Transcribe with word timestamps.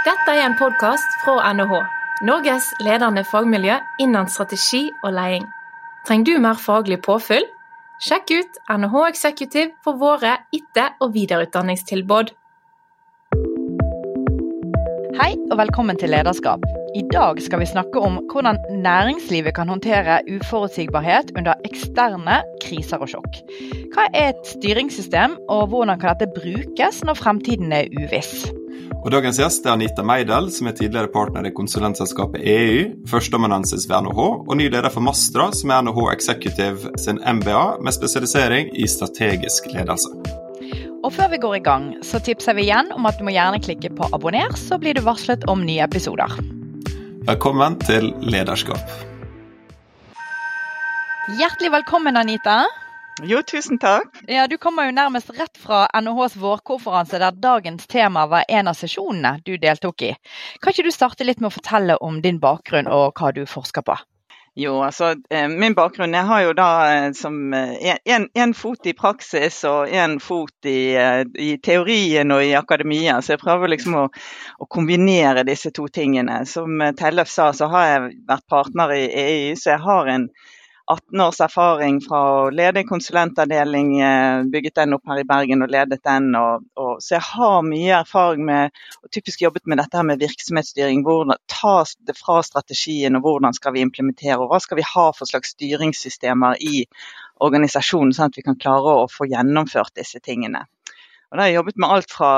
Dette 0.00 0.32
er 0.32 0.46
en 0.46 0.54
podkast 0.56 1.18
fra 1.20 1.50
NHH, 1.52 1.74
Norges 2.24 2.70
ledende 2.80 3.20
fagmiljø 3.28 3.74
innen 4.00 4.30
strategi 4.32 4.86
og 5.04 5.12
leding. 5.12 5.42
Trenger 6.08 6.24
du 6.24 6.38
mer 6.40 6.56
faglig 6.56 6.96
påfyll? 7.04 7.44
Sjekk 8.00 8.32
ut 8.32 8.54
NHH 8.72 9.02
Executive 9.10 9.74
for 9.84 10.00
våre 10.00 10.38
etter- 10.56 10.94
og 11.04 11.12
videreutdanningstilbud. 11.18 12.32
Hei 15.20 15.34
og 15.50 15.58
velkommen 15.60 16.00
til 16.00 16.14
Lederskap. 16.14 16.64
I 16.96 17.02
dag 17.12 17.42
skal 17.44 17.60
vi 17.60 17.68
snakke 17.68 18.00
om 18.00 18.22
hvordan 18.32 18.56
næringslivet 18.80 19.52
kan 19.58 19.68
håndtere 19.68 20.22
uforutsigbarhet 20.32 21.34
under 21.36 21.60
eksterne 21.68 22.40
kriser 22.64 23.04
og 23.04 23.12
sjokk. 23.12 23.42
Hva 23.92 24.08
er 24.14 24.32
et 24.32 24.48
styringssystem, 24.48 25.36
og 25.52 25.68
hvordan 25.74 26.00
kan 26.00 26.16
dette 26.16 26.32
brukes 26.40 27.04
når 27.04 27.20
fremtiden 27.20 27.76
er 27.76 27.92
uviss? 28.00 28.48
Og 29.00 29.08
Dagens 29.08 29.38
gjest 29.40 29.64
er 29.64 29.78
Anita 29.78 30.02
Meidel, 30.04 30.50
som 30.52 30.68
er 30.68 30.74
tidligere 30.76 31.08
partner 31.08 31.46
i 31.48 31.52
konsulentselskapet 31.56 32.42
EU, 32.44 32.80
førsteamanuensis 33.08 33.86
ved 33.88 34.04
NHH, 34.04 34.26
og 34.44 34.58
ny 34.60 34.66
leder 34.68 34.92
for 34.92 35.00
Mastra, 35.00 35.46
som 35.56 35.72
er 35.72 35.86
NHH 35.86 36.10
Executive 36.12 36.92
sin 37.00 37.16
MBA, 37.16 37.62
med 37.80 37.96
spesialisering 37.96 38.68
i 38.76 38.84
strategisk 38.84 39.70
ledelse. 39.72 40.12
Og 41.00 41.14
Før 41.16 41.30
vi 41.32 41.40
går 41.40 41.54
i 41.56 41.62
gang, 41.64 41.86
så 42.04 42.20
tipser 42.20 42.58
vi 42.58 42.66
igjen 42.66 42.92
om 42.92 43.08
at 43.08 43.16
du 43.16 43.24
må 43.24 43.32
gjerne 43.32 43.62
klikke 43.64 43.88
på 43.96 44.10
abonner, 44.12 44.52
så 44.60 44.76
blir 44.76 44.98
du 44.98 45.00
varslet 45.06 45.48
om 45.48 45.64
nye 45.64 45.80
episoder. 45.80 46.36
Velkommen 47.24 47.80
til 47.80 48.12
Lederskap. 48.20 48.84
Hjertelig 51.40 51.72
velkommen, 51.72 52.20
Anita. 52.20 52.66
Jo, 53.22 53.42
tusen 53.42 53.78
takk. 53.78 54.22
Ja, 54.28 54.46
Du 54.46 54.56
kommer 54.58 54.86
jo 54.86 54.92
nærmest 54.96 55.30
rett 55.30 55.58
fra 55.58 55.86
NHHs 56.00 56.36
vårkonferanse, 56.36 57.18
der 57.18 57.32
dagens 57.32 57.86
tema 57.86 58.26
var 58.26 58.44
en 58.48 58.68
av 58.68 58.78
sesjonene 58.78 59.40
du 59.44 59.56
deltok 59.60 60.02
i. 60.02 60.14
Kan 60.60 60.72
ikke 60.72 60.86
du 60.88 60.92
starte 60.94 61.26
litt 61.26 61.40
med 61.40 61.50
å 61.50 61.56
fortelle 61.58 61.96
om 62.00 62.22
din 62.24 62.40
bakgrunn 62.40 62.88
og 62.88 63.20
hva 63.20 63.32
du 63.36 63.44
forsker 63.46 63.84
på? 63.84 63.96
Jo, 64.58 64.80
altså 64.82 65.12
min 65.30 65.76
bakgrunn 65.78 66.14
Jeg 66.14 66.26
har 66.26 66.40
jo 66.42 66.54
da 66.58 66.70
som 67.14 67.52
en 67.54 68.54
fot 68.58 68.86
i 68.90 68.94
praksis 68.98 69.60
og 69.68 69.92
en 69.94 70.16
fot 70.20 70.66
i, 70.66 70.96
i, 71.38 71.50
teorien 71.62 72.34
og 72.34 72.42
i 72.44 72.54
akademia, 72.58 73.20
så 73.22 73.36
jeg 73.36 73.42
prøver 73.44 73.70
liksom 73.70 73.94
å, 74.00 74.06
å 74.58 74.66
kombinere 74.66 75.46
disse 75.46 75.70
to 75.76 75.86
tingene. 75.88 76.42
Som 76.50 76.82
Tellef 76.98 77.30
sa, 77.30 77.52
så 77.54 77.70
har 77.70 77.86
jeg 77.86 78.08
vært 78.32 78.48
partner 78.50 78.96
i 78.96 79.04
EU, 79.06 79.54
så 79.56 79.76
jeg 79.76 79.84
har 79.86 80.10
en 80.16 80.26
18 80.90 81.20
års 81.22 81.40
erfaring 81.44 82.00
fra 82.02 82.20
å 82.34 82.50
lede 82.50 82.80
en 82.82 82.88
konsulentavdeling, 82.88 83.92
bygget 84.50 84.80
den 84.80 84.96
opp 84.96 85.06
her 85.10 85.20
i 85.22 85.26
Bergen 85.28 85.62
og 85.62 85.70
ledet 85.70 86.00
den. 86.06 86.30
Og, 86.38 86.64
og, 86.80 86.96
så 87.04 87.16
jeg 87.16 87.26
har 87.28 87.60
mye 87.66 88.00
erfaring 88.00 88.42
med 88.48 88.74
og 89.00 89.12
typisk 89.14 89.44
jobbet 89.44 89.70
med 89.70 89.78
dette 89.78 89.98
her 89.98 90.06
med 90.08 90.22
virksomhetsstyring. 90.22 91.04
Hvordan 91.06 91.38
ta 91.50 91.76
det 92.08 92.16
fra 92.18 92.40
strategien 92.46 93.18
og 93.18 93.26
hvordan 93.26 93.54
skal 93.56 93.76
vi 93.76 93.84
implementere, 93.86 94.40
og 94.40 94.50
hva 94.50 94.58
skal 94.64 94.80
vi 94.80 94.88
ha 94.90 95.06
for 95.14 95.30
slags 95.30 95.54
styringssystemer 95.54 96.58
i 96.58 96.84
organisasjonen, 97.40 98.12
sånn 98.16 98.32
at 98.32 98.40
vi 98.40 98.44
kan 98.46 98.58
klare 98.60 98.98
å 99.04 99.06
få 99.10 99.30
gjennomført 99.30 99.94
disse 99.96 100.20
tingene. 100.24 100.66
Og 101.30 101.38
da 101.38 101.44
har 101.44 101.52
jeg 101.52 101.60
jobbet 101.60 101.80
med 101.80 101.94
alt 101.94 102.10
fra 102.12 102.32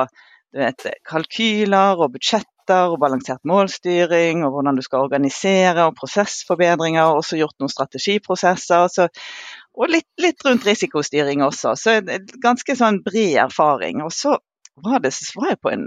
vet, 0.52 0.86
kalkyler 1.08 2.00
og 2.00 2.12
budsjett 2.16 2.51
og 2.92 3.00
balansert 3.02 3.42
målstyring, 3.48 4.44
og 4.46 4.54
hvordan 4.56 4.78
du 4.78 4.84
skal 4.84 5.06
organisere, 5.06 5.88
og 5.88 5.96
prosessforbedringer, 5.98 7.04
og 7.04 7.22
også 7.22 7.40
gjort 7.40 7.58
noen 7.60 7.72
strategiprosesser. 7.72 8.88
Så, 8.92 9.08
og 9.72 9.92
litt, 9.92 10.08
litt, 10.20 10.40
rundt 10.46 10.66
risikostyring 10.68 11.44
også. 11.46 11.76
Så 11.80 11.98
ganske 12.42 12.76
sånn 12.78 13.02
bred 13.04 13.38
erfaring. 13.46 14.02
Og 14.04 14.12
så 14.14 14.36
var, 14.74 15.00
det, 15.00 15.12
så 15.14 15.40
var 15.40 15.48
jeg 15.52 15.58
på 15.62 15.70
en, 15.72 15.84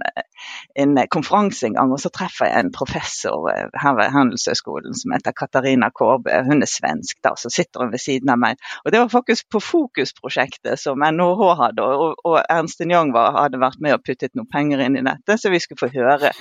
en, 0.76 0.98
konferanse 1.12 1.66
en 1.68 1.78
gang, 1.78 1.92
og 1.94 2.02
så 2.02 2.12
treffer 2.14 2.50
jeg 2.50 2.66
en 2.66 2.72
professor 2.76 3.48
her 3.82 3.96
ved 3.98 4.12
Handelshøyskolen 4.14 4.98
som 4.98 5.16
heter 5.16 5.34
Katarina 5.36 5.90
Kårbø. 5.90 6.32
Hun 6.46 6.62
er 6.62 6.70
svensk, 6.70 7.18
da, 7.26 7.34
så 7.40 7.50
sitter 7.54 7.84
hun 7.86 7.94
ved 7.96 8.04
siden 8.04 8.32
av 8.34 8.42
meg. 8.42 8.62
Og 8.86 8.94
Det 8.94 9.02
var 9.02 9.12
faktisk 9.14 9.50
på 9.54 9.62
Fokus-prosjektet 9.64 10.80
som 10.82 11.02
NHH 11.02 11.44
hadde, 11.62 11.86
og, 11.86 12.22
og 12.24 12.40
Ernst 12.44 12.84
Young 12.86 13.14
var, 13.16 13.34
hadde 13.40 13.62
vært 13.64 13.82
med 13.82 13.98
og 13.98 14.06
puttet 14.06 14.36
noen 14.38 14.50
penger 14.52 14.86
inn 14.86 15.00
i 15.00 15.06
dette, 15.06 15.40
så 15.42 15.54
vi 15.54 15.62
skulle 15.64 15.82
få 15.82 15.92
høre 15.96 16.32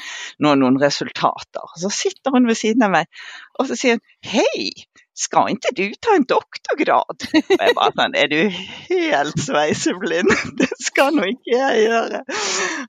noen, 0.44 0.60
noen 0.60 0.80
resultater. 0.82 1.72
Så 1.80 1.92
sitter 1.94 2.34
hun 2.34 2.48
ved 2.50 2.60
siden 2.60 2.84
av 2.86 2.92
meg, 2.98 3.24
og 3.58 3.70
så 3.70 3.78
sier 3.78 3.98
hun 3.98 4.34
hei, 4.34 4.72
skal 5.14 5.52
ikke 5.52 5.70
du 5.78 5.84
ta 6.02 6.16
en 6.18 6.26
doktorgrad? 6.26 7.26
Og 7.38 7.52
jeg 7.54 7.74
bare 7.78 7.92
sånn, 7.94 8.16
er 8.18 8.30
du 8.32 8.38
helt 8.50 9.42
sveiseblind? 9.42 10.32
Det 10.58 10.70
skal 10.82 11.14
nå 11.14 11.28
ikke 11.30 11.54
jeg 11.54 11.84
gjøre. 11.86 12.22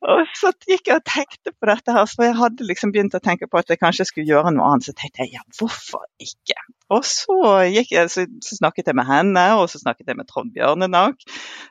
Og 0.10 0.32
så 0.38 0.52
gikk 0.66 0.90
jeg 0.90 0.98
og 0.98 1.06
tenkte 1.10 1.54
på 1.54 1.70
dette 1.70 1.96
her, 1.96 2.10
for 2.10 2.28
jeg 2.28 2.38
hadde 2.40 2.70
liksom 2.70 2.94
begynt 2.96 3.18
å 3.18 3.22
tenke 3.24 3.50
på 3.50 3.62
at 3.62 3.70
jeg 3.70 3.82
kanskje 3.82 4.08
skulle 4.10 4.30
gjøre 4.30 4.56
noe 4.56 4.72
annet. 4.72 4.90
Så 4.90 4.98
tenkte 4.98 5.26
jeg 5.26 5.38
ja, 5.38 5.46
hvorfor 5.60 6.08
ikke? 6.22 6.58
Og 6.94 7.06
så, 7.08 7.38
jeg, 7.66 7.88
så, 8.14 8.26
snakket 8.46 8.92
jeg 8.92 8.98
med 8.98 9.08
henne, 9.10 9.46
og 9.58 9.70
så 9.72 9.82
snakket 9.82 10.12
jeg 10.12 10.20
med 10.20 10.28
Trond 10.30 10.52
Bjørnenak, 10.54 11.24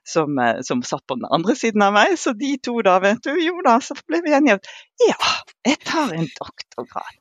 som, 0.07 0.41
som, 0.67 0.83
satt 0.83 1.05
på 1.07 1.19
den 1.21 1.29
andre 1.31 1.55
siden 1.59 1.85
av 1.87 1.95
meg. 1.95 2.17
Så 2.19 2.35
de 2.39 2.57
to 2.59 2.81
da, 2.87 2.99
vet 3.05 3.23
du, 3.23 3.35
jo 3.39 3.61
da, 3.67 3.79
så 3.85 3.97
ble 4.03 4.25
vi 4.25 4.35
enige 4.35 4.59
om 4.59 4.65
ja, 5.03 5.17
jeg 5.67 5.79
tar 5.83 6.13
en 6.15 6.27
doktorgrad. 6.39 7.17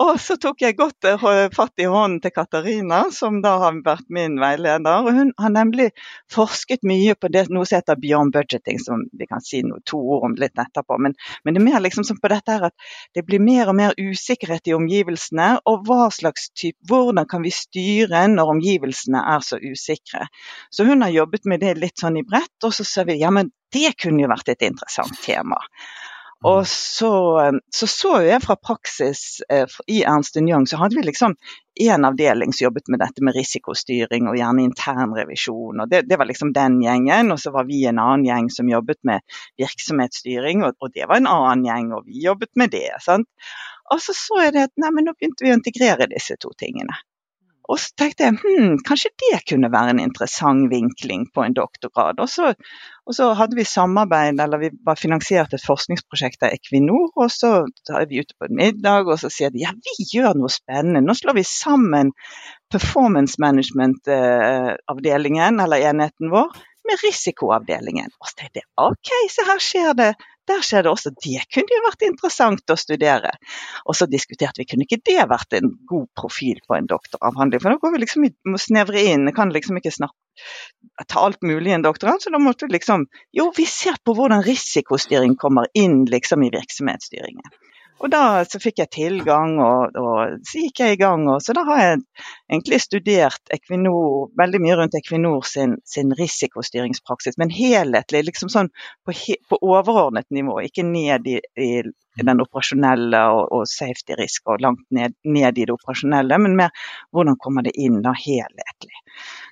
Og 0.00 0.14
så 0.22 0.36
tok 0.40 0.62
jeg 0.64 0.76
godt 0.78 1.04
fatt 1.52 1.82
i 1.82 1.88
hånden 1.90 2.20
til 2.24 2.32
Katarina, 2.32 3.02
som 3.12 3.40
da 3.44 3.56
har 3.60 3.76
vært 3.84 4.08
min 4.12 4.38
veileder. 4.40 5.04
og 5.04 5.12
Hun 5.16 5.32
har 5.40 5.52
nemlig 5.52 5.90
forsket 6.32 6.86
mye 6.86 7.14
på 7.20 7.28
det, 7.32 7.46
noe 7.52 7.68
som 7.68 7.80
heter 7.80 8.00
beyond 8.00 8.32
budgeting, 8.32 8.80
som 8.80 9.04
vi 9.12 9.28
kan 9.28 9.44
si 9.44 9.60
noe, 9.66 9.82
to 9.84 10.00
ord 10.00 10.30
om 10.30 10.36
litt 10.40 10.56
etterpå. 10.56 10.96
Men, 11.02 11.16
men, 11.44 11.56
det 11.56 11.62
er 11.62 11.66
mer 11.68 11.84
liksom 11.84 12.06
som 12.08 12.20
på 12.22 12.32
dette 12.32 12.56
her 12.56 12.70
at 12.70 12.88
det 13.16 13.26
blir 13.28 13.42
mer 13.44 13.72
og 13.72 13.76
mer 13.76 13.96
usikkerhet 14.00 14.70
i 14.70 14.76
omgivelsene, 14.78 15.50
og 15.68 15.84
hva 15.88 16.08
slags 16.14 16.48
type, 16.56 16.80
hvordan 16.88 17.28
kan 17.30 17.44
vi 17.46 17.52
styre 17.54 18.26
når 18.32 18.54
omgivelsene 18.56 19.22
er 19.34 19.46
så 19.46 19.60
usikre. 19.62 20.26
Så 20.70 20.86
hun 20.88 21.06
har 21.06 21.14
jobbet 21.14 21.48
med 21.50 21.64
det 21.64 21.76
litt 21.78 22.02
sånn 22.02 22.18
i 22.20 22.26
bredt, 22.26 22.58
og 22.66 22.74
så 22.76 22.86
ser 22.86 23.08
vi 23.10 23.20
ja, 23.22 23.32
men 23.34 23.52
det 23.74 23.94
kunne 24.00 24.24
jo 24.24 24.32
vært 24.32 24.52
et 24.52 24.66
interessant 24.66 25.14
tema. 25.22 25.60
Og 26.44 26.66
så, 26.66 27.12
så, 27.68 27.86
så 27.86 28.10
jeg 28.24 28.40
fra 28.40 28.56
praksis 28.56 29.42
eh, 29.52 29.68
i 29.92 29.98
Ernst 30.08 30.38
Young, 30.40 30.64
så 30.66 30.78
hadde 30.80 30.96
vi 30.96 31.04
liksom 31.04 31.34
én 31.80 32.06
avdeling 32.08 32.54
som 32.56 32.64
jobbet 32.64 32.88
med 32.88 33.02
dette 33.02 33.24
med 33.24 33.36
risikostyring 33.36 34.28
og 34.28 34.38
gjerne 34.38 34.64
internrevisjon. 34.64 35.82
og 35.84 35.90
det, 35.92 36.06
det, 36.08 36.16
var 36.16 36.30
liksom 36.30 36.54
den 36.56 36.78
gjengen. 36.80 37.32
Og 37.34 37.42
så 37.44 37.52
var 37.52 37.68
vi 37.68 37.82
en 37.88 38.00
annen 38.00 38.24
gjeng 38.24 38.48
som 38.56 38.72
jobbet 38.72 39.02
med 39.04 39.36
virksomhetsstyring, 39.60 40.64
og, 40.64 40.80
og 40.80 40.96
det 40.96 41.10
var 41.10 41.20
en 41.20 41.28
annen 41.28 41.66
gjeng, 41.68 41.92
og 41.98 42.08
vi 42.08 42.24
jobbet 42.24 42.54
med 42.56 42.72
det. 42.72 42.88
sant? 43.04 43.28
Og 43.92 44.00
så 44.00 44.16
så 44.16 44.40
jeg 44.46 44.56
det 44.56 44.68
at 44.70 44.80
nei, 44.80 44.94
men 44.96 45.10
nå 45.10 45.16
begynte 45.18 45.44
vi 45.44 45.52
å 45.52 45.60
integrere 45.60 46.08
disse 46.08 46.40
to 46.40 46.54
tingene. 46.56 46.96
Og 47.70 47.78
så 47.78 47.92
tenkte 47.98 48.24
jeg 48.26 48.34
hm, 48.40 48.78
kanskje 48.86 49.10
det 49.22 49.38
kunne 49.46 49.70
være 49.70 49.90
en 49.94 50.00
interessant 50.02 50.70
vinkling 50.72 51.22
på 51.34 51.40
en 51.44 51.54
doktorgrad. 51.54 52.18
Og 52.22 52.28
så, 52.30 52.44
og 53.06 53.12
så 53.14 53.24
hadde 53.38 53.56
vi 53.58 53.64
samarbeid, 53.68 54.40
eller 54.42 54.58
vi 54.62 54.70
var 54.86 54.96
finansiert 54.98 55.54
et 55.54 55.66
forskningsprosjekt 55.66 56.42
av 56.46 56.52
Equinor. 56.56 57.06
Og 57.14 57.28
så 57.30 57.50
er 57.94 58.06
vi 58.10 58.20
ute 58.24 58.34
på 58.34 58.44
en 58.48 58.58
middag, 58.58 59.02
og 59.06 59.18
så 59.22 59.28
sier 59.30 59.50
de 59.54 59.62
ja, 59.62 59.70
vi 59.86 59.94
gjør 60.10 60.32
noe 60.40 60.50
spennende. 60.50 61.06
Nå 61.06 61.12
slår 61.18 61.34
vi 61.38 61.44
sammen 61.46 62.06
performance 62.74 63.34
management-avdelingen, 63.42 65.54
eller 65.62 65.78
enheten 65.92 66.26
vår, 66.34 66.48
med 66.90 66.96
risikoavdelingen. 67.06 68.10
Og 68.18 68.24
så 68.26 68.34
tenkte 68.42 68.60
jeg 68.64 68.68
OK, 68.82 69.08
så 69.30 69.40
her 69.46 69.60
skjer 69.62 69.92
det 69.98 70.12
der 70.50 70.64
skjer 70.66 70.86
det 70.86 70.92
også. 70.92 71.12
Det 71.22 71.44
kunne 71.54 71.76
jo 71.76 71.84
vært 71.86 72.06
interessant 72.06 72.74
å 72.74 72.78
studere. 72.78 73.32
Og 73.86 73.98
så 73.98 74.08
diskuterte 74.10 74.62
vi 74.62 74.68
kunne 74.70 74.86
ikke 74.88 75.02
det 75.06 75.28
vært 75.30 75.56
en 75.58 75.72
god 75.90 76.08
profil 76.18 76.60
på 76.66 76.76
en 76.76 76.90
doktoravhandling. 76.90 77.62
For 77.62 77.72
da 77.72 77.80
går 77.82 77.94
vi 77.94 78.02
liksom 78.04 78.28
må 78.50 78.60
snevre 78.60 79.04
inn. 79.12 79.30
Kan 79.36 79.54
liksom 79.54 79.80
ikke 79.80 79.94
snakke 79.94 80.16
ta 81.06 81.20
alt 81.20 81.42
mulig 81.42 81.72
i 81.72 81.74
en 81.74 81.84
doktorgrad, 81.84 82.22
så 82.22 82.30
da 82.32 82.38
måtte 82.40 82.66
vi 82.66 82.76
liksom 82.76 83.06
Jo, 83.36 83.50
vi 83.56 83.66
ser 83.68 83.98
på 84.04 84.14
hvordan 84.16 84.44
risikostyring 84.46 85.36
kommer 85.40 85.68
inn 85.74 86.04
liksom 86.08 86.44
i 86.46 86.52
virksomhetsstyringen. 86.54 87.50
Og 88.00 88.08
da 88.12 88.42
så 88.48 88.60
fikk 88.62 88.80
jeg 88.80 88.90
tilgang, 88.94 89.58
og, 89.60 89.96
og, 90.00 90.38
så 90.48 90.62
gikk 90.62 90.80
jeg 90.82 90.96
i 90.96 91.00
gang. 91.00 91.26
Og, 91.28 91.42
så 91.44 91.52
da 91.56 91.64
har 91.68 91.80
jeg 91.82 91.98
egentlig 92.48 92.80
studert 92.80 93.52
Equinor, 93.52 94.30
veldig 94.40 94.60
mye 94.64 94.78
rundt 94.80 94.96
Equinor 94.96 95.44
sin, 95.48 95.76
sin 95.84 96.14
risikostyringspraksis, 96.16 97.36
men 97.40 97.52
helhetlig, 97.52 98.24
liksom 98.30 98.52
sånn 98.52 98.72
på, 99.04 99.16
på 99.50 99.60
overordnet 99.60 100.28
nivå. 100.32 100.62
Ikke 100.64 100.86
ned 100.86 101.28
i, 101.28 101.36
i 101.60 101.70
den 102.24 102.42
operasjonelle 102.42 103.20
og, 103.34 103.42
og 103.58 103.68
safety 103.68 104.16
risk 104.18 104.48
og 104.48 104.64
langt 104.64 104.86
ned, 104.96 105.14
ned, 105.28 105.60
i 105.60 105.68
det 105.68 105.76
operasjonelle, 105.76 106.40
men 106.40 106.56
mer 106.56 106.88
hvordan 107.12 107.36
kommer 107.40 107.68
det 107.68 107.76
inn 107.76 108.00
da 108.04 108.16
helhetlig. 108.16 108.96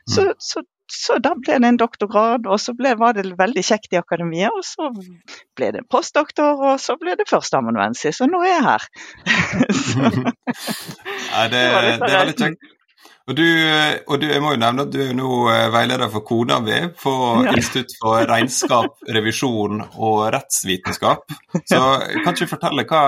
Så, 0.09 0.25
mm. 0.25 0.35
så 0.41 0.65
så 0.93 1.19
da 1.23 1.35
ble 1.37 1.59
det 1.61 1.69
en 1.69 1.81
doktorgrad, 1.81 2.47
og 2.49 2.61
så 2.63 2.73
ble, 2.77 2.95
var 3.01 3.17
det 3.17 3.27
veldig 3.39 3.65
kjekt 3.65 3.93
i 3.93 4.01
akademiet. 4.01 4.55
Og 4.55 4.65
så 4.65 4.89
ble 5.59 5.71
det 5.77 5.85
postdoktor, 5.91 6.65
og 6.73 6.81
så 6.83 6.97
ble 7.01 7.19
det 7.19 7.29
førsteamanuensis, 7.29 8.23
og 8.25 8.33
nå 8.33 8.41
er 8.47 8.55
jeg 8.55 8.65
her. 8.67 8.89
Nei, 11.35 11.47
det, 11.53 11.61
det, 11.61 11.63
er 11.63 12.03
veldig 12.03 12.37
kjekt. 12.41 12.75
Og 13.29 13.37
du, 13.37 13.45
og 14.09 14.23
du, 14.23 14.25
jeg 14.31 14.41
må 14.41 14.55
jo 14.55 14.61
nevne 14.63 14.87
at 14.87 14.93
du 14.93 15.03
er 15.05 15.11
nå 15.17 15.31
eh, 15.53 15.67
veileder 15.69 16.09
for 16.09 16.25
kona 16.25 16.63
mi 16.65 16.79
på 16.97 17.13
ja. 17.45 17.53
Institutt 17.53 17.93
for 18.01 18.25
regnskap, 18.25 18.95
revisjon 19.19 19.83
og 19.85 20.23
rettsvitenskap. 20.33 21.29
Så 21.69 21.83
kan 22.23 22.33
ikke 22.33 22.49
du 22.49 22.53
fortelle, 22.55 22.87
hva, 22.89 23.03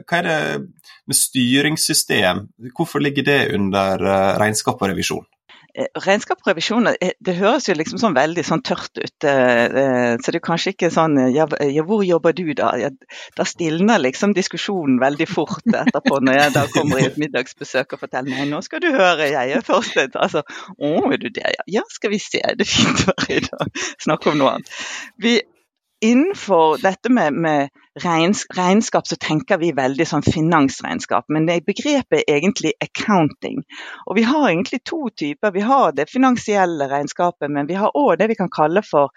hva 0.00 0.22
er 0.22 0.28
det 0.30 0.38
med 1.04 1.20
styringssystem? 1.20 2.46
Hvorfor 2.72 3.04
ligger 3.04 3.28
det 3.28 3.40
under 3.58 4.00
eh, 4.00 4.32
regnskap 4.40 4.80
og 4.80 4.94
revisjon? 4.94 5.28
Eh, 5.76 5.88
regnskap 6.06 6.40
og 6.40 6.48
revisjon 6.48 6.88
eh, 6.88 7.12
det 7.20 7.34
høres 7.36 7.66
jo 7.68 7.74
liksom 7.76 8.00
sånn 8.00 8.14
veldig 8.16 8.44
sånn 8.48 8.62
tørt 8.64 8.96
ut. 8.96 9.26
Eh, 9.28 10.14
så 10.16 10.32
det 10.32 10.38
er 10.38 10.44
kanskje 10.44 10.72
ikke 10.72 10.88
sånn 10.94 11.18
ja, 11.34 11.44
hvor 11.84 12.04
jobber 12.06 12.32
du 12.36 12.48
da? 12.56 12.70
Da 13.36 13.44
stilner 13.48 14.00
liksom 14.00 14.32
diskusjonen 14.36 14.96
veldig 15.02 15.26
fort 15.28 15.66
etterpå 15.68 16.22
når 16.24 16.38
jeg 16.40 16.54
da 16.56 16.64
kommer 16.72 17.02
i 17.02 17.08
et 17.10 17.18
middagsbesøk 17.20 17.92
og 17.92 18.04
forteller 18.06 18.32
nei, 18.32 18.48
nå 18.48 18.62
skal 18.64 18.80
du 18.84 18.88
høre, 18.94 19.28
jeg 19.28 19.58
er 19.58 19.66
først. 19.66 19.98
Altså, 20.16 20.42
å, 20.78 20.94
er 21.12 21.20
du 21.20 21.28
det? 21.28 21.52
Ja, 21.70 21.84
skal 21.92 22.14
vi 22.14 22.22
se, 22.22 22.40
det 22.40 22.64
er 22.64 22.72
fint 22.72 23.04
å 23.04 23.12
være 23.12 23.36
i 23.36 23.44
dag. 23.44 23.84
Snakke 24.06 24.32
om 24.32 24.40
noe 24.40 24.56
annet. 24.56 24.72
Vi, 25.20 25.36
innenfor 26.00 26.82
dette 26.82 27.12
med, 27.12 27.32
med 27.32 27.68
regnskap, 28.56 29.06
så 29.06 29.16
tenker 29.16 29.58
vi 29.58 29.72
veldig 29.72 30.06
sånn 30.06 30.26
finansregnskap. 30.26 31.24
Men 31.32 31.48
det 31.48 31.62
begrepet 31.66 32.22
er 32.22 32.38
egentlig 32.38 32.74
accounting. 32.84 33.62
Og 34.06 34.18
vi 34.18 34.26
har 34.28 34.48
egentlig 34.50 34.82
to 34.84 35.08
typer. 35.10 35.54
Vi 35.56 35.64
har 35.64 35.92
det 35.96 36.10
finansielle 36.12 36.90
regnskapet, 36.92 37.50
men 37.50 37.68
vi 37.70 37.78
har 37.80 37.96
òg 37.96 38.16
det 38.20 38.30
vi 38.32 38.38
kan 38.38 38.52
kalle 38.52 38.84
for 38.84 39.12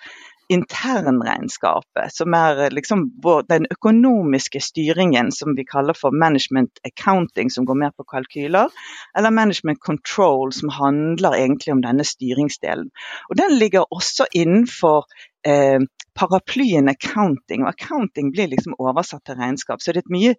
internregnskapet, 0.50 2.10
som 2.10 2.34
er 2.34 2.72
liksom 2.74 3.04
den 3.50 3.68
økonomiske 3.70 4.62
styringen 4.66 5.30
som 5.32 5.54
vi 5.58 5.66
kaller 5.66 5.94
for 5.94 6.16
management 6.24 6.82
accounting, 6.90 7.52
som 7.54 7.68
går 7.70 7.78
mer 7.78 7.92
på 7.94 8.06
kalkyler, 8.10 8.74
eller 9.18 9.32
management 9.32 9.80
control, 9.80 10.54
som 10.54 10.74
handler 10.74 11.38
egentlig 11.38 11.74
om 11.74 11.84
denne 11.86 12.06
styringsdelen. 12.06 12.90
Og 13.30 13.38
Den 13.38 13.60
ligger 13.62 13.86
også 13.94 14.26
innenfor 14.34 15.06
eh, 15.48 15.80
paraplyen 16.20 16.90
accounting. 16.92 17.64
Og 17.64 17.74
accounting 17.74 18.34
blir 18.36 18.52
liksom 18.52 18.78
oversatt 18.80 19.26
til 19.28 19.40
regnskap. 19.40 19.82
Så 19.82 19.94
det 19.94 20.04
er 20.04 20.08
et 20.08 20.16
mye 20.16 20.36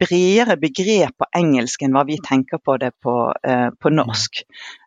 bredere 0.00 0.56
begrep 0.60 1.12
på 1.20 1.28
engelsk 1.36 1.82
enn 1.84 1.92
hva 1.96 2.06
vi 2.08 2.16
tenker 2.24 2.60
på 2.64 2.78
det 2.80 2.94
på, 3.04 3.14
eh, 3.44 3.68
på 3.76 3.92
norsk. 3.92 4.42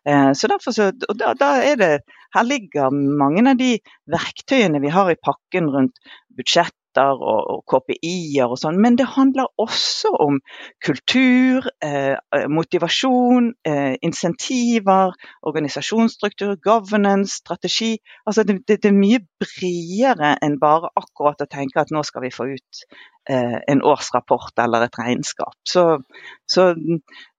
Eh, 0.06 0.32
så 0.34 0.50
derfor 0.50 0.74
så, 0.74 0.90
og 1.08 1.18
da, 1.20 1.34
da, 1.38 1.56
er 1.62 1.80
det, 1.80 1.94
Her 2.34 2.42
ligger 2.42 2.90
mange 2.90 3.44
av 3.46 3.54
de 3.54 3.76
verktøyene 4.10 4.80
vi 4.82 4.90
har 4.90 5.06
i 5.06 5.20
pakken 5.22 5.68
rundt 5.70 6.00
budsjett 6.34 6.74
og, 7.02 7.40
og 7.54 7.62
KPI-er 7.70 8.50
og 8.50 8.58
sånn, 8.60 8.78
men 8.82 8.98
det 8.98 9.06
handler 9.14 9.50
også 9.60 10.12
om 10.24 10.40
kultur, 10.84 11.66
eh, 11.84 12.14
motivasjon, 12.50 13.52
eh, 13.68 13.94
insentiver, 14.06 15.14
organisasjonsstruktur, 15.42 16.56
governance, 16.62 17.40
strategi. 17.42 17.96
Altså 18.26 18.44
det, 18.44 18.60
det, 18.68 18.80
det, 18.82 18.92
er 18.92 18.98
mye 18.98 19.22
bredere 19.42 20.34
enn 20.44 20.58
bare 20.62 20.92
akkurat 21.00 21.42
å 21.42 21.50
tenke 21.50 21.82
at 21.82 21.92
nå 21.94 22.04
skal 22.06 22.26
vi 22.26 22.32
få 22.34 22.48
ut 22.54 22.84
eh, 22.84 23.02
en 23.26 23.82
årsrapport 23.82 24.58
eller 24.60 24.84
et 24.84 24.98
regnskap. 24.98 25.54
Så, 25.68 26.02
så 26.46 26.74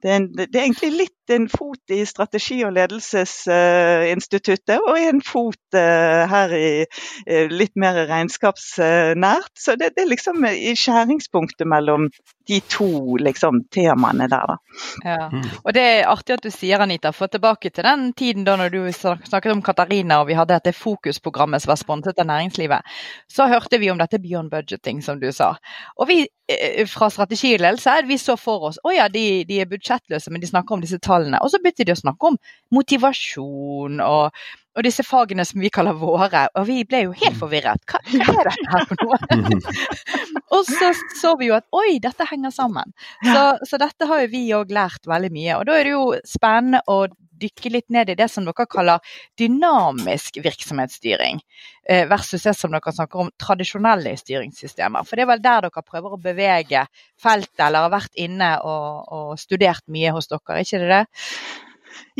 det, 0.06 0.12
er 0.12 0.16
en, 0.20 0.28
det, 0.38 0.56
er 0.56 0.64
egentlig 0.68 0.92
litt 0.94 1.30
en 1.34 1.48
fot 1.50 1.90
i 1.90 2.06
strategi- 2.06 2.64
og 2.68 2.76
ledelsesinstituttet, 2.76 4.78
og 4.78 5.00
en 5.02 5.22
fot 5.26 5.74
eh, 5.74 6.30
her 6.30 6.54
i 6.54 6.86
eh, 6.86 7.50
litt 7.50 7.76
mer 7.82 8.08
regnskapsnært. 8.10 9.52
Så 9.58 9.76
det, 9.80 9.90
det, 9.96 10.04
er 10.04 10.10
liksom 10.12 10.46
i 10.46 10.76
skjæringspunktet 10.78 11.68
mellom 11.68 12.10
de 12.46 12.62
to 12.70 13.18
liksom, 13.18 13.64
temaene 13.74 14.28
der. 14.30 14.46
Da. 14.52 14.58
Ja. 15.02 15.30
Mm. 15.34 15.50
Og 15.64 15.74
Det 15.74 15.82
er 15.82 16.06
artig 16.12 16.34
at 16.38 16.46
du 16.46 16.52
sier 16.54 16.80
Anita, 16.86 17.10
for 17.16 17.28
tilbake 17.34 17.70
til 17.74 17.84
den 17.88 18.14
tiden 18.14 18.46
da 18.46 18.56
når 18.62 18.70
du 18.70 18.92
snakket 18.94 19.52
om 19.56 19.66
Katarina 19.66 20.22
og 20.22 20.28
vi 20.30 20.38
hadde 20.38 20.54
dette 20.54 20.78
fokusprogrammet 20.78 21.62
som 21.64 21.70
var 21.74 21.82
sponset 21.82 22.20
av 22.22 22.28
næringslivet, 22.30 22.80
så 23.26 23.50
hørte 23.50 23.82
vi 23.82 23.90
om 23.90 23.98
dette 23.98 24.22
beyond 24.22 24.54
budgeting, 24.54 25.02
som 25.02 25.18
du 25.20 25.32
sa. 25.34 25.58
Og 26.00 26.10
vi 26.10 26.20
eh, 26.52 26.84
fra 26.90 27.10
strategiledelse 27.14 27.96
vi 28.10 28.18
så 28.22 28.36
for 28.40 28.70
oss 28.70 28.80
å 28.84 28.94
ja, 28.96 29.08
de, 29.12 29.46
de, 29.48 29.62
er 29.62 29.72
budsjettløse, 29.72 30.32
men 30.34 30.44
de 30.44 30.52
snakker 30.52 30.76
om 30.78 30.84
disse 30.84 31.00
tallene. 31.04 31.40
Og 31.42 31.52
så 31.52 31.62
begynte 31.62 31.88
de 31.88 31.96
å 31.96 32.00
snakke 32.00 32.32
om 32.32 32.38
motivasjon 32.76 34.02
og, 34.04 34.46
og 34.76 34.88
disse 34.88 35.06
fagene 35.08 35.46
som 35.48 35.64
vi 35.64 35.72
kaller 35.74 35.98
våre. 36.00 36.46
Og 36.60 36.68
vi 36.70 36.82
ble 36.88 37.06
jo 37.06 37.18
helt 37.22 37.40
forvirret. 37.40 37.84
Hva, 37.90 38.02
hva 38.12 38.38
er 38.38 38.50
dette 38.52 38.72
her 38.74 38.88
for 38.92 39.06
noe? 39.06 39.76
og 40.56 40.70
så 40.70 40.92
så 41.16 41.36
vi 41.40 41.52
jo 41.52 41.58
at 41.58 41.68
oi, 41.76 41.98
dette 42.04 42.28
henger 42.30 42.54
sammen. 42.56 42.96
Så, 43.24 43.46
så 43.70 43.82
dette 43.82 44.10
har 44.10 44.26
jo 44.26 44.34
vi 44.34 44.48
òg 44.58 44.74
lært 44.76 45.08
veldig 45.10 45.32
mye. 45.36 45.60
Og 45.60 45.70
da 45.70 45.80
er 45.80 45.88
det 45.88 45.96
jo 45.96 46.10
spennende 46.28 46.84
å 46.92 47.06
dykke 47.42 47.72
litt 47.74 47.90
ned 47.94 48.12
i 48.12 48.18
det 48.18 48.28
som 48.32 48.46
dere 48.48 48.68
kaller 48.70 49.18
dynamisk 49.40 50.40
virksomhetsstyring, 50.44 51.42
eh, 51.90 52.06
versus 52.10 52.44
det 52.44 52.56
som 52.58 52.74
dere 52.74 52.94
snakker 52.96 53.26
om 53.26 53.32
tradisjonelle 53.42 54.16
styringssystemer. 54.20 55.06
For 55.06 55.16
det 55.16 55.26
er 55.26 55.32
vel 55.34 55.44
der 55.44 55.68
dere 55.68 55.86
prøver 55.86 56.16
å 56.16 56.22
bevege 56.22 56.86
feltet, 57.22 57.68
eller 57.68 57.88
har 57.88 57.96
vært 57.96 58.16
inne 58.16 58.56
og, 58.64 59.12
og 59.12 59.36
studert 59.40 59.86
mye 59.92 60.14
hos 60.16 60.32
dere, 60.32 60.62
ikke 60.64 60.84
det 60.84 60.94
det? 60.94 61.04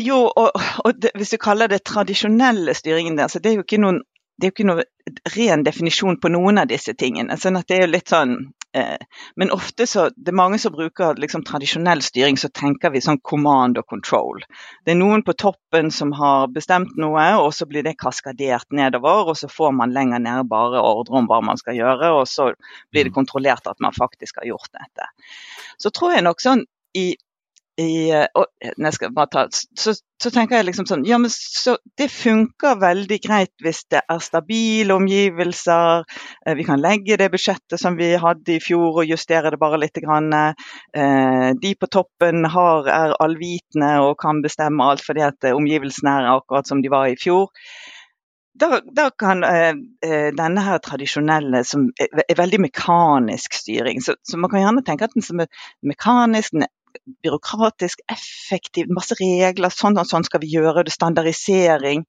Jo, 0.00 0.26
og, 0.28 0.56
og 0.84 1.00
det, 1.00 1.12
hvis 1.16 1.34
du 1.34 1.40
kaller 1.40 1.68
det 1.68 1.84
tradisjonelle 1.84 2.74
styringen 2.76 3.16
der, 3.18 3.28
så 3.32 3.40
det 3.40 3.52
er 3.52 3.58
jo 3.60 3.66
ikke 3.66 3.80
noen 3.82 4.04
det 4.36 4.44
er 4.44 4.50
jo 4.50 4.52
ikke 4.52 4.66
noen 4.68 5.20
ren 5.32 5.62
definisjon 5.64 6.18
på 6.20 6.28
noen 6.28 6.60
av 6.60 6.68
disse 6.68 6.92
tingene. 6.92 7.38
sånn 7.40 7.56
at 7.56 7.68
det 7.70 7.78
er 7.78 7.86
jo 7.86 7.92
litt 7.94 8.12
sånn 8.12 8.34
men 9.36 9.50
ofte 9.54 9.86
så, 9.86 10.08
det 10.16 10.32
er 10.32 10.36
mange 10.38 10.58
som 10.60 10.74
bruker 10.74 11.18
liksom 11.20 11.44
tradisjonell 11.46 12.02
styring, 12.04 12.38
så 12.40 12.50
tenker 12.52 12.92
vi 12.94 13.02
sånn 13.04 13.20
command 13.24 13.78
og 13.80 13.86
control. 13.90 14.42
Det 14.84 14.94
er 14.94 15.00
noen 15.00 15.24
på 15.26 15.34
toppen 15.38 15.90
som 15.94 16.12
har 16.16 16.50
bestemt 16.54 16.96
noe, 17.00 17.26
og 17.40 17.52
så 17.56 17.68
blir 17.68 17.86
det 17.86 17.96
kaskadert 18.00 18.68
nedover. 18.74 19.32
Og 19.32 19.38
så 19.40 19.50
får 19.52 19.74
man 19.78 19.94
lenger 19.96 20.22
nede 20.22 20.46
bare 20.50 20.82
ordre 20.82 21.20
om 21.20 21.28
hva 21.30 21.42
man 21.44 21.60
skal 21.60 21.78
gjøre, 21.78 22.12
og 22.20 22.24
så 22.30 22.50
blir 22.92 23.06
det 23.06 23.14
mm. 23.14 23.18
kontrollert 23.20 23.70
at 23.70 23.80
man 23.82 23.96
faktisk 23.96 24.42
har 24.42 24.50
gjort 24.52 24.72
dette. 24.72 25.10
Så 25.80 25.92
tror 25.94 26.16
jeg 26.16 26.26
nok 26.26 26.42
sånn 26.42 26.66
i 26.96 27.10
i, 27.76 28.08
og, 28.34 28.46
ta, 29.32 29.42
så, 29.52 29.92
så, 29.92 30.30
tenker 30.32 30.56
jeg 30.56 30.66
liksom 30.70 30.86
sånn 30.88 31.02
Ja, 31.04 31.18
men 31.20 31.28
så, 31.32 31.76
det 32.00 32.08
funker 32.12 32.78
veldig 32.80 33.18
greit 33.24 33.52
hvis 33.64 33.82
det 33.92 34.00
er 34.00 34.22
stabile 34.24 34.96
omgivelser. 34.96 36.06
Eh, 36.46 36.56
vi 36.56 36.64
kan 36.64 36.80
legge 36.80 37.18
det 37.20 37.28
budsjettet 37.34 37.80
som 37.80 37.98
vi 38.00 38.14
hadde 38.20 38.56
i 38.56 38.62
fjor 38.64 39.02
og 39.02 39.10
justere 39.10 39.52
det 39.52 39.60
bare 39.60 39.80
litt. 39.82 40.00
Grann. 40.00 40.32
Eh, 40.32 41.50
de 41.60 41.74
på 41.76 41.88
toppen 41.92 42.48
har, 42.52 42.88
er 42.88 43.16
allvitende 43.22 43.92
og 44.04 44.16
kan 44.20 44.42
bestemme 44.44 44.84
alt 44.84 45.04
fordi 45.04 45.24
at 45.24 45.48
omgivelsene 45.52 46.16
er 46.20 46.32
akkurat 46.34 46.68
som 46.68 46.82
de 46.84 46.92
var 46.92 47.08
i 47.12 47.16
fjor. 47.20 47.52
Da, 48.56 48.80
da, 48.96 49.10
kan 49.18 49.44
eh, 49.44 49.74
eh 50.04 50.30
denne 50.36 50.62
her 50.64 50.78
tradisjonelle, 50.80 51.60
som 51.64 51.90
er, 52.00 52.22
er 52.24 52.38
veldig 52.38 52.60
mekanisk 52.64 53.52
styring 53.52 54.00
så, 54.00 54.14
så, 54.24 54.38
man 54.40 54.50
kan 54.50 54.62
gjerne 54.62 54.84
tenke 54.86 55.04
at 55.04 55.16
den 55.16 55.24
som 55.24 55.42
er 55.44 55.50
mekanisk, 55.84 56.54
den 56.54 56.64
er 56.64 56.72
byråkratisk, 57.24 58.00
effektivt, 58.12 58.92
masse 58.94 59.16
regler, 59.18 59.72
sånn 59.72 59.98
og 60.00 60.08
sånn 60.08 60.26
skal 60.26 60.42
vi 60.42 60.52
gjøre 60.54 60.86
det, 60.86 60.94
standardisering. 60.94 62.06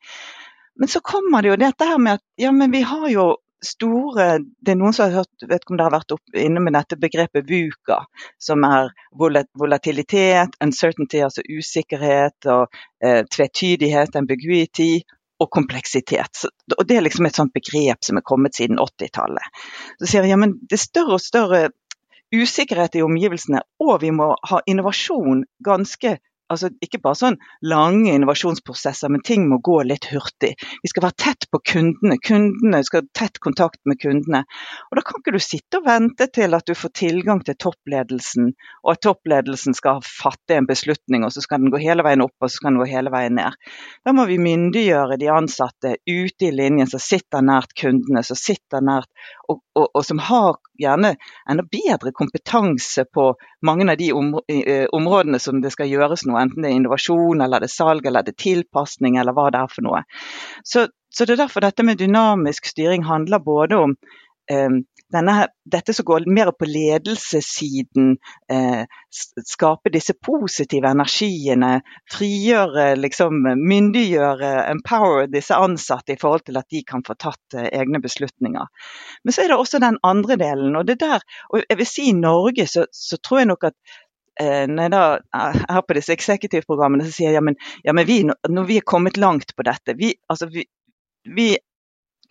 Men 0.77 0.91
så 0.91 1.01
kommer 1.01 1.41
det 1.41 1.53
jo 1.53 1.59
dette 1.61 1.89
her 1.89 1.99
med 2.01 2.19
at 2.19 2.25
ja, 2.37 2.53
men 2.53 2.71
vi 2.71 2.83
har 2.85 3.09
jo 3.09 3.35
store 3.65 4.25
Det 4.37 4.69
er 4.69 4.75
noen 4.77 4.93
som 4.93 5.07
har 5.07 5.23
hørt, 5.23 5.45
vet 5.49 5.63
ikke 5.63 5.73
om 5.73 5.79
dere 5.79 5.87
har 5.87 5.95
vært 5.95 6.13
opp, 6.13 6.35
inne 6.37 6.61
med 6.61 6.75
dette 6.77 6.97
begrepet 7.01 7.47
VUCA, 7.49 8.03
som 8.37 8.61
er 8.67 8.91
volatilitet, 9.17 10.53
uncertainty, 10.61 11.23
altså 11.25 11.41
usikkerhet, 11.41 12.37
og 12.53 12.77
eh, 13.01 13.23
tvetydighet, 13.33 14.13
ambiguity, 14.21 15.01
og 15.39 15.49
kompleksitet. 15.53 16.45
Og 16.77 16.85
Det 16.87 16.97
er 16.97 17.05
liksom 17.05 17.25
et 17.25 17.37
sånt 17.37 17.53
begrep 17.53 18.05
som 18.05 18.17
er 18.17 18.25
kommet 18.25 18.57
siden 18.57 18.79
80-tallet. 18.81 19.59
Så 19.99 20.09
sier 20.09 20.25
jeg 20.25 20.33
ja, 20.33 20.39
men 20.39 20.57
det 20.61 20.79
er 20.79 20.85
større 20.85 21.17
og 21.17 21.23
større 21.23 21.67
usikkerhet 22.33 22.95
i 22.95 23.03
omgivelsene, 23.05 23.61
og 23.79 24.01
vi 24.01 24.11
må 24.11 24.33
ha 24.49 24.59
innovasjon 24.67 25.45
ganske 25.63 26.17
altså 26.51 26.69
ikke 26.83 26.99
bare 27.03 27.17
sånn 27.19 27.37
lange 27.67 28.13
innovasjonsprosesser, 28.15 29.11
men 29.11 29.23
ting 29.25 29.47
må 29.49 29.59
gå 29.63 29.81
litt 29.87 30.07
hurtig. 30.11 30.53
Vi 30.83 30.91
skal 30.91 31.07
være 31.07 31.19
tett 31.23 31.47
på 31.51 31.61
kundene. 31.73 32.17
Kundene 32.23 32.81
skal 32.87 33.03
ha 33.03 33.19
tett 33.21 33.41
kontakt 33.43 33.79
med 33.89 33.99
kundene. 34.01 34.43
Og 34.89 34.97
Da 34.97 35.03
kan 35.05 35.21
ikke 35.21 35.35
du 35.35 35.41
sitte 35.43 35.81
og 35.81 35.87
vente 35.87 36.29
til 36.33 36.55
at 36.57 36.67
du 36.67 36.73
får 36.77 36.93
tilgang 36.97 37.43
til 37.45 37.57
toppledelsen, 37.59 38.53
og 38.83 38.93
at 38.93 39.03
toppledelsen 39.05 39.77
skal 39.77 40.01
fatte 40.05 40.57
en 40.57 40.69
beslutning, 40.69 41.25
og 41.25 41.33
så 41.35 41.43
skal 41.43 41.61
den 41.63 41.73
gå 41.73 41.81
hele 41.81 42.05
veien 42.05 42.23
opp 42.25 42.35
og 42.41 42.49
så 42.49 42.59
skal 42.59 42.73
den 42.73 42.81
gå 42.81 42.89
hele 42.91 43.13
veien 43.13 43.37
ned. 43.37 43.57
Da 44.05 44.13
må 44.15 44.27
vi 44.29 44.39
myndiggjøre 44.41 45.19
de 45.19 45.29
ansatte 45.33 45.95
ute 46.07 46.49
i 46.49 46.53
linjen 46.53 46.89
som 46.89 47.01
sitter 47.03 47.43
nært 47.45 47.75
kundene, 47.77 48.23
som 48.25 48.39
sitter 48.39 48.83
nært, 48.83 49.09
og, 49.47 49.61
og, 49.77 49.89
og 49.93 50.05
som 50.05 50.21
har 50.23 50.57
gjerne 50.77 51.15
enda 51.49 51.65
bedre 51.71 52.13
kompetanse 52.15 53.05
på 53.13 53.31
mange 53.65 53.87
av 53.91 53.97
de 53.97 54.11
områdene 54.13 55.39
som 55.41 55.61
det 55.63 55.71
skal 55.73 55.89
gjøres 55.89 56.25
noe, 56.29 56.36
enten 56.41 56.63
det 56.63 56.71
er 56.71 56.77
innovasjon, 56.79 57.41
eller 57.43 57.63
det 57.63 57.71
er 57.71 57.75
salg, 57.75 58.05
eller 58.05 58.25
det 58.25 58.35
er 58.35 58.43
tilpasning, 58.43 59.17
eller 59.21 59.35
hva 59.37 59.49
det 59.53 59.63
er 59.63 59.73
for 59.73 59.87
noe. 59.87 60.03
Så, 60.65 60.87
så 61.13 61.25
det 61.25 61.37
er 61.37 61.45
derfor 61.45 61.65
dette 61.65 61.85
med 61.87 61.99
dynamisk 62.01 62.69
styring 62.73 63.07
handler 63.07 63.43
både 63.43 63.81
om 63.87 63.97
eh, 64.51 64.79
denne, 65.13 65.47
dette 65.65 65.93
som 65.95 66.05
går 66.05 66.25
mer 66.31 66.51
på 66.51 66.67
ledelsessiden, 66.67 68.17
eh, 68.51 68.83
skape 69.47 69.91
disse 69.93 70.13
positive 70.23 70.91
energiene, 70.91 71.81
frigjøre, 72.11 72.89
liksom 72.99 73.39
myndiggjøre, 73.57 74.51
empower 74.73 75.29
disse 75.31 75.55
ansatte 75.55 76.15
i 76.15 76.19
forhold 76.19 76.47
til 76.49 76.59
at 76.59 76.67
de 76.73 76.83
kan 76.87 77.05
få 77.07 77.15
tatt 77.15 77.55
eh, 77.55 77.69
egne 77.79 78.01
beslutninger. 78.03 78.67
Men 79.23 79.35
så 79.35 79.45
er 79.45 79.53
det 79.53 79.61
også 79.61 79.81
den 79.83 79.99
andre 80.03 80.39
delen, 80.39 80.75
og 80.75 80.87
det 80.89 80.99
der, 81.03 81.23
og 81.53 81.63
jeg 81.63 81.79
vil 81.79 81.91
si 81.93 82.09
i 82.11 82.17
Norge 82.17 82.67
så, 82.67 82.87
så 82.91 83.19
tror 83.23 83.43
jeg 83.43 83.51
nok 83.53 83.71
at 83.71 83.97
når 84.39 84.83
jeg 84.83 84.91
da 84.93 85.03
er 85.41 85.81
på 85.81 85.95
disse 85.97 86.13
eksekutivprogrammene, 86.13 87.07
så 87.07 87.13
sier 87.15 87.31
jeg 87.31 87.39
ja, 87.39 87.45
men, 87.45 87.55
ja, 87.85 87.95
men 87.97 88.05
vi, 88.05 88.19
når 88.25 88.67
vi 88.69 88.77
er 88.77 88.85
kommet 88.85 89.17
langt 89.17 89.55
på 89.57 89.65
dette 89.65 89.95
vi, 89.97 90.11
altså 90.29 90.49
vi, 90.53 90.65
vi 91.25 91.55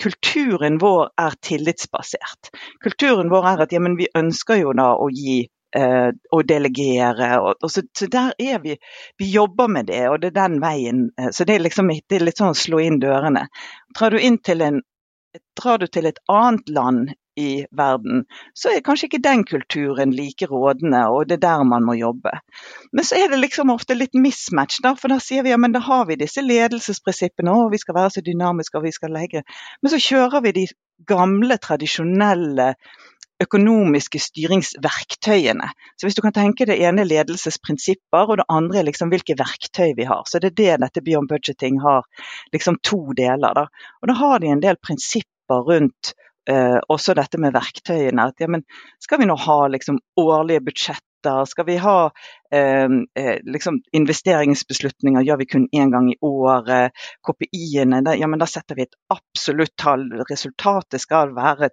kulturen 0.03 0.79
vår 0.79 1.11
er 1.21 1.37
tillitsbasert. 1.43 2.51
Kulturen 2.85 3.31
vår 3.33 3.51
er 3.53 3.63
at 3.65 3.75
ja, 3.75 3.83
vi 3.99 4.09
ønsker 4.19 4.61
jo 4.61 4.75
da 4.77 4.93
å 5.01 5.09
gi 5.13 5.41
eh, 5.77 6.11
og 6.33 6.49
delegere. 6.49 7.31
Og, 7.41 7.63
og 7.63 7.73
så, 7.73 7.85
så, 7.97 8.09
der 8.13 8.35
er 8.39 8.61
vi. 8.65 8.77
Vi 9.19 9.31
jobber 9.33 9.71
med 9.73 9.91
det, 9.91 10.05
og 10.11 10.21
det 10.23 10.33
er 10.33 10.41
den 10.41 10.61
veien. 10.63 11.07
Eh, 11.19 11.31
så 11.33 11.49
det 11.49 11.57
er, 11.57 11.67
liksom, 11.67 11.93
det 12.09 12.19
er 12.19 12.27
litt 12.29 12.43
sånn 12.43 12.55
å 12.55 12.65
slå 12.65 12.83
inn 12.85 13.01
dørene. 13.03 13.47
Drar 13.97 14.15
du, 14.15 14.21
inn 14.21 14.39
til 14.39 14.65
en, 14.67 14.83
drar 15.59 15.81
du 15.83 15.89
til 15.89 16.09
et 16.11 16.21
annet 16.33 16.69
land 16.73 17.15
i 17.37 17.67
verden, 17.77 18.25
så 18.57 18.73
er 18.73 18.85
kanskje 18.85 19.11
ikke 19.11 19.23
den 19.25 19.45
kulturen 19.49 20.15
like 20.17 20.49
rådende, 20.51 21.03
og 21.13 21.29
det 21.29 21.39
er 21.39 21.45
der 21.45 21.65
man 21.69 21.85
må 21.85 21.97
jobbe. 21.99 22.33
Men 22.93 23.05
så 23.05 23.19
er 23.21 23.29
det 23.33 23.43
liksom 23.43 23.73
ofte 23.75 23.97
litt 23.97 24.17
mismatch, 24.17 24.81
da, 24.85 24.95
for 24.97 25.13
da 25.13 25.21
sier 25.23 25.45
vi 25.45 25.53
ja, 25.53 25.61
men 25.61 25.77
da 25.77 25.85
har 25.85 26.07
vi 26.09 26.19
disse 26.21 26.45
ledelsesprinsippene, 26.45 27.53
og 27.53 27.75
vi 27.75 27.83
skal 27.83 27.99
være 27.99 28.17
så 28.17 28.25
dynamiske 28.25 28.81
og 28.81 28.87
vi 28.89 28.95
skal 28.97 29.13
legge 29.13 29.45
Men 29.83 29.93
så 29.93 30.01
kjører 30.01 30.43
vi 30.47 30.55
de 30.57 30.67
gamle, 31.07 31.59
tradisjonelle 31.61 32.73
økonomiske 33.43 34.19
styringsverktøyene. 34.21 35.69
Så 35.97 36.07
hvis 36.07 36.17
du 36.17 36.23
kan 36.25 36.35
tenke 36.37 36.67
det 36.69 36.79
ene 36.81 37.05
er 37.05 37.11
ledelsesprinsipper, 37.11 38.31
og 38.31 38.39
det 38.41 38.47
andre 38.53 38.81
er 38.81 38.89
liksom 38.89 39.13
hvilke 39.13 39.37
verktøy 39.39 39.93
vi 39.99 40.07
har. 40.09 40.25
Så 40.25 40.41
det 40.41 40.55
er 40.55 40.57
det 40.61 40.77
dette 40.87 41.05
Beyond 41.05 41.29
Budgeting 41.29 41.81
har, 41.85 42.07
liksom 42.57 42.81
to 42.83 43.03
deler. 43.17 43.53
Da. 43.59 43.67
Og 44.01 44.09
da 44.11 44.17
har 44.23 44.41
de 44.41 44.53
en 44.55 44.65
del 44.65 44.81
prinsipper 44.81 45.69
rundt 45.69 46.15
eh, 46.51 46.79
også 46.93 47.15
dette 47.19 47.41
med 47.43 47.55
verktøyene. 47.57 48.31
At, 48.31 48.41
ja, 48.43 48.49
men, 48.51 48.65
skal 49.03 49.21
vi 49.23 49.29
nå 49.29 49.37
ha 49.47 49.59
liksom, 49.73 50.01
årlige 50.21 50.65
budsjetter? 50.69 51.03
Skal 51.51 51.67
vi 51.67 51.75
ha 51.83 51.97
eh, 52.55 52.87
eh, 53.19 53.39
liksom, 53.43 53.81
investeringsbeslutninger 53.99 55.27
gjør 55.27 55.41
vi 55.43 55.49
kun 55.51 55.67
én 55.75 55.91
gang 55.95 56.13
i 56.13 56.19
året? 56.23 56.95
KPI-ene, 57.27 58.05
ja, 58.15 58.31
men 58.31 58.43
da 58.43 58.47
setter 58.51 58.79
vi 58.79 58.87
et 58.87 58.97
absolutt 59.13 59.75
tall. 59.81 60.07
Resultatet 60.31 61.03
skal 61.03 61.35
være 61.37 61.73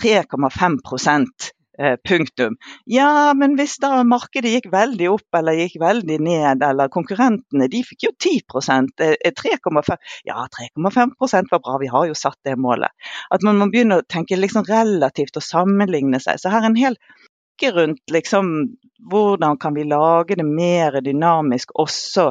3,5 0.00 0.80
Eh, 0.90 1.59
punktum. 2.06 2.56
Ja, 2.90 3.32
men 3.36 3.56
hvis 3.58 3.78
da 3.82 4.02
markedet 4.04 4.52
gikk 4.52 4.68
veldig 4.72 5.08
opp 5.14 5.38
eller 5.38 5.56
gikk 5.56 5.78
veldig 5.80 6.18
ned, 6.26 6.64
eller 6.66 6.92
konkurrentene 6.92 7.68
de 7.72 7.82
fikk 7.86 8.08
jo 8.08 8.12
10% 8.16 9.04
3,5 9.40 9.96
Ja, 10.28 10.44
3,5% 10.58 11.50
var 11.54 11.64
bra, 11.64 11.78
vi 11.80 11.90
har 11.92 12.06
jo 12.10 12.18
satt 12.18 12.38
det 12.44 12.58
målet. 12.60 12.92
At 13.32 13.44
man 13.46 13.58
må 13.60 13.70
begynne 13.72 14.00
å 14.00 14.06
tenke 14.06 14.38
liksom 14.38 14.68
relativt 14.68 15.40
og 15.40 15.46
sammenligne 15.46 16.20
seg. 16.22 16.40
Så 16.40 16.52
her 16.52 16.64
er 16.64 16.72
en 16.72 16.80
hel 16.80 16.98
rundt 17.60 18.00
liksom, 18.08 18.46
hvordan 19.10 19.58
kan 19.60 19.74
vi 19.76 19.84
lage 19.84 20.38
det 20.40 20.46
mer 20.46 21.00
dynamisk 21.04 21.74
også 21.76 22.30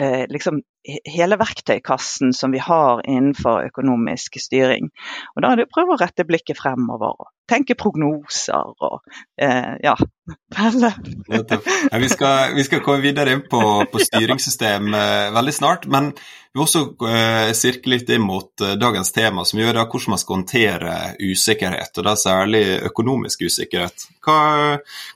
eh, 0.00 0.24
liksom 0.32 0.62
hele 0.86 1.38
verktøykassen 1.40 2.32
som 2.36 2.52
vi 2.54 2.60
har 2.62 3.02
innenfor 3.08 3.66
økonomisk 3.66 4.38
styring. 4.40 4.90
Og 5.34 5.42
Da 5.42 5.50
er 5.50 5.60
det 5.60 5.66
å 5.66 5.72
prøve 5.74 5.96
å 5.96 6.00
rette 6.00 6.26
blikket 6.28 6.60
fremover 6.60 7.16
og 7.24 7.30
tenke 7.50 7.76
prognoser 7.78 8.72
og 8.82 9.00
eh, 9.40 9.74
ja, 9.82 9.96
Pelle. 10.56 10.92
Ja, 11.30 11.98
vi, 12.02 12.08
skal, 12.10 12.54
vi, 12.56 12.64
skal, 12.66 12.82
komme 12.82 13.02
videre 13.04 13.36
inn 13.36 13.44
på, 13.50 13.62
på 13.90 14.02
styringssystem 14.08 14.94
eh, 14.94 15.28
veldig 15.34 15.54
snart. 15.54 15.86
Men 15.90 16.12
vil 16.56 16.64
også 16.64 16.82
eh, 17.08 17.52
sirke 17.56 17.90
litt 17.92 18.10
inn 18.12 18.24
mot 18.24 18.64
eh, 18.64 18.76
dagens 18.80 19.12
tema, 19.12 19.44
som 19.44 19.60
gjør 19.60 19.76
da 19.76 19.86
hvordan 19.86 20.14
man 20.14 20.22
skal 20.22 20.38
håndtere 20.38 20.94
usikkerhet, 21.20 21.92
og 22.00 22.06
da 22.08 22.14
særlig 22.20 22.62
økonomisk 22.88 23.46
usikkerhet. 23.46 24.08
Hva, 24.24 24.38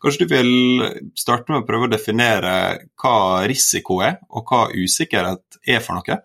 kanskje 0.02 0.26
du 0.26 0.35
vil 0.35 0.50
starte 1.18 1.52
med 1.52 1.62
å 1.62 1.68
prøve 1.68 1.88
å 1.88 1.92
definere 1.92 2.54
hva 3.00 3.47
risiko 3.49 4.02
er, 4.04 4.20
og 4.28 4.50
hva 4.50 4.66
usikkerhet 4.75 5.62
er 5.66 5.80
for 5.85 5.99
noe? 5.99 6.20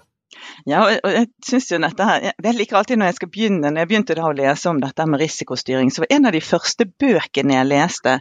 Ja, 0.68 0.84
og 0.86 1.10
jeg 1.10 1.28
synes 1.46 1.72
jo 1.72 1.80
dette 1.82 2.08
her, 2.08 2.30
jeg 2.32 2.58
liker 2.58 2.80
alltid 2.80 3.00
når 3.00 3.12
jeg 3.12 3.18
skal 3.20 3.32
begynne, 3.34 3.70
når 3.70 3.84
jeg 3.84 3.90
begynte 3.92 4.18
da 4.18 4.30
å 4.30 4.36
lese 4.36 4.72
om 4.72 4.80
dette 4.82 5.06
med 5.10 5.22
risikostyring, 5.22 5.92
så 5.92 6.04
var 6.04 6.16
en 6.16 6.30
av 6.30 6.36
de 6.36 6.42
første 6.44 6.88
bøkene 7.02 7.58
jeg 7.58 7.70
leste, 7.72 8.18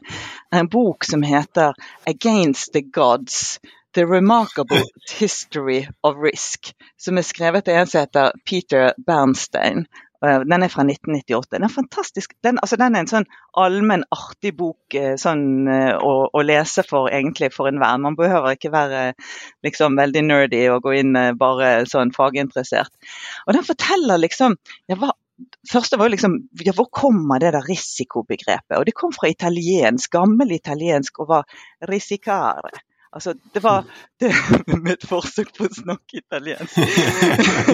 en 0.54 0.70
bok 0.70 1.08
som 1.08 1.24
heter 1.26 1.74
'Against 2.06 2.72
the 2.72 2.84
Gods'. 2.86 3.58
The 3.94 4.06
Remarkable 4.06 4.82
History 5.18 5.88
of 6.02 6.16
Risk, 6.18 6.72
som 6.98 7.18
er 7.18 7.26
skrevet 7.26 7.68
av 7.70 7.82
en 7.82 7.86
som 7.90 8.02
heter 8.02 8.32
Peter 8.44 8.92
Bernstein. 9.06 9.84
Eh, 10.24 10.40
den 10.40 10.62
er 10.62 10.70
fra 10.72 10.84
1998. 10.86 11.50
Den 11.52 11.66
er 11.66 11.72
fantastisk. 11.72 12.34
Den, 12.44 12.58
altså, 12.62 12.78
den 12.80 12.96
er 12.96 13.04
en 13.04 13.10
sånn 13.10 13.26
allmenn, 13.60 14.06
artig 14.14 14.54
bok 14.58 14.96
eh, 14.98 15.14
sånn, 15.20 15.44
eh, 15.70 15.92
å, 15.94 16.14
å, 16.26 16.44
lese 16.46 16.84
for 16.86 17.10
egentlig 17.12 17.52
for 17.54 17.70
enhver. 17.70 18.00
Man 18.02 18.16
behøver 18.18 18.56
ikke 18.56 18.72
være 18.74 19.02
liksom, 19.66 19.98
veldig 20.00 20.24
nerdy 20.26 20.64
og 20.72 20.86
gå 20.86 20.96
inn 21.00 21.18
bare 21.40 21.74
sånn 21.90 22.14
faginteressert. 22.16 22.92
Og 23.46 23.58
Den 23.58 23.68
forteller 23.68 24.22
liksom 24.22 24.56
ja, 24.90 24.98
hva, 24.98 25.12
første 25.70 26.00
var 26.00 26.12
liksom, 26.14 26.38
ja, 26.64 26.74
Hvor 26.76 26.88
kommer 26.90 27.42
det 27.42 27.52
der 27.56 27.68
risikobegrepet? 27.68 28.78
Og 28.78 28.88
Det 28.88 28.96
kom 28.96 29.14
fra 29.14 29.30
italiensk, 29.30 30.10
gammel 30.14 30.56
italiensk 30.56 31.22
og 31.22 31.30
var 31.34 31.62
risicare. 31.90 32.72
Altså, 33.14 33.34
det 33.54 33.62
var 33.62 33.84
det, 34.20 34.32
med 34.66 34.92
et 34.96 35.06
forsøk 35.08 35.52
på 35.56 35.68
å 35.68 35.74
snakke 35.74 36.20
italiensk. 36.20 36.78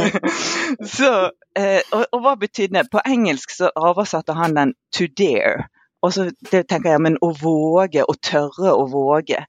så, 0.97 1.13
eh, 1.57 1.81
og, 1.97 2.05
og, 2.13 2.19
hva 2.25 2.37
betydde 2.41 2.77
det? 2.77 2.89
På 2.93 3.03
engelsk 3.07 3.55
så 3.57 3.71
oversatte 3.77 4.37
han 4.37 4.57
den 4.59 4.75
'to 4.93 5.09
dare'. 5.17 5.69
Og 6.03 6.13
så 6.17 6.31
det 6.53 6.63
tenker 6.69 6.95
jeg, 6.95 7.01
men 7.05 7.19
Å 7.21 7.29
våge, 7.37 8.05
å 8.09 8.15
tørre 8.25 8.73
å 8.73 8.87
våge. 8.89 9.43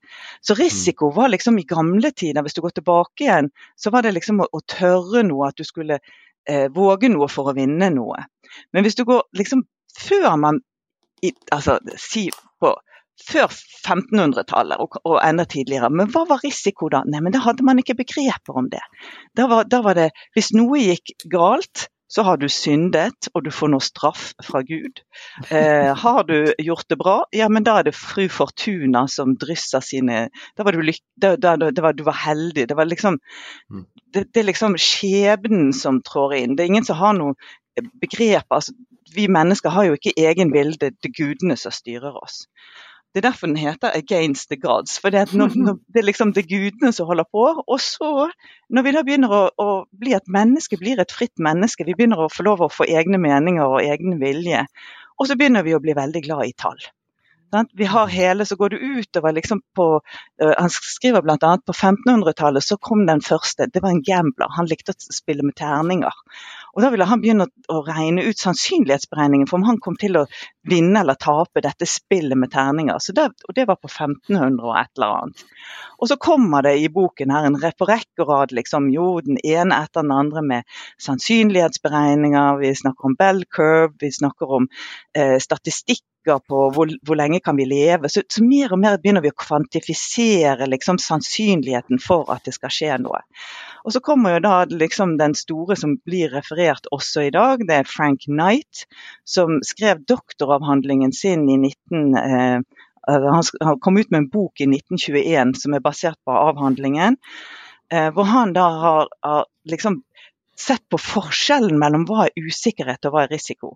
Så 0.44 0.56
risiko 0.60 1.12
var 1.16 1.32
liksom 1.32 1.60
i 1.60 1.68
gamle 1.68 2.12
tider, 2.12 2.44
hvis 2.44 2.58
du 2.58 2.62
går 2.62 2.76
tilbake 2.76 3.24
igjen, 3.24 3.52
så 3.80 3.92
var 3.92 4.04
det 4.04 4.12
liksom 4.18 4.44
å, 4.44 4.50
å 4.52 4.60
tørre 4.68 5.24
noe, 5.24 5.48
at 5.48 5.56
du 5.56 5.64
skulle 5.64 6.02
eh, 6.48 6.68
våge 6.76 7.08
noe 7.12 7.30
for 7.32 7.52
å 7.52 7.56
vinne 7.56 7.88
noe. 7.96 8.26
Men 8.76 8.84
hvis 8.84 9.00
du 9.00 9.06
går 9.08 9.24
liksom 9.32 9.64
før 9.96 10.36
man 10.40 10.60
altså, 11.52 11.80
si 11.96 12.28
på 12.60 12.76
før 13.28 13.48
1500-tallet 13.51 14.82
og, 14.82 15.00
og, 15.06 15.18
enda 15.24 15.46
tidligere. 15.50 15.92
Men 15.94 16.12
hva 16.13 16.25
var 16.30 16.44
risiko 16.46 16.90
da? 16.94 17.04
Nei, 17.08 17.22
men 17.24 17.34
Da 17.36 17.44
hadde 17.46 17.66
man 17.68 17.82
ikke 17.82 17.98
begreper 18.01 18.60
om 18.62 18.70
det. 18.72 18.84
Da 19.38 19.48
var, 19.51 19.66
da 19.70 19.82
var 19.86 19.98
det 19.98 20.12
Hvis 20.36 20.54
noe 20.56 20.82
gikk 20.82 21.16
galt, 21.32 21.88
så 22.12 22.25
har 22.28 22.38
du 22.38 22.50
syndet, 22.51 23.30
og 23.32 23.46
du 23.46 23.51
får 23.56 23.70
noe 23.72 23.84
straff 23.84 24.34
fra 24.44 24.60
Gud. 24.68 25.00
Eh, 25.48 25.92
har 25.96 26.25
du 26.28 26.51
gjort 26.60 26.90
det 26.92 26.98
bra, 27.00 27.13
ja, 27.32 27.48
men 27.48 27.63
da 27.63 27.78
er 27.80 27.88
det 27.88 27.94
fru 27.96 28.25
Fortuna 28.28 29.06
som 29.08 29.38
drysser 29.40 29.84
sine 29.86 30.25
Da 30.58 30.66
var 30.68 30.75
du, 30.75 30.82
lyk, 30.84 31.00
da, 31.16 31.38
da, 31.40 31.56
da 31.56 31.86
var, 31.86 31.96
du 31.96 32.04
var 32.04 32.20
heldig. 32.25 32.68
Det 32.68 32.75
var 32.75 32.90
liksom 32.92 33.16
mm. 33.16 33.86
det, 34.12 34.25
det, 34.28 34.42
er 34.42 34.50
liksom 34.50 34.75
skjebnen 34.75 35.72
som 35.78 36.01
trår 36.04 36.36
inn. 36.42 36.58
Det 36.58 36.66
er 36.66 36.74
ingen 36.74 36.90
som 36.90 37.00
har 37.00 37.16
noe 37.16 37.40
begrep. 38.04 38.46
Altså, 38.51 38.75
vi 39.16 39.30
mennesker 39.32 39.72
har 39.72 39.88
jo 39.88 39.96
ikke 39.96 40.18
egen 40.20 40.51
vilde, 40.51 40.92
det 40.92 41.12
er 41.12 41.16
gudene 41.16 41.56
som 41.60 41.72
styrer 41.72 42.20
oss. 42.20 42.44
Det 43.12 43.20
er 43.20 43.30
derfor 43.30 43.48
den 43.48 43.58
heter 43.60 43.91
'Against 43.91 44.48
the 44.51 44.56
Gods'. 44.56 45.00
For 45.01 45.10
det, 45.10 45.27
det 45.94 46.00
er 46.00 46.08
liksom 46.08 46.32
det 46.34 46.48
gudene 46.48 46.94
som 46.96 47.08
holder 47.08 47.27
på. 47.32 47.44
Og 47.68 47.80
så, 47.80 48.32
når 48.70 48.84
vi 48.84 48.94
da 48.96 49.03
begynner 49.03 49.36
å, 49.36 49.41
å, 49.60 49.68
bli 50.00 50.13
et 50.15 50.32
menneske, 50.32 50.80
blir 50.80 51.00
et 51.00 51.12
fritt 51.12 51.36
menneske, 51.39 51.86
vi 51.86 51.96
begynner 51.98 52.24
å 52.24 52.32
få 52.32 52.48
lov 52.48 52.63
å 52.63 52.72
få 52.72 52.88
egne 52.88 53.20
meninger 53.20 53.68
og 53.68 53.84
egen 53.84 54.15
vilje, 54.24 54.63
og 55.20 55.27
så 55.27 55.36
begynner 55.36 55.68
vi 55.68 55.75
å 55.75 55.84
bli 55.84 55.94
veldig 55.98 56.24
glad 56.24 56.48
i 56.48 56.56
tall. 56.56 56.80
Vi 57.75 57.86
har 57.86 58.08
hele, 58.08 58.46
så 58.46 58.56
går 58.56 58.70
du 58.70 58.77
utover 58.77 59.34
liksom 59.36 59.60
på 59.75 59.86
uh, 60.44 60.53
Han 60.58 60.70
skriver 60.72 61.22
bl.a. 61.22 61.58
på 61.65 61.74
1500-tallet 61.74 62.63
så 62.63 62.77
kom 62.77 63.03
den 63.06 63.22
første. 63.22 63.68
Det 63.74 63.82
var 63.84 63.91
en 63.91 64.03
gambler. 64.08 64.48
Han 64.56 64.70
likte 64.72 64.96
å 64.96 65.13
spille 65.13 65.44
med 65.44 65.58
terninger. 65.60 66.15
Og 66.74 66.82
Da 66.84 66.90
ville 66.92 67.08
han 67.08 67.22
begynne 67.22 67.48
å 67.72 67.82
regne 67.86 68.24
ut 68.24 68.40
sannsynlighetsberegningen 68.40 69.50
for 69.50 69.60
om 69.60 69.68
han 69.68 69.80
kom 69.84 69.98
til 70.00 70.20
å 70.20 70.25
vinne 70.68 71.01
eller 71.01 71.20
tape 71.20 71.63
dette 71.63 71.88
spillet 71.90 72.38
med 72.38 72.51
terninger. 72.54 73.00
Det, 73.16 73.28
og 73.48 73.56
Det 73.56 73.68
var 73.68 73.80
på 73.82 73.90
1500 73.92 74.63
og 74.63 74.78
et 74.80 74.92
eller 74.98 75.16
annet. 75.18 75.44
Og 76.00 76.10
så 76.10 76.18
kommer 76.18 76.63
det 76.66 76.78
i 76.82 76.90
boken 76.90 77.34
her 77.34 77.46
en 77.46 77.60
rekke 77.62 78.28
rad 78.28 78.56
liksom, 78.56 78.90
jo, 78.94 79.20
den 79.25 79.38
ene 79.44 79.84
etter 79.84 80.06
den 80.06 80.16
andre 80.16 80.42
med 80.42 80.80
sannsynlighetsberegninger. 81.04 82.62
Vi 82.63 82.74
snakker 82.84 83.12
om 83.12 83.18
bell 83.20 83.44
curve, 83.46 83.94
vi 84.00 84.12
snakker 84.16 84.56
om 84.62 84.70
eh, 85.18 85.38
statistikk 85.44 86.06
usikker 86.22 86.40
på 86.48 86.72
hvor, 86.74 86.90
hvor 87.06 87.16
lenge 87.16 87.40
kan 87.40 87.58
vi 87.58 87.66
leve. 87.66 88.10
Så, 88.10 88.22
så, 88.30 88.44
mer 88.44 88.72
og 88.72 88.80
mer 88.80 88.98
begynner 88.98 89.22
vi 89.22 89.32
å 89.32 89.38
kvantifisere 89.38 90.68
liksom, 90.68 90.98
sannsynligheten 90.98 92.00
for 92.00 92.32
at 92.32 92.46
det 92.46 92.54
skal 92.54 92.70
skje 92.70 92.98
noe. 93.00 93.22
Og 93.84 93.94
Så 93.94 94.00
kommer 94.00 94.36
jo 94.36 94.42
da 94.42 94.66
liksom 94.66 95.18
den 95.18 95.34
store 95.34 95.75
som 95.75 95.98
blir 96.06 96.30
referert 96.30 96.86
også 96.92 97.28
i 97.28 97.32
dag, 97.32 97.66
det 97.66 97.75
er 97.75 97.90
Frank 97.90 98.25
Knight, 98.28 98.86
som 99.25 99.62
skrev 99.63 100.06
doktoravhandlingen 100.06 101.12
sin 101.12 101.50
i 101.50 101.58
19... 101.58 102.16
Eh, 102.16 102.62
han 103.10 103.80
kom 103.82 103.98
ut 103.98 104.12
med 104.12 104.20
en 104.20 104.30
bok 104.30 104.62
i 104.62 104.68
1921 104.70 105.56
som 105.58 105.74
er 105.74 105.82
basert 105.82 106.20
på 106.24 106.32
avhandlingen. 106.32 107.18
Eh, 107.92 108.12
hvor 108.13 108.30
han 108.30 108.54
da 108.54 108.68
har, 108.70 109.10
har 109.25 109.48
liksom 109.66 110.04
sett 110.58 110.84
på 110.89 110.98
forskjellen 110.98 111.79
mellom 111.79 112.05
hva 112.10 112.27
er 112.27 112.48
usikkerhet 112.48 113.05
og 113.08 113.15
hva 113.15 113.25
er 113.25 113.34
risiko. 113.34 113.75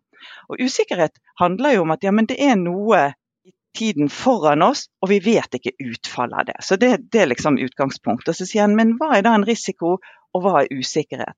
Og 0.50 0.62
Usikkerhet 0.62 1.18
handler 1.42 1.78
jo 1.78 1.86
om 1.86 1.94
at 1.96 2.04
ja, 2.04 2.12
det 2.12 2.38
er 2.42 2.58
noe 2.60 3.02
i 3.46 3.54
tiden 3.78 4.10
foran 4.10 4.64
oss, 4.66 4.88
og 5.02 5.12
vi 5.12 5.20
vet 5.24 5.58
ikke 5.58 5.76
utfallet 5.80 6.40
av 6.40 6.46
det. 6.50 6.60
Så 6.68 6.78
det, 6.82 6.92
det 7.12 7.24
er 7.24 7.32
liksom 7.32 7.60
utgangspunktet. 7.62 8.34
Og 8.34 8.40
så 8.40 8.48
sier 8.50 8.66
han 8.68 8.78
men 8.78 8.96
hva 9.00 9.18
er 9.18 9.26
da 9.26 9.36
en 9.36 9.48
risiko, 9.48 9.98
og 10.36 10.44
hva 10.44 10.62
er 10.62 10.76
usikkerhet? 10.76 11.38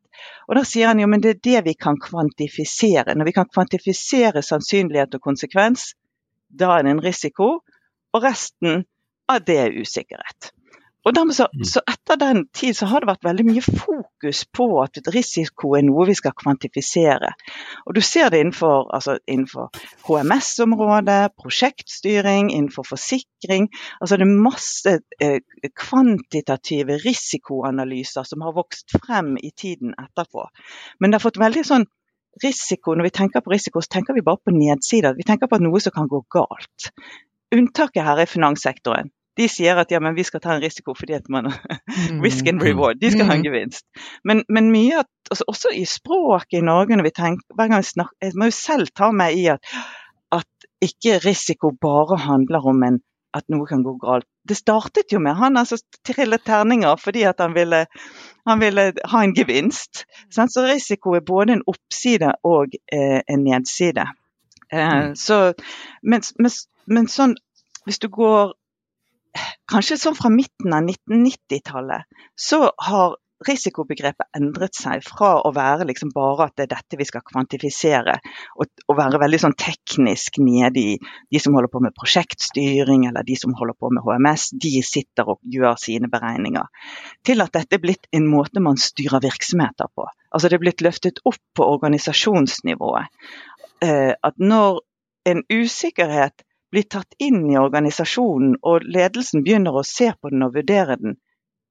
Og 0.49 0.57
Da 0.57 0.63
sier 0.65 0.89
han 0.89 0.99
jo 1.01 1.07
men 1.09 1.21
det 1.21 1.35
er 1.35 1.41
det 1.49 1.63
vi 1.69 1.73
kan 1.77 1.99
kvantifisere. 2.01 3.13
Når 3.13 3.29
vi 3.29 3.35
kan 3.35 3.49
kvantifisere 3.53 4.41
sannsynlighet 4.41 5.13
og 5.13 5.21
konsekvens, 5.21 5.91
da 6.49 6.77
er 6.77 6.87
det 6.87 6.95
en 6.95 7.03
risiko. 7.05 7.49
Og 8.15 8.23
resten 8.23 8.87
av 9.29 9.43
det 9.45 9.57
er 9.67 9.77
usikkerhet. 9.77 10.51
Og 11.07 11.13
dermed 11.15 11.35
så, 11.37 11.45
mm. 11.53 11.63
så, 11.63 11.81
Etter 11.87 12.19
den 12.19 12.41
tid 12.51 12.75
så 12.75 12.87
har 12.91 12.99
det 12.99 13.07
vært 13.07 13.23
veldig 13.23 13.45
mye 13.47 13.61
fokus 13.63 14.41
på 14.51 14.65
at 14.81 14.99
risiko 15.15 15.71
er 15.77 15.85
noe 15.87 16.07
vi 16.09 16.15
skal 16.19 16.35
kvantifisere. 16.35 17.29
Og 17.87 17.95
Du 17.95 18.01
ser 18.03 18.33
det 18.33 18.41
innenfor, 18.43 18.89
altså 18.95 19.15
innenfor 19.23 19.69
HMS-området, 20.09 21.31
prosjektstyring, 21.39 22.51
innenfor 22.51 22.83
forsikring. 22.89 23.69
altså 24.01 24.17
Det 24.17 24.27
er 24.27 24.41
masse 24.49 24.97
eh, 25.23 25.39
kvantitative 25.79 26.99
risikoanalyser 27.05 28.27
som 28.27 28.43
har 28.43 28.57
vokst 28.57 28.91
frem 28.97 29.37
i 29.37 29.53
tiden 29.55 29.95
etterpå. 29.95 30.49
Men 30.99 31.11
det 31.11 31.21
har 31.21 31.27
fått 31.29 31.39
veldig 31.39 31.63
sånn 31.63 31.87
risiko, 32.43 32.93
Når 32.93 33.03
vi 33.03 33.15
tenker 33.15 33.41
på 33.41 33.49
risiko, 33.49 33.81
så 33.81 33.95
tenker 33.95 34.13
vi 34.13 34.21
bare 34.21 34.37
på 34.43 34.51
nedsider. 34.53 35.15
Vi 35.17 35.23
tenker 35.25 35.47
på 35.47 35.57
noe 35.57 35.79
som 35.81 35.95
kan 35.95 36.07
gå 36.07 36.19
galt. 36.29 36.91
Unntaket 37.55 38.03
her 38.03 38.19
er 38.19 38.29
finanssektoren 38.29 39.09
de 39.37 39.47
sier 39.51 39.77
at 39.79 39.91
ja, 39.93 39.99
men 40.03 40.15
vi 40.17 40.25
skal 40.27 40.41
ta 40.43 40.55
en 40.55 40.63
risiko 40.63 40.95
fordi 40.97 41.17
at 41.17 41.29
man 41.33 41.51
mm. 41.51 42.21
Risk 42.25 42.47
and 42.49 42.63
reward. 42.63 43.01
De 43.01 43.11
skal 43.13 43.29
ha 43.29 43.37
en 43.37 43.43
mm. 43.43 43.47
gevinst. 43.47 43.85
Men, 44.27 44.43
men 44.49 44.71
mye 44.73 45.03
at, 45.03 45.11
altså, 45.31 45.47
også 45.47 45.73
i 45.75 45.85
språket 45.89 46.61
i 46.61 46.65
Norge, 46.65 46.97
når 46.97 47.09
vi 47.09 47.15
tenker, 47.15 47.45
hver 47.55 47.71
gang 47.71 47.83
vi 47.83 47.91
snakker, 47.91 48.17
jeg 48.21 48.37
må 48.37 48.49
jo 48.49 48.57
selv 48.57 48.93
ta 48.95 49.11
meg 49.15 49.37
i 49.37 49.47
at, 49.53 49.77
at 50.35 50.69
ikke 50.83 51.19
risiko 51.25 51.71
bare 51.81 52.19
handler 52.25 52.65
om 52.73 52.83
en, 52.87 52.99
at 53.37 53.45
noe 53.53 53.67
kan 53.69 53.83
gå 53.85 53.97
galt. 54.01 54.27
Det 54.47 54.57
startet 54.57 55.11
jo 55.13 55.19
med 55.21 55.35
han 55.37 55.59
altså 55.59 55.77
trillet 56.07 56.45
terninger 56.47 56.95
fordi 57.01 57.25
at 57.27 57.41
han 57.43 57.53
ville, 57.57 57.83
han 58.47 58.61
ville 58.63 58.91
ha 59.11 59.23
en 59.23 59.35
gevinst. 59.35 60.05
Så 60.31 60.63
risiko 60.65 61.17
er 61.17 61.25
både 61.27 61.57
en 61.57 61.65
oppside 61.67 62.31
og 62.47 62.77
eh, 62.93 63.19
en 63.27 63.43
nedside. 63.43 64.07
Eh, 64.71 64.93
mm. 64.93 65.15
så, 65.15 65.53
men, 66.03 66.23
men, 66.39 66.55
men 66.87 67.11
sånn, 67.11 67.35
hvis 67.87 68.01
du 68.03 68.09
går 68.11 68.55
kanskje 69.71 69.99
sånn 70.01 70.17
fra 70.17 70.31
midten 70.33 70.73
av 70.73 70.85
1990-tallet, 70.87 72.07
så 72.39 72.67
har 72.87 73.17
risikobegrepet 73.45 74.33
endret 74.37 74.73
seg 74.77 75.03
fra 75.05 75.35
å 75.45 75.51
være 75.53 75.85
liksom 75.89 76.09
bare 76.15 76.47
at 76.47 76.55
det 76.57 76.65
er 76.65 76.71
dette 76.71 76.97
vi 76.97 77.05
skal 77.05 77.23
kvantifisere, 77.25 78.15
og, 78.57 78.71
og 78.89 78.97
være 78.97 79.21
veldig 79.21 79.39
sånn 79.43 79.57
teknisk 79.59 80.39
nede 80.41 80.81
i 80.81 80.95
de 80.97 81.41
som 81.41 81.53
holder 81.57 81.71
på 81.73 81.81
med 81.85 81.95
prosjektstyring 81.97 83.05
eller 83.09 83.27
de 83.27 83.37
som 83.37 83.53
holder 83.57 83.77
på 83.77 83.91
med 83.93 84.05
HMS, 84.05 84.49
de 84.57 84.73
sitter 84.85 85.29
og 85.33 85.41
gjør 85.53 85.77
sine 85.81 86.09
beregninger, 86.09 86.65
til 87.27 87.45
at 87.45 87.53
dette 87.53 87.77
er 87.77 87.83
blitt 87.83 88.09
en 88.17 88.25
måte 88.31 88.63
man 88.63 88.79
styrer 88.81 89.21
virksomheter 89.23 89.91
på. 89.93 90.09
Altså 90.33 90.49
Det 90.49 90.57
er 90.57 90.65
blitt 90.65 90.85
løftet 90.85 91.21
opp 91.29 91.41
på 91.55 91.69
organisasjonsnivået. 91.77 93.13
Eh, 93.85 94.13
at 94.17 94.41
når 94.41 94.81
en 95.27 95.43
usikkerhet 95.51 96.46
blir 96.71 96.83
tatt 96.83 97.17
inn 97.23 97.43
i 97.51 97.57
organisasjonen, 97.59 98.57
og 98.61 98.85
ledelsen 98.85 99.43
begynner 99.45 99.77
å 99.79 99.85
se 99.87 100.11
på 100.13 100.33
den 100.33 100.45
og 100.47 100.55
vurdere 100.57 100.97
den, 101.01 101.17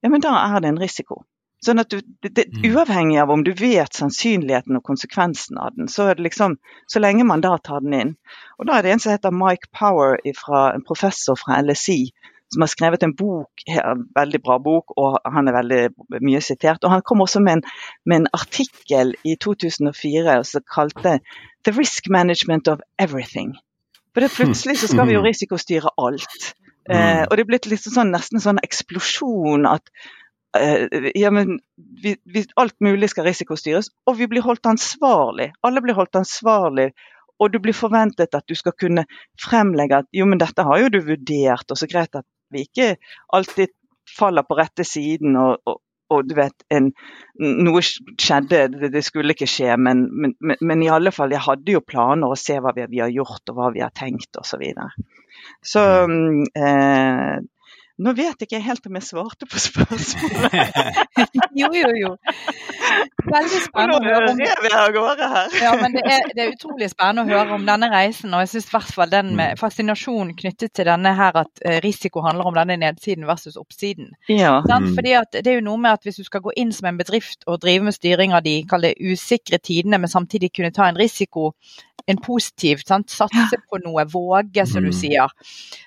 ja, 0.02 0.10
men 0.12 0.22
da 0.24 0.36
er 0.44 0.60
det 0.60 0.72
en 0.72 0.80
risiko. 0.80 1.24
Sånn 1.64 1.80
at 1.80 1.90
du, 1.90 2.00
det, 2.22 2.30
det, 2.36 2.44
mm. 2.52 2.66
Uavhengig 2.68 3.16
av 3.18 3.32
om 3.32 3.42
du 3.44 3.50
vet 3.56 3.96
sannsynligheten 3.96 4.76
og 4.76 4.84
konsekvensen 4.86 5.58
av 5.58 5.74
den, 5.74 5.88
så 5.88 6.10
er 6.10 6.18
det 6.18 6.26
liksom, 6.28 6.58
så 6.86 7.00
lenge 7.00 7.24
man 7.26 7.42
da 7.44 7.56
tar 7.58 7.82
den 7.84 7.96
inn. 7.96 8.14
Og 8.60 8.68
Da 8.68 8.76
er 8.76 8.86
det 8.86 8.92
en 8.94 9.02
som 9.02 9.14
heter 9.14 9.34
Mike 9.34 9.72
Power, 9.74 10.20
ifra, 10.28 10.68
en 10.76 10.84
professor 10.86 11.38
fra 11.40 11.58
LSI, 11.64 12.12
som 12.52 12.62
har 12.62 12.70
skrevet 12.70 13.02
en 13.02 13.16
bok, 13.18 13.64
en 13.66 14.04
veldig 14.14 14.40
bra 14.44 14.60
bok, 14.62 14.94
og 15.00 15.16
han 15.24 15.48
er 15.48 15.56
veldig 15.56 16.20
mye 16.22 16.42
sitert. 16.44 16.84
og 16.84 16.92
Han 16.92 17.02
kom 17.02 17.24
også 17.24 17.42
med 17.42 17.58
en, 17.58 17.64
med 18.06 18.22
en 18.22 18.32
artikkel 18.36 19.16
i 19.24 19.34
2004 19.42 20.38
som 20.44 20.66
kalte 20.70 21.18
'The 21.64 21.74
Risk 21.74 22.06
Management 22.08 22.68
of 22.68 22.84
Everything'. 23.02 23.56
For 24.16 24.24
det 24.24 24.32
plutselig 24.32 24.78
så 24.80 24.88
skal 24.88 25.10
vi 25.10 25.12
jo 25.12 25.20
mm. 25.20 25.26
risikostyre 25.28 25.90
alt. 26.00 26.52
Eh, 26.88 26.96
mm. 26.96 27.26
og 27.26 27.34
det 27.36 27.42
er 27.42 27.48
blitt 27.50 27.66
liksom 27.68 27.92
sånn, 27.92 28.14
nesten 28.14 28.40
sånn 28.40 28.62
eksplosjon 28.64 29.66
at 29.68 29.90
eh, 30.56 31.10
ja, 31.18 31.28
men 31.34 31.58
vi, 32.00 32.14
vi, 32.24 32.46
alt 32.56 32.72
mulig 32.80 33.10
skal 33.12 33.26
risikostyres, 33.28 33.90
og 34.08 34.16
vi 34.16 34.30
blir 34.30 34.46
holdt 34.46 34.70
ansvarlig. 34.70 35.50
Alle 35.60 35.84
blir 35.84 35.98
holdt 35.98 36.16
ansvarlig. 36.16 36.94
Og 37.36 37.52
du 37.52 37.60
blir 37.60 37.76
forventet 37.76 38.32
at 38.32 38.48
du 38.48 38.56
skal 38.56 38.72
kunne 38.80 39.04
fremlegge 39.36 40.00
at 40.00 40.08
jo, 40.16 40.24
men 40.24 40.40
dette 40.40 40.64
har 40.64 40.80
jo 40.80 40.88
du 40.94 41.02
vurdert, 41.04 41.68
og 41.68 41.76
så 41.76 41.90
greit 41.90 42.16
at 42.16 42.24
vi 42.48 42.64
ikke 42.64 42.94
alltid 43.36 43.74
faller 44.16 44.46
på 44.48 44.56
rette 44.56 44.86
siden 44.86 45.36
og, 45.36 45.60
og, 45.68 45.82
og 46.12 46.28
du 46.28 46.36
vet, 46.38 46.54
en, 46.70 46.90
noe 47.40 47.82
skjedde, 47.82 48.60
det, 48.76 48.90
det, 48.94 49.02
skulle 49.06 49.34
ikke 49.34 49.48
skje, 49.50 49.74
men, 49.80 50.06
men, 50.12 50.36
men, 50.60 50.84
i 50.84 50.90
alle 50.92 51.12
fall, 51.14 51.34
jeg 51.34 51.44
hadde 51.46 51.74
jo 51.74 51.82
planer 51.84 52.30
å 52.30 52.38
se 52.38 52.58
hva 52.62 52.74
vi, 52.76 52.86
vi 52.92 53.02
har 53.02 53.12
gjort 53.12 53.52
og 53.52 53.58
hva 53.58 53.72
vi 53.74 53.82
har 53.84 53.94
tenkt 53.96 54.38
osv. 54.38 54.54
Så, 54.56 54.60
videre. 54.62 54.90
så 55.66 55.82
mm. 56.08 56.44
eh, 56.62 57.34
nå 57.96 58.12
vet 58.12 58.42
jeg 58.42 58.48
ikke 58.50 58.60
helt 58.60 58.86
om 58.90 58.96
jeg 58.98 59.06
svarte 59.06 59.46
på 59.48 59.60
spørsmålet. 59.60 60.74
jo, 61.60 61.70
jo, 61.72 61.90
jo. 61.96 62.10
Veldig 63.26 63.60
spennende 63.64 63.96
å 63.96 64.02
høre 64.04 64.32
om 64.34 64.42
ja, 65.56 65.70
men 65.80 65.96
det 65.96 66.02
er, 66.04 66.26
det 66.36 66.42
er, 66.44 66.52
utrolig 66.52 66.90
spennende 66.92 67.24
å 67.24 67.30
høre 67.30 67.56
om 67.56 67.64
denne 67.66 67.88
reisen. 67.92 68.34
Og 68.36 68.44
jeg 68.44 68.52
syns 68.52 68.68
i 68.68 68.74
hvert 68.74 68.92
fall 68.98 69.12
den 69.12 69.32
med 69.38 69.54
mm. 69.54 69.60
fascinasjonen 69.62 70.34
knyttet 70.36 70.74
til 70.76 70.88
denne 70.90 71.14
her 71.16 71.40
at 71.40 71.64
eh, 71.64 71.78
risiko 71.84 72.22
handler 72.26 72.50
om 72.50 72.58
denne 72.58 72.76
nedsiden 72.84 73.26
versus 73.28 73.56
oppsiden. 73.60 74.12
Ja. 74.28 74.60
Mm. 74.60 74.92
Fordi 74.98 75.16
at 75.16 75.40
det 75.40 75.54
er 75.54 75.58
jo 75.60 75.66
noe 75.70 75.80
med 75.80 75.96
at 75.96 76.06
hvis 76.06 76.20
du 76.20 76.28
skal 76.28 76.44
gå 76.44 76.52
inn 76.60 76.74
som 76.76 76.90
en 76.90 77.00
bedrift 77.00 77.48
og 77.48 77.62
drive 77.64 77.88
med 77.88 77.96
styring 77.96 78.36
av 78.36 78.44
de 78.46 78.58
kall 78.68 78.84
det 78.86 78.96
usikre 79.00 79.58
tidene, 79.58 80.02
men 80.02 80.12
samtidig 80.12 80.52
kunne 80.52 80.74
ta 80.76 80.90
en 80.90 81.00
risiko, 81.00 81.54
en 82.06 82.20
positiv, 82.22 82.84
sant? 82.86 83.10
satse 83.10 83.58
på 83.70 83.80
noe, 83.82 84.04
våge, 84.10 84.66
som 84.68 84.84
du 84.84 84.92
mm. 84.92 84.98
sier, 84.98 85.32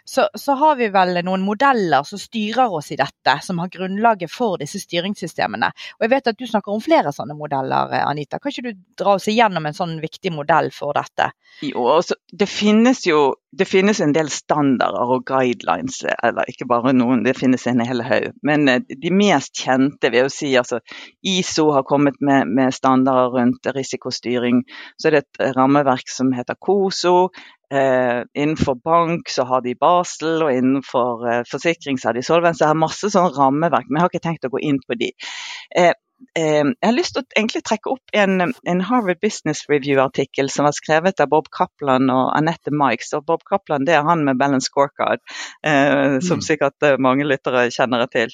så, 0.05 0.27
så 0.35 0.57
har 0.59 0.79
vi 0.79 0.89
vel 0.91 1.21
noen 1.23 1.45
modeller 1.45 1.69
modeller 1.69 2.03
som 2.03 2.19
styrer 2.19 2.73
oss 2.73 2.91
i 2.91 2.95
dette, 2.95 3.39
som 3.41 3.59
har 3.59 3.69
grunnlaget 3.69 4.31
for 4.31 4.57
disse 4.57 4.79
styringssystemene. 4.79 5.71
Og 5.99 6.05
jeg 6.05 6.09
vet 6.09 6.27
at 6.27 6.39
Du 6.39 6.47
snakker 6.47 6.71
om 6.71 6.81
flere 6.81 7.11
sånne 7.11 7.35
modeller, 7.35 7.91
Anita. 8.05 8.39
Kan 8.39 8.51
ikke 8.51 8.71
du 8.71 8.83
dra 8.97 9.17
oss 9.17 9.27
igjennom 9.27 9.65
en 9.65 9.75
sånn 9.75 9.99
viktig 9.99 10.31
modell 10.31 10.71
for 10.71 10.93
dette? 10.95 11.31
Jo, 11.61 11.87
altså, 11.97 12.15
det 12.31 12.47
finnes 12.47 13.05
jo 13.05 13.35
det 13.51 13.65
finnes 13.65 13.99
en 14.01 14.13
del 14.13 14.29
standarder 14.29 15.13
og 15.15 15.23
guidelines, 15.25 16.03
eller 16.23 16.49
ikke 16.51 16.67
bare 16.69 16.93
noen, 16.93 17.23
det 17.25 17.37
finnes 17.37 17.65
en 17.67 17.81
hel 17.81 18.03
haug. 18.05 18.33
Men 18.45 18.67
eh, 18.69 18.81
de 19.01 19.11
mest 19.13 19.57
kjente, 19.57 20.11
vil 20.11 20.27
jeg 20.27 20.33
si, 20.35 20.49
altså 20.59 20.79
ISO 21.25 21.69
har 21.73 21.87
kommet 21.89 22.19
med, 22.21 22.51
med 22.53 22.75
standarder 22.75 23.33
rundt 23.39 23.71
risikostyring. 23.75 24.61
Så 24.97 25.09
er 25.09 25.17
det 25.17 25.23
et 25.23 25.55
rammeverk 25.57 26.11
som 26.13 26.33
heter 26.35 26.59
COSO. 26.61 27.15
Eh, 27.73 28.21
innenfor 28.37 28.77
bank 28.85 29.29
så 29.33 29.47
har 29.49 29.65
de 29.65 29.75
Basel, 29.79 30.43
og 30.45 30.53
innenfor 30.53 31.25
eh, 31.29 31.41
forsikring 31.49 31.97
så 31.97 32.11
har 32.11 32.19
de 32.19 32.25
Solvens. 32.25 32.61
Det 32.61 32.69
har 32.69 32.77
masse 32.77 33.09
sånn 33.13 33.33
rammeverk, 33.33 33.89
men 33.89 33.97
jeg 33.97 34.05
har 34.05 34.13
ikke 34.13 34.27
tenkt 34.29 34.45
å 34.49 34.53
gå 34.53 34.61
inn 34.69 34.77
på 34.85 34.97
de. 35.01 35.09
Eh, 35.77 35.95
eh 36.37 36.63
jeg 36.63 36.85
har 36.85 36.95
lyst 36.95 37.15
til 37.15 37.23
å 37.23 37.37
egentlig 37.37 37.61
trekke 37.67 37.93
opp 37.93 38.13
en, 38.13 38.53
en 38.71 38.81
Harvard 38.85 39.21
Business 39.21 39.65
Review-artikkel 39.69 40.51
som 40.53 40.67
var 40.67 40.75
skrevet 40.77 41.19
av 41.23 41.31
Bob 41.31 41.49
Kaplan 41.55 42.09
og 42.13 42.33
Anette 42.37 42.73
Mikes. 42.73 43.13
Og 43.17 43.25
Bob 43.29 43.45
Kaplan 43.49 43.87
det 43.87 43.97
er 43.97 44.07
han 44.07 44.25
med 44.27 44.39
Balance 44.41 44.69
Scorecard, 44.69 45.23
eh, 45.63 46.19
som 46.19 46.39
mm. 46.39 46.45
sikkert 46.45 46.87
eh, 46.87 46.99
mange 46.99 47.27
lyttere 47.27 47.69
kjenner 47.73 48.05
til. 48.11 48.33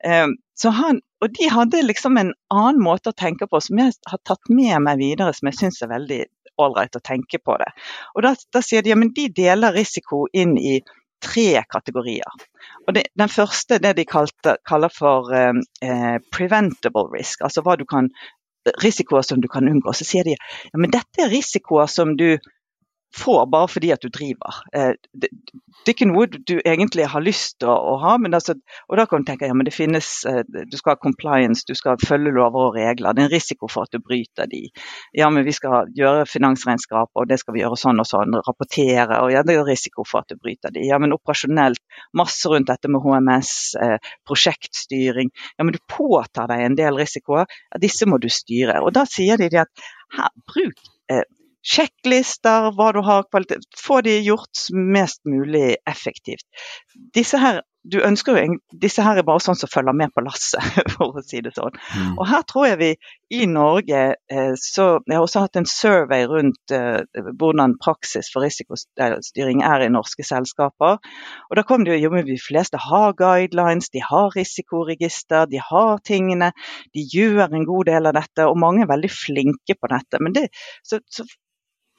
Han, 0.00 1.00
og 1.20 1.32
De 1.36 1.48
hadde 1.52 1.82
liksom 1.84 2.16
en 2.20 2.34
annen 2.52 2.82
måte 2.82 3.12
å 3.12 3.16
tenke 3.16 3.48
på 3.48 3.60
som 3.64 3.80
jeg 3.80 3.94
har 4.08 4.20
tatt 4.24 4.48
med 4.52 4.76
meg 4.84 5.00
videre, 5.00 5.32
som 5.36 5.48
jeg 5.48 5.58
syns 5.58 5.82
er 5.84 5.92
veldig 5.92 6.22
ålreit 6.60 6.96
å 6.96 7.02
tenke 7.04 7.40
på 7.42 7.56
det. 7.60 7.70
Og 8.14 8.24
da, 8.26 8.34
da 8.52 8.62
sier 8.64 8.84
de 8.84 8.92
ja, 8.92 8.98
de 9.16 9.28
deler 9.36 9.76
risiko 9.76 10.26
inn 10.32 10.56
i 10.58 10.80
tre 11.22 11.62
kategorier. 11.70 12.44
Og 12.86 12.94
det, 12.96 13.06
Den 13.18 13.28
første 13.28 13.78
det 13.78 13.96
de 13.96 14.06
kalte, 14.08 14.56
kaller 14.68 14.92
for 14.92 15.32
eh, 15.34 15.52
eh, 15.84 16.18
preventable 16.32 17.08
risk, 17.12 17.44
altså 17.44 17.62
kan, 17.88 18.10
risikoer 18.82 19.22
som 19.22 19.40
du 19.40 19.48
kan 19.48 19.68
unngå. 19.68 19.92
Så 19.92 20.04
sier 20.04 20.24
de 20.24 20.36
ja, 20.36 20.76
men 20.78 20.90
dette 20.90 21.24
er 21.24 21.32
risikoer 21.32 21.86
som 21.86 22.16
du 22.16 22.38
får 23.16 23.46
bare 23.46 23.68
fordi 23.68 23.90
at 23.92 24.02
du 24.02 24.08
driver. 24.08 24.60
Eh, 24.76 24.92
det, 25.12 25.28
det, 25.30 25.86
er 25.86 25.94
ikke 25.94 26.08
noe 26.10 26.26
du 26.28 26.56
egentlig 26.58 27.06
har 27.10 27.24
lyst 27.24 27.58
til 27.60 27.70
å, 27.70 27.76
å 27.92 27.94
ha, 28.02 28.14
altså, 28.30 28.54
og 28.88 29.00
da 29.00 29.06
kan 29.10 29.22
du 29.24 29.30
tenke 29.30 29.48
ja, 29.48 29.56
men 29.56 29.66
det 29.66 29.74
finnes, 29.74 30.08
eh, 30.28 30.42
du 30.46 30.76
skal 30.78 30.94
ha 30.94 31.00
compliance, 31.02 31.64
du 31.66 31.74
skal 31.78 32.00
følge 32.02 32.32
lover 32.36 32.68
og 32.68 32.78
regler. 32.78 33.16
Det 33.16 33.24
er 33.24 33.30
en 33.30 33.32
risiko 33.32 33.70
for 33.70 33.88
at 33.88 33.94
du 33.94 34.02
bryter 34.04 34.50
de. 34.50 34.62
Ja, 35.16 35.30
men 35.32 35.46
vi 35.46 35.54
skal 35.56 35.90
gjøre 35.96 36.28
finansregnskap, 36.30 37.10
og 37.14 37.30
det 37.30 37.40
skal 37.42 37.56
vi 37.56 37.64
gjøre 37.64 37.80
sånn 37.80 38.02
og 38.02 38.08
sånn. 38.08 38.38
Rapportere, 38.46 39.22
og 39.24 39.34
ja, 39.34 39.44
det 39.46 39.58
er 39.58 39.66
risiko 39.66 40.06
for 40.06 40.22
at 40.22 40.30
du 40.30 40.38
bryter 40.38 40.74
de. 40.74 40.86
Ja, 40.90 41.00
men 41.02 41.16
operasjonelt, 41.16 41.82
masse 42.16 42.50
rundt 42.50 42.70
dette 42.70 42.90
med 42.92 43.02
HMS, 43.04 43.54
eh, 43.80 44.12
prosjektstyring. 44.28 45.34
Ja, 45.56 45.66
men 45.66 45.74
du 45.74 45.82
påtar 45.90 46.50
deg 46.52 46.66
en 46.68 46.78
del 46.78 47.00
risikoer. 47.00 47.50
Ja, 47.70 47.82
disse 47.82 48.06
må 48.06 48.20
du 48.22 48.30
styre. 48.30 48.80
Og 48.84 48.94
da 48.94 49.06
sier 49.08 49.40
de 49.40 49.50
at 49.50 49.88
her, 50.14 50.30
bruk 50.50 50.78
sjekklister, 51.66 52.70
hva 52.76 52.90
du 52.96 53.02
har 53.04 53.26
kvalitet 53.28 53.66
Få 53.80 54.00
de 54.04 54.18
gjort 54.24 54.68
mest 54.72 55.22
mulig 55.28 55.76
effektivt. 55.88 56.46
Disse 57.14 57.38
her, 57.40 57.60
jo, 57.88 58.00
disse 58.82 59.04
her 59.04 59.18
er 59.18 59.24
bare 59.24 59.40
sånn 59.40 59.56
som 59.56 59.70
følger 59.72 59.96
med 59.96 60.12
på 60.12 60.22
lasset, 60.24 60.60
for 60.94 61.16
å 61.16 61.22
si 61.24 61.40
det 61.44 61.54
sånn. 61.56 61.76
Mm. 61.96 62.12
Og 62.18 62.28
her 62.28 62.44
tror 62.48 62.66
jeg 62.68 62.78
vi 62.80 62.90
i 63.40 63.46
Norge 63.48 64.00
eh, 64.12 64.52
så 64.58 64.86
Jeg 65.06 65.14
har 65.14 65.24
også 65.24 65.44
hatt 65.44 65.56
en 65.60 65.68
survey 65.68 66.26
rundt 66.28 66.74
eh, 66.74 67.00
hvordan 67.40 67.76
praksis 67.80 68.28
for 68.32 68.44
risikostyring 68.44 69.64
er 69.64 69.86
i 69.86 69.92
norske 69.92 70.26
selskaper. 70.26 70.98
Og 71.48 71.56
da 71.56 71.64
kom 71.66 71.86
det 71.86 72.00
jo 72.00 72.12
at 72.12 72.28
de 72.28 72.38
fleste 72.40 72.80
har 72.90 73.16
guidelines, 73.16 73.92
de 73.94 74.04
har 74.04 74.32
risikoregister, 74.36 75.48
de 75.50 75.62
har 75.70 76.00
tingene. 76.04 76.52
De 76.96 77.04
gjør 77.14 77.48
en 77.48 77.68
god 77.68 77.92
del 77.92 78.10
av 78.10 78.18
dette, 78.18 78.48
og 78.48 78.60
mange 78.60 78.84
er 78.84 78.92
veldig 78.92 79.12
flinke 79.12 79.78
på 79.78 79.92
dette. 79.92 80.20
Men 80.20 80.36
det, 80.36 80.48
så, 80.84 81.00
så 81.08 81.24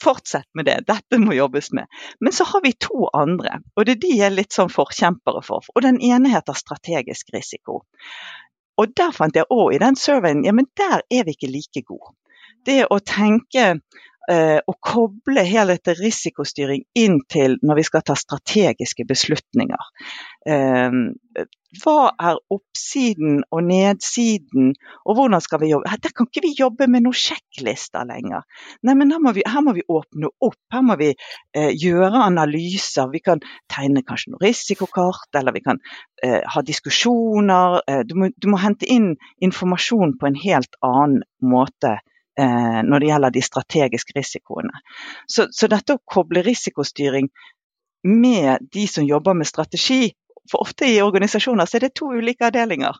Fortsett 0.01 0.47
med 0.57 0.65
det, 0.65 0.79
dette 0.87 1.19
må 1.21 1.35
jobbes 1.37 1.71
med. 1.77 1.85
Men 2.19 2.33
så 2.33 2.47
har 2.49 2.63
vi 2.63 2.73
to 2.73 3.07
andre, 3.13 3.59
og 3.75 3.85
det 3.85 3.97
er 3.97 4.01
de 4.01 4.13
jeg 4.15 4.27
er 4.29 4.37
litt 4.37 4.55
sånn 4.55 4.71
forkjempere 4.73 5.43
for. 5.45 5.67
Og 5.75 5.85
den 5.85 5.99
ene 6.01 6.31
heter 6.33 6.57
strategisk 6.57 7.29
risiko. 7.35 7.83
Og 8.81 8.95
der 8.97 9.13
fant 9.13 9.37
jeg 9.37 9.49
òg 9.53 9.75
i 9.75 9.81
den 9.83 9.99
surveyen, 9.99 10.45
ja 10.47 10.55
men 10.57 10.69
der 10.79 11.03
er 11.05 11.27
vi 11.27 11.35
ikke 11.35 11.51
like 11.51 11.85
gode. 11.85 12.15
Det 12.65 12.83
å 12.89 12.97
tenke 13.01 13.75
å 14.29 14.73
koble 14.85 15.41
hele 15.47 15.73
dette 15.79 15.95
risikostyring 15.97 16.83
inn 16.99 17.17
til 17.31 17.55
når 17.65 17.79
vi 17.79 17.85
skal 17.87 18.03
ta 18.05 18.15
strategiske 18.15 19.03
beslutninger. 19.09 19.87
Eh, 20.47 20.99
hva 21.79 22.11
er 22.19 22.39
oppsiden 22.51 23.43
og 23.55 23.63
nedsiden, 23.63 24.73
og 25.07 25.15
hvordan 25.15 25.43
skal 25.43 25.61
vi 25.61 25.69
jobbe? 25.71 25.91
Der 26.03 26.11
kan 26.15 26.27
ikke 26.27 26.43
vi 26.43 26.51
jobbe 26.57 26.87
med 26.91 27.05
noen 27.05 27.15
sjekklister 27.15 28.03
lenger. 28.09 28.43
Nei, 28.83 28.95
men 28.99 29.13
her 29.13 29.21
må 29.23 29.31
vi, 29.37 29.45
her 29.47 29.63
må 29.63 29.75
vi 29.77 29.85
åpne 29.87 30.31
opp, 30.43 30.59
her 30.73 30.83
må 30.83 30.97
vi 30.99 31.13
eh, 31.13 31.71
gjøre 31.71 32.25
analyser. 32.25 33.07
Vi 33.13 33.23
kan 33.23 33.43
tegne 33.71 34.03
kanskje 34.03 34.33
noen 34.33 34.43
risikokart, 34.43 35.29
eller 35.39 35.55
vi 35.55 35.63
kan 35.63 35.79
eh, 36.23 36.41
ha 36.43 36.65
diskusjoner. 36.67 37.79
Eh, 37.87 38.03
du, 38.07 38.17
må, 38.19 38.31
du, 38.35 38.51
må, 38.51 38.59
hente 38.59 38.89
inn 38.91 39.13
informasjon 39.39 40.17
på 40.19 40.27
en 40.27 40.39
helt 40.43 40.75
annen 40.83 41.23
måte 41.39 42.01
eh, 42.39 42.79
når 42.87 42.99
det 42.99 43.09
gjelder 43.11 43.35
de 43.35 43.43
strategiske 43.45 44.17
risikoene. 44.17 44.83
Så, 45.27 45.47
så 45.51 45.69
dette 45.71 45.97
å 45.97 46.03
koble 46.05 46.43
risikostyring 46.45 47.29
med 48.07 48.67
de 48.73 48.87
som 48.89 49.05
jobber 49.05 49.37
med 49.37 49.47
strategi, 49.47 50.13
for 50.51 50.61
ofte 50.61 50.85
i 50.85 51.01
organisasjoner 51.01 51.65
så 51.65 51.77
er 51.77 51.85
det 51.85 51.93
to 51.95 52.07
ulike 52.17 52.47
avdelinger. 52.47 52.97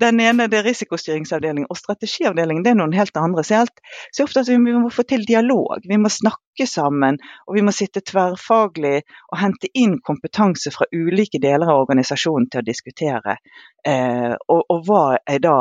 Den 0.00 0.20
ene 0.22 0.46
det 0.48 0.60
er 0.60 0.68
risikostyringsavdelingen, 0.68 1.68
og 1.70 1.78
strategiavdelingen 1.80 2.62
det 2.64 2.72
er 2.72 2.78
noen 2.78 2.94
helt 2.96 3.16
andre. 3.20 3.44
Så, 3.44 3.58
helt, 3.60 3.82
så 4.14 4.24
ofte 4.24 4.44
at 4.44 4.50
vi 4.50 4.58
må 4.62 4.90
få 4.94 5.04
til 5.08 5.26
dialog, 5.28 5.82
vi 5.84 5.98
må 6.00 6.12
snakke 6.12 6.68
sammen. 6.70 7.18
Og 7.46 7.58
vi 7.58 7.64
må 7.66 7.74
sitte 7.74 8.04
tverrfaglig 8.06 9.00
og 9.02 9.40
hente 9.40 9.70
inn 9.74 9.98
kompetanse 10.04 10.72
fra 10.74 10.88
ulike 10.94 11.40
deler 11.42 11.72
av 11.72 11.82
organisasjonen 11.84 12.48
til 12.52 12.62
å 12.62 12.68
diskutere. 12.70 13.38
Eh, 13.86 14.32
og, 14.46 14.62
og 14.70 14.86
hva 14.86 15.04
er 15.26 15.42
da 15.42 15.58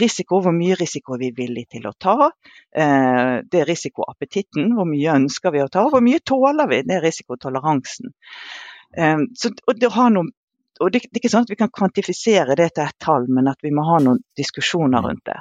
risiko, 0.00 0.40
hvor 0.44 0.54
mye 0.54 0.76
risiko 0.78 1.14
er 1.16 1.22
vi 1.24 1.32
villige 1.36 1.76
til 1.76 1.86
å 1.88 1.94
ta. 1.98 2.30
Eh, 2.76 3.42
det 3.46 3.62
er 3.62 3.68
risikoappetitten, 3.68 4.72
hvor 4.76 4.88
mye 4.88 5.14
ønsker 5.22 5.54
vi 5.54 5.62
å 5.64 5.68
ta. 5.72 5.86
Hvor 5.92 6.04
mye 6.04 6.22
tåler 6.24 6.70
vi, 6.70 6.82
det 6.86 6.98
er 6.98 7.06
risikotoleransen. 7.06 8.12
Eh, 8.96 9.22
så, 9.38 9.52
og 9.66 9.80
det 9.80 9.92
har 9.94 10.12
noe 10.14 10.32
og 10.76 10.90
det, 10.92 11.06
det, 11.08 11.14
er 11.14 11.22
ikke 11.22 11.32
sånn 11.32 11.46
at 11.46 11.50
vi 11.52 11.56
kan 11.56 11.72
kvantifisere 11.72 12.52
det 12.58 12.66
til 12.76 12.84
et 12.84 12.98
tall, 13.00 13.30
men 13.32 13.46
at 13.48 13.62
vi 13.64 13.70
må 13.72 13.86
ha 13.86 13.96
noen 14.02 14.18
diskusjoner 14.36 15.00
mm. 15.00 15.06
rundt 15.06 15.22
det. 15.24 15.38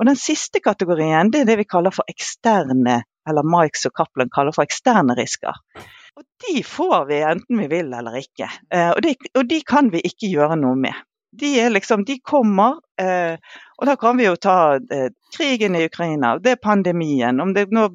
Og 0.00 0.08
Den 0.08 0.18
siste 0.18 0.58
kategorien 0.64 1.30
det 1.30 1.44
er 1.44 1.50
det 1.52 1.58
vi 1.60 1.68
kaller 1.68 1.94
for 1.94 2.08
eksterne, 2.10 2.96
eller 3.28 3.46
Mikes 3.46 3.86
og 3.86 3.94
Cappelen 3.94 4.32
kaller 4.32 4.56
for 4.56 4.66
eksterne 4.66 5.14
risker. 5.18 5.54
Og 6.16 6.24
De 6.42 6.62
får 6.66 7.06
vi 7.10 7.20
enten 7.28 7.60
vi 7.62 7.68
vil 7.70 7.92
eller 7.94 8.18
ikke. 8.18 8.48
Eh, 8.72 8.90
og, 8.90 9.02
de, 9.04 9.14
og 9.36 9.46
de 9.50 9.60
kan 9.66 9.90
vi 9.92 10.02
ikke 10.02 10.32
gjøre 10.32 10.58
noe 10.60 10.78
med. 10.80 11.06
De, 11.40 11.68
liksom, 11.70 12.04
de 12.08 12.18
kommer, 12.24 12.78
eh, 13.00 13.36
og 13.76 13.88
da 13.88 13.96
kan 14.00 14.16
vi 14.18 14.26
jo 14.26 14.36
ta 14.40 14.76
eh, 14.76 15.10
krigen 15.36 15.76
i 15.76 15.86
Ukraina, 15.88 16.36
det 16.42 16.56
er 16.56 16.62
pandemien. 16.62 17.40
Om 17.40 17.54
det 17.56 17.68
nå 17.74 17.88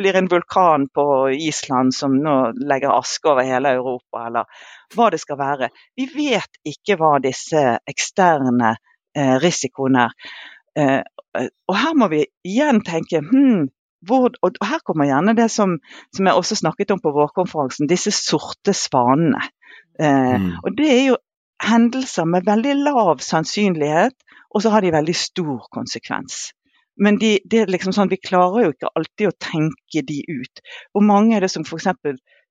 blir 0.00 0.16
en 0.16 0.28
vulkan 0.32 0.86
på 0.88 1.30
Island 1.30 1.94
som 1.94 2.14
nå 2.24 2.36
legger 2.56 2.94
aske 2.94 3.28
over 3.28 3.44
hele 3.44 3.74
Europa, 3.76 4.22
eller 4.26 4.62
hva 4.94 5.10
det 5.12 5.20
skal 5.20 5.38
være. 5.40 5.68
Vi 5.96 6.06
vet 6.14 6.60
ikke 6.64 6.96
hva 7.00 7.18
disse 7.20 7.64
eksterne 7.90 8.74
eh, 9.16 9.36
risikoene 9.42 10.06
er. 10.08 10.32
Eh, 10.78 11.44
og 11.68 11.76
her 11.76 11.94
må 11.98 12.08
vi 12.10 12.24
igjen 12.46 12.80
tenke 12.86 13.20
hmm, 13.22 13.68
hvor, 14.06 14.32
og 14.42 14.56
her 14.64 14.80
kommer 14.86 15.08
gjerne 15.10 15.36
det 15.36 15.50
som, 15.52 15.76
som, 16.16 16.26
jeg 16.26 16.40
også 16.40 16.56
snakket 16.62 16.94
om 16.94 17.02
på 17.02 17.12
vårkonferansen, 17.14 17.90
disse 17.90 18.12
sorte 18.16 18.72
svanene. 18.76 19.42
Eh, 20.00 20.36
mm. 20.40 20.52
Og 20.64 20.72
det 20.78 20.88
er 20.94 21.02
jo 21.10 21.18
hendelser 21.60 22.28
med 22.28 22.46
veldig 22.48 22.74
lav 22.84 23.20
sannsynlighet, 23.24 24.16
og 24.50 24.64
så 24.64 24.72
har 24.74 24.84
de 24.84 24.94
veldig 24.94 25.16
stor 25.16 25.68
konsekvens. 25.72 26.50
Men 27.00 27.16
de, 27.20 27.38
det 27.48 27.62
er 27.62 27.72
liksom 27.72 27.94
sånn, 27.96 28.10
vi 28.10 28.20
klarer 28.20 28.66
jo 28.66 28.74
ikke 28.74 28.90
alltid 28.98 29.30
å 29.30 29.38
tenke 29.40 30.02
de 30.06 30.20
ut. 30.28 30.62
Hvor 30.92 31.06
mange 31.06 31.36
er 31.36 31.46
det 31.46 31.52
som 31.52 31.64
f.eks 31.64 31.88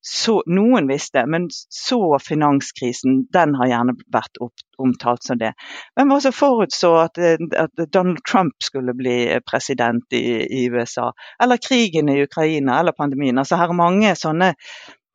så, 0.01 0.37
noen 0.47 0.87
visste, 0.87 1.25
men 1.27 1.49
så 1.69 2.17
finanskrisen, 2.23 3.25
den 3.33 3.55
har 3.59 3.67
gjerne 3.67 3.95
vært 4.13 4.39
opp, 4.39 4.61
omtalt 4.79 5.25
som 5.27 5.39
det. 5.41 5.51
Hvem 5.97 6.13
var 6.13 6.23
som 6.23 6.35
forutså 6.35 6.93
at, 7.01 7.19
at, 7.19 7.83
Donald 7.91 8.23
Trump 8.23 8.55
skulle 8.63 8.95
bli 8.95 9.17
president 9.49 10.15
i, 10.15 10.23
i, 10.47 10.63
USA? 10.71 11.09
Eller 11.43 11.59
krigen 11.59 12.09
i 12.09 12.21
Ukraina, 12.23 12.79
eller 12.79 12.95
pandemien. 12.95 13.37
Altså 13.37 13.59
her 13.59 13.73
er 13.73 13.81
mange 13.81 14.15
sånne 14.15 14.53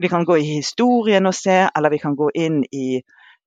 Vi 0.03 0.09
kan 0.11 0.25
gå 0.27 0.37
i 0.37 0.57
historien 0.59 1.27
og 1.31 1.37
se, 1.39 1.55
eller 1.71 1.93
vi 1.93 2.01
kan 2.03 2.17
gå 2.19 2.27
inn 2.35 2.65
i 2.75 2.99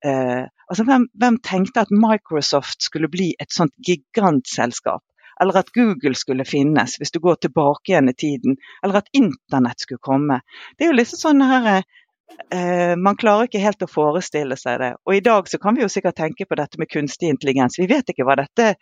eh, 0.06 0.46
altså 0.68 0.86
hvem, 0.88 1.08
hvem 1.14 1.38
tenkte 1.44 1.86
at 1.86 1.94
Microsoft 1.94 2.86
skulle 2.86 3.10
bli 3.12 3.34
et 3.40 3.54
sånt 3.54 3.74
gigantselskap? 3.86 5.04
eller 5.42 5.60
at 5.60 5.72
Google 5.74 6.16
skulle 6.16 6.46
finnes, 6.46 6.98
hvis 6.98 7.12
du 7.12 7.20
går 7.20 7.36
tilbake 7.36 7.92
igjen 7.92 8.10
i 8.10 8.14
tiden, 8.18 8.58
eller 8.84 9.02
at 9.02 9.12
internett 9.14 9.80
skulle 9.80 10.02
komme. 10.02 10.40
Det 10.78 10.86
er 10.86 10.92
jo 10.92 10.98
liksom 10.98 11.22
sånn 11.22 11.44
her 11.46 11.68
eh, 11.76 12.96
Man 12.98 13.20
klarer 13.20 13.48
ikke 13.48 13.62
helt 13.62 13.86
å 13.86 13.92
forestille 13.92 14.58
seg 14.58 14.80
det. 14.82 14.92
Og 15.06 15.18
i 15.18 15.24
dag 15.26 15.50
så 15.50 15.60
kan 15.62 15.78
vi 15.78 15.86
jo 15.86 15.92
sikkert 15.92 16.18
tenke 16.18 16.48
på 16.50 16.58
dette 16.58 16.82
med 16.82 16.90
kunstig 16.90 17.30
intelligens. 17.34 17.78
Vi 17.80 17.90
vet 17.90 18.10
ikke 18.10 18.26
hva 18.28 18.40
dette 18.42 18.76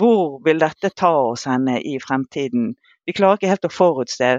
Hvor 0.00 0.40
vil 0.44 0.58
dette 0.58 0.90
ta 0.90 1.12
oss 1.30 1.46
henne 1.46 1.78
i 1.80 1.96
fremtiden? 2.02 2.72
Vi 3.06 3.14
klarer 3.14 3.38
ikke 3.38 3.52
helt 3.52 3.68
å 3.68 3.72
forutse. 3.72 4.30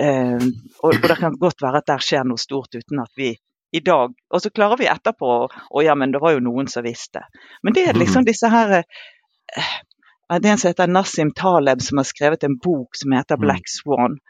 Eh, 0.00 0.46
og, 0.80 0.94
og 0.94 1.08
det 1.08 1.18
kan 1.20 1.38
godt 1.38 1.62
være 1.62 1.82
at 1.82 1.90
der 1.92 2.02
skjer 2.02 2.24
noe 2.26 2.40
stort 2.40 2.74
uten 2.74 3.02
at 3.04 3.12
vi 3.20 3.34
i 3.74 3.80
dag. 3.80 4.14
Og 4.30 4.42
så 4.42 4.50
klarer 4.54 4.78
vi 4.78 4.86
etterpå 4.90 5.32
å 5.50 5.82
ja, 5.82 5.96
men 5.98 6.14
det 6.14 6.22
var 6.22 6.36
jo 6.36 6.44
noen 6.46 6.68
som 6.70 6.84
visste. 6.86 7.24
Men 7.66 7.74
det 7.74 7.88
er 7.90 7.98
liksom 7.98 8.22
mm. 8.22 8.28
disse 8.28 8.50
her 8.52 8.74
eh, 8.78 9.72
det 10.30 10.48
er 10.48 10.52
en 10.54 10.60
som 10.62 10.70
heter 10.70 10.92
Nassim 10.94 11.32
Taleb 11.36 11.82
som 11.82 11.98
har 12.00 12.06
skrevet 12.08 12.46
en 12.46 12.54
bok 12.62 12.96
som 12.96 13.12
heter 13.16 13.36
mm. 13.36 13.42
'Black 13.42 13.66
Swan'. 13.70 14.20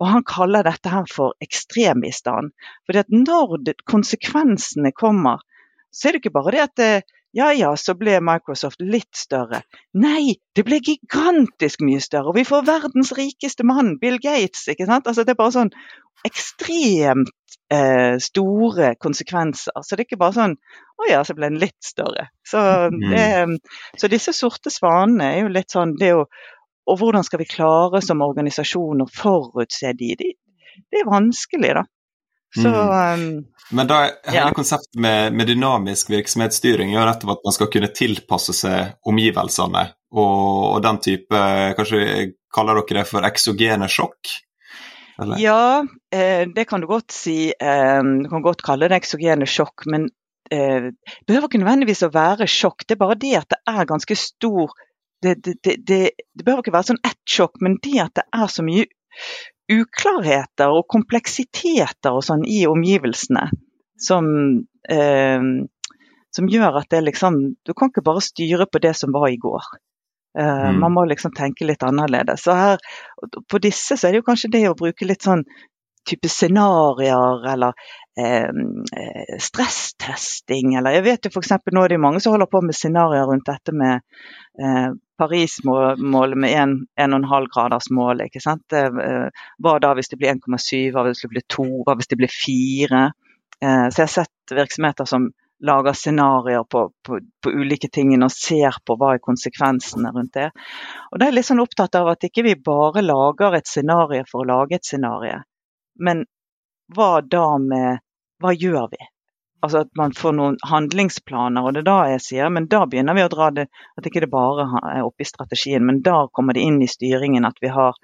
Og 0.00 0.08
Han 0.08 0.24
kaller 0.24 0.64
dette 0.64 0.88
her 0.88 1.06
for 1.12 1.36
ekstrembistand. 1.44 2.52
For 2.88 2.98
når 3.14 3.74
konsekvensene 3.84 4.92
kommer, 4.96 5.42
så 5.92 6.08
er 6.08 6.16
det 6.16 6.22
ikke 6.22 6.38
bare 6.38 6.54
det 6.54 6.62
at 6.64 6.76
det, 6.80 6.92
ja 7.36 7.50
ja, 7.54 7.70
så 7.78 7.94
ble 7.98 8.18
Microsoft 8.24 8.82
litt 8.82 9.14
større. 9.16 9.62
Nei, 9.94 10.36
det 10.56 10.64
ble 10.66 10.80
gigantisk 10.82 11.82
mye 11.86 12.02
større. 12.02 12.32
Og 12.32 12.38
vi 12.40 12.46
får 12.48 12.66
verdens 12.66 13.12
rikeste 13.16 13.66
mann, 13.66 13.96
Bill 14.02 14.18
Gates. 14.22 14.66
ikke 14.68 14.88
sant? 14.88 15.06
Altså 15.06 15.24
Det 15.24 15.36
er 15.36 15.42
bare 15.42 15.56
sånn 15.58 15.74
ekstremt 16.26 17.30
eh, 17.72 18.18
store 18.20 18.94
konsekvenser. 19.00 19.78
Så 19.80 19.94
det 19.94 20.04
er 20.04 20.08
ikke 20.08 20.20
bare 20.20 20.36
sånn 20.36 20.56
å 21.00 21.08
ja, 21.08 21.22
så 21.24 21.36
ble 21.38 21.52
den 21.52 21.62
litt 21.62 21.78
større. 21.84 22.28
Så, 22.44 22.60
mm. 22.92 23.56
så 23.96 24.10
disse 24.10 24.34
sorte 24.36 24.72
svanene 24.74 25.30
er 25.30 25.44
jo 25.44 25.54
litt 25.54 25.72
sånn 25.72 25.94
det 26.00 26.12
å, 26.18 26.26
Og 26.90 26.96
hvordan 26.98 27.22
skal 27.22 27.38
vi 27.38 27.46
klare 27.46 28.00
som 28.02 28.24
organisasjon 28.24 29.04
å 29.04 29.12
forutse 29.14 29.92
de? 29.94 30.14
de 30.18 30.32
det 30.90 31.02
er 31.02 31.10
vanskelig, 31.10 31.74
da. 31.76 31.84
Så, 32.54 32.68
mm. 32.68 33.44
Men 33.70 33.86
da 33.86 34.00
hele 34.26 34.48
ja. 34.48 34.50
konseptet 34.54 34.98
med, 34.98 35.32
med, 35.32 35.46
dynamisk 35.46 36.10
virksomhetsstyring 36.10 36.90
gjør 36.90 37.06
nettopp 37.06 37.36
at 37.36 37.44
man 37.46 37.54
skal 37.54 37.70
kunne 37.70 37.90
tilpasse 37.94 38.54
seg 38.58 38.96
omgivelsene 39.06 39.84
og, 40.10 40.30
og 40.74 40.80
den 40.82 40.98
type 41.04 41.42
Kanskje 41.78 42.32
kaller 42.50 42.80
dere 42.80 43.02
det 43.02 43.06
for 43.06 43.26
eksogene 43.28 43.86
sjokk? 43.90 44.32
Eller? 45.22 45.38
Ja, 45.38 45.84
eh, 46.14 46.48
det 46.54 46.64
kan 46.66 46.80
du 46.82 46.88
godt 46.90 47.12
si. 47.14 47.52
Eh, 47.52 48.02
du 48.02 48.28
kan 48.32 48.42
godt 48.42 48.64
kalle 48.66 48.88
det 48.90 48.98
eksogene 48.98 49.46
sjokk, 49.46 49.84
men 49.92 50.08
eh, 50.50 50.90
det 50.90 51.28
behøver 51.28 51.50
ikke 51.50 51.60
nødvendigvis 51.62 52.02
å 52.08 52.12
være 52.14 52.48
sjokk. 52.50 52.86
Det 52.86 52.96
er 52.96 53.02
bare 53.04 53.18
det 53.20 53.34
at 53.38 53.52
det 53.52 53.60
er 53.70 53.90
ganske 53.94 54.18
stor 54.18 54.78
Det, 55.20 55.34
det, 55.44 55.74
det, 55.84 55.96
det 56.16 56.44
behøver 56.46 56.62
ikke 56.62 56.72
være 56.72 56.88
sånn 56.88 57.02
ett 57.04 57.18
sjokk, 57.28 57.58
men 57.60 57.74
det 57.84 57.98
at 58.00 58.14
det 58.16 58.22
er 58.32 58.46
så 58.48 58.62
mye 58.64 58.86
uklarheter 59.70 60.72
og 60.74 60.88
kompleksiteter 60.90 62.16
og 62.16 62.24
sånn 62.26 62.42
i 62.48 62.64
omgivelsene 62.68 63.46
som, 64.00 64.26
eh, 64.88 65.44
som 66.34 66.50
gjør 66.50 66.80
at 66.82 66.90
det 66.90 67.04
liksom 67.06 67.38
Du 67.66 67.74
kan 67.74 67.90
ikke 67.90 68.06
bare 68.06 68.24
styre 68.24 68.66
på 68.66 68.82
det 68.82 68.96
som 68.96 69.12
var 69.12 69.28
i 69.30 69.38
går. 69.40 69.64
Uh, 70.38 70.70
mm. 70.70 70.78
Man 70.78 70.94
må 70.94 71.04
liksom 71.10 71.32
tenke 71.34 71.66
litt 71.66 71.82
annerledes. 71.82 72.44
Så 72.46 72.54
her, 72.54 72.78
På 73.50 73.58
disse 73.58 73.96
så 73.98 74.06
er 74.06 74.12
det 74.12 74.20
jo 74.22 74.28
kanskje 74.28 74.52
det 74.54 74.68
å 74.68 74.78
bruke 74.78 75.08
litt 75.08 75.26
sånn 75.26 75.42
type 76.08 76.30
scenarioer 76.32 77.44
eller 77.52 77.72
eh, 78.18 79.36
stresstesting. 79.38 80.74
Eller 80.78 80.96
jeg 80.96 81.04
vet 81.06 81.26
jo 81.26 81.32
f.eks. 81.34 81.52
nå 81.72 81.84
er 81.84 81.92
det 81.92 82.00
mange 82.00 82.22
som 82.22 82.34
holder 82.34 82.50
på 82.50 82.62
med 82.64 82.78
scenarioer 82.78 83.28
rundt 83.28 83.50
dette 83.50 83.74
med 83.76 84.00
eh, 84.62 84.88
Paris-målet 85.20 86.38
med 86.40 86.54
1,5 86.98 87.50
graders 87.54 87.90
mål. 87.92 88.24
ikke 88.26 88.42
sant? 88.42 88.72
Eh, 88.72 89.28
hva 89.60 89.76
da 89.82 89.92
hvis 89.98 90.08
det 90.12 90.20
blir 90.20 90.32
1,7, 90.32 90.90
hva 90.94 91.04
hvis 91.08 91.22
det 91.26 91.32
blir 91.34 91.46
2, 91.56 91.68
hva 91.84 91.96
hvis 91.98 92.10
det 92.10 92.18
blir 92.20 92.32
4? 92.32 93.04
Eh, 93.60 93.86
så 93.90 94.02
jeg 94.02 94.06
har 94.06 94.14
sett 94.16 94.56
virksomheter 94.56 95.08
som 95.08 95.30
lager 95.60 95.92
scenarioer 95.92 96.64
på, 96.64 96.92
på, 97.06 97.18
på, 97.42 97.50
ulike 97.50 97.88
ting 97.92 98.14
og 98.16 98.32
ser 98.32 98.78
på 98.86 98.96
hva 98.96 99.14
er 99.14 99.24
konsekvensene 99.24 100.12
rundt 100.14 100.32
det. 100.38 100.48
Og 101.10 101.20
Da 101.20 101.26
er 101.26 101.32
jeg 101.32 101.38
litt 101.38 101.48
sånn 101.50 101.64
opptatt 101.64 101.98
av 102.00 102.08
at 102.14 102.24
ikke 102.30 102.46
vi 102.48 102.56
bare 102.56 103.04
lager 103.04 103.56
et 103.58 103.68
scenario 103.68 104.24
for 104.30 104.42
å 104.42 104.50
lage 104.54 104.78
et 104.78 104.88
scenario, 104.88 105.42
men 106.00 106.24
hva 106.94 107.20
da 107.20 107.46
med 107.62 108.06
Hva 108.40 108.54
gjør 108.56 108.86
vi? 108.88 109.04
Altså 109.60 109.82
at 109.84 109.90
man 109.98 110.14
får 110.16 110.32
noen 110.36 110.56
handlingsplaner, 110.64 111.64
og 111.64 111.74
det 111.76 111.82
er 111.82 111.88
da 111.90 111.98
jeg 112.14 112.24
sier, 112.24 112.52
men 112.52 112.68
da 112.72 112.86
begynner 112.88 113.16
vi 113.16 113.26
å 113.26 113.32
dra 113.32 113.50
det 113.52 113.66
At 113.98 114.06
ikke 114.08 114.22
det 114.24 114.30
bare 114.32 114.66
er 114.94 115.04
oppe 115.04 115.24
i 115.24 115.28
strategien, 115.28 115.84
men 115.86 116.00
da 116.06 116.22
kommer 116.32 116.56
det 116.56 116.64
inn 116.64 116.80
i 116.80 116.88
styringen 116.88 117.48
at 117.48 117.60
vi 117.60 117.72
har 117.74 117.98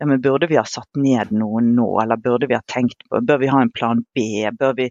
ja, 0.00 0.06
men 0.06 0.22
Burde 0.22 0.48
vi 0.48 0.56
ha 0.56 0.64
satt 0.64 0.96
ned 0.96 1.32
noe 1.36 1.60
nå, 1.64 1.88
eller 2.02 2.16
burde 2.16 2.48
vi 2.48 2.56
ha 2.56 2.62
tenkt 2.66 3.02
på 3.08 3.20
Bør 3.26 3.42
vi 3.42 3.50
ha 3.52 3.60
en 3.60 3.74
plan 3.74 4.04
B? 4.14 4.22
Bør 4.56 4.78
vi 4.78 4.88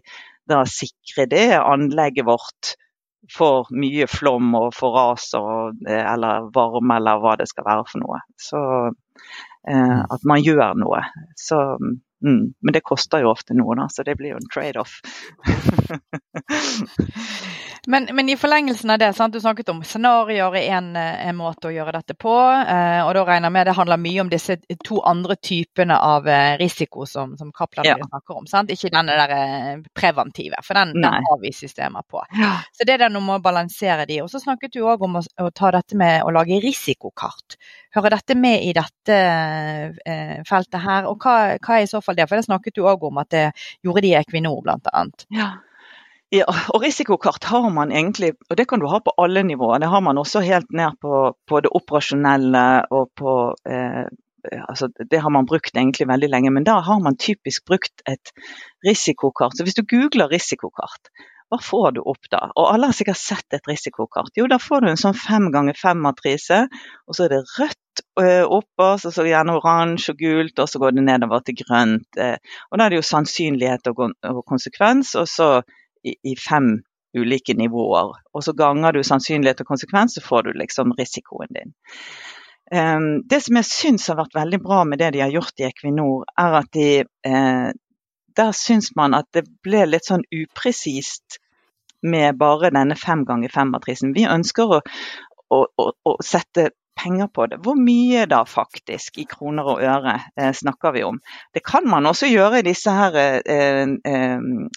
da 0.50 0.64
sikre 0.66 1.26
det 1.30 1.48
anlegget 1.58 2.26
vårt 2.26 2.74
for 3.30 3.68
mye 3.76 4.06
flom 4.10 4.54
og 4.58 4.72
for 4.74 4.96
ras 4.96 5.28
og, 5.38 5.82
eh, 5.86 6.02
eller 6.02 6.48
varme 6.54 6.96
eller 6.98 7.20
hva 7.22 7.36
det 7.38 7.46
skal 7.50 7.66
være 7.68 7.84
for 7.86 8.02
noe. 8.02 8.20
Så 8.40 8.60
eh, 8.88 9.74
mm. 9.76 10.06
at 10.16 10.24
man 10.26 10.42
gjør 10.42 10.78
noe. 10.80 11.02
Så 11.38 11.60
Mm, 12.24 12.52
men 12.60 12.72
det 12.72 12.82
koster 12.84 13.22
jo 13.24 13.30
ofte 13.32 13.56
noe, 13.56 13.74
da, 13.78 13.88
så 13.88 14.04
det 14.04 14.16
blir 14.20 14.34
jo 14.34 14.40
en 14.40 14.48
trade-off. 14.52 14.98
men, 17.86 18.08
men, 18.12 18.28
i 18.28 18.36
forlengelsen 18.36 18.92
av 18.92 18.98
det, 19.00 19.12
sant? 19.16 19.32
du 19.32 19.40
snakket 19.40 19.70
om 19.72 19.80
scenarioer 19.86 20.58
er 20.60 20.74
en, 20.76 20.90
en, 20.96 21.36
måte 21.38 21.70
å 21.70 21.72
gjøre 21.72 21.94
dette 21.96 22.16
på. 22.20 22.34
Eh, 22.60 23.00
og 23.06 23.14
da 23.16 23.22
regner 23.24 23.48
jeg 23.48 23.56
med 23.56 23.70
det 23.70 23.76
handler 23.78 24.02
mye 24.04 24.24
om 24.24 24.32
disse 24.32 24.58
to 24.84 25.00
andre 25.08 25.38
typene 25.40 25.96
av 25.96 26.28
eh, 26.28 26.58
risiko 26.60 27.06
som, 27.08 27.32
som 27.40 27.52
Kaplan 27.56 27.88
ja. 27.88 27.96
snakker 27.96 28.42
om. 28.42 28.50
Sant? 28.50 28.72
Ikke 28.74 28.92
denne 28.92 29.16
der 29.16 29.34
eh, 29.36 29.72
preventive, 29.96 30.60
for 30.66 30.76
den, 30.76 30.92
den 31.00 31.28
har 31.30 31.40
vi 31.40 31.54
systemer 31.56 32.04
på. 32.04 32.20
Ja. 32.36 32.52
Så 32.76 32.84
det 32.84 32.98
er 32.98 33.06
den 33.06 33.16
med 33.16 33.38
å 33.38 33.44
balansere 33.44 34.04
de. 34.10 34.20
Og 34.24 34.28
så 34.32 34.42
snakket 34.42 34.76
du 34.76 34.82
òg 34.84 35.06
om 35.06 35.16
å, 35.22 35.24
å, 35.40 35.48
ta 35.56 35.72
dette 35.72 35.96
med 35.96 36.20
å 36.26 36.34
lage 36.36 36.60
risikokart. 36.60 37.56
Hører 37.96 38.18
dette 38.18 38.36
med 38.38 38.68
i 38.68 38.76
dette 38.76 39.16
eh, 39.16 40.36
feltet 40.46 40.82
her, 40.84 41.08
og 41.10 41.24
hva, 41.24 41.56
hva 41.58 41.78
er 41.78 41.86
i 41.86 41.90
så 41.90 42.02
fall 42.04 42.09
fall 42.10 42.20
det, 42.20 42.28
for 42.28 42.36
det 42.40 42.48
snakket 42.50 42.76
du 42.76 42.84
òg 42.84 43.08
om 43.08 43.20
at 43.22 43.32
det 43.32 43.48
gjorde 43.86 44.04
de 44.04 44.14
i 44.14 44.16
Equinor 44.20 44.62
bl.a. 44.66 45.04
Ja. 45.32 45.50
Ja, 46.30 46.46
og 46.70 46.84
Risikokart 46.84 47.48
har 47.50 47.64
man 47.74 47.90
egentlig, 47.90 48.36
og 48.46 48.54
det 48.58 48.68
kan 48.70 48.78
du 48.78 48.86
ha 48.86 49.00
på 49.02 49.14
alle 49.18 49.42
nivåer. 49.42 49.80
Det 49.82 49.88
har 49.90 50.02
man 50.06 50.18
også 50.20 50.44
helt 50.46 50.68
ned 50.70 50.94
på, 51.02 51.32
på 51.34 51.62
det 51.64 51.72
operasjonelle 51.74 52.66
og 52.94 53.08
på 53.18 53.32
eh, 53.66 54.04
altså 54.68 54.88
Det 55.10 55.20
har 55.20 55.30
man 55.30 55.46
brukt 55.46 55.74
egentlig 55.76 56.06
veldig 56.08 56.28
lenge, 56.30 56.50
men 56.54 56.64
da 56.64 56.78
har 56.80 57.00
man 57.02 57.18
typisk 57.18 57.66
brukt 57.66 58.02
et 58.08 58.32
risikokart. 58.86 59.56
Så 59.56 59.66
Hvis 59.66 59.74
du 59.74 59.82
googler 59.82 60.30
risikokart, 60.30 61.10
hva 61.50 61.58
får 61.62 61.96
du 61.96 62.00
opp 62.06 62.28
da? 62.30 62.44
Og 62.54 62.68
alle 62.70 62.90
har 62.90 62.96
sikkert 62.96 63.18
sett 63.18 63.56
et 63.56 63.66
risikokart. 63.68 64.30
Jo, 64.38 64.46
da 64.50 64.60
får 64.62 64.84
du 64.84 64.90
en 64.92 65.00
sånn 65.00 65.16
fem 65.18 65.48
ganger 65.54 65.78
fem-matrise, 65.78 66.62
og 67.06 67.16
så 67.16 67.26
er 67.26 67.34
det 67.34 67.40
rødt 67.56 68.02
eh, 68.22 68.44
og 68.46 69.02
så, 69.02 69.26
gjerne 69.26 69.56
oransje 69.58 70.14
og 70.14 70.22
gult, 70.22 70.62
og 70.62 70.70
så 70.70 70.82
går 70.82 70.94
det 70.94 71.06
nedover 71.08 71.42
til 71.46 71.58
grønt. 71.58 72.08
Eh, 72.18 72.38
og 72.70 72.78
da 72.78 72.86
er 72.86 72.94
det 72.94 73.00
jo 73.00 73.08
sannsynlighet 73.10 73.90
og, 73.90 74.44
konsekvens, 74.46 75.16
og 75.18 75.26
så 75.30 75.50
i, 76.06 76.36
fem 76.38 76.76
ulike 77.18 77.56
nivåer. 77.58 78.14
Og 78.30 78.46
så 78.46 78.54
ganger 78.56 78.94
du 78.94 79.02
sannsynlighet 79.02 79.64
og 79.64 79.72
konsekvens, 79.74 80.14
så 80.16 80.24
får 80.24 80.46
du 80.46 80.52
liksom 80.62 80.94
risikoen 80.98 81.50
din. 81.56 81.74
Um, 82.70 83.24
det 83.26 83.40
som 83.42 83.56
jeg 83.58 83.66
syns 83.66 84.06
har 84.06 84.20
vært 84.20 84.36
veldig 84.38 84.60
bra 84.62 84.84
med 84.86 85.00
det 85.02 85.16
de 85.16 85.24
har 85.24 85.32
gjort 85.34 85.58
i 85.58 85.66
Equinor, 85.66 86.28
er 86.38 86.60
at 86.60 86.70
de, 86.76 86.90
eh, 87.26 87.70
der 88.36 88.52
syns 88.56 88.92
man 88.96 89.14
at 89.16 89.28
det 89.36 89.46
ble 89.64 89.84
litt 89.88 90.08
sånn 90.08 90.26
upresist 90.34 91.40
med 92.02 92.38
bare 92.40 92.70
denne 92.72 92.96
fem 92.96 93.24
ganger 93.28 93.52
fem-matrisen. 93.52 94.14
Vi 94.16 94.24
ønsker 94.28 94.76
å, 94.76 94.80
å, 95.52 95.58
å, 95.66 95.88
å, 96.08 96.14
sette 96.24 96.70
penger 96.98 97.26
på 97.26 97.46
det. 97.46 97.60
Hvor 97.64 97.76
mye 97.78 98.24
da 98.30 98.42
faktisk, 98.48 99.18
i 99.18 99.26
kroner 99.28 99.68
og 99.74 99.82
øre, 99.82 100.16
eh, 100.36 100.52
snakker 100.52 100.92
vi 100.96 101.04
om? 101.06 101.20
Det 101.54 101.62
kan 101.64 101.88
man 101.88 102.06
også 102.06 102.28
gjøre 102.30 102.60
i 102.60 102.66
disse 102.66 102.90
her 102.90 103.16
eh, 103.16 103.40
eh, 104.04 104.36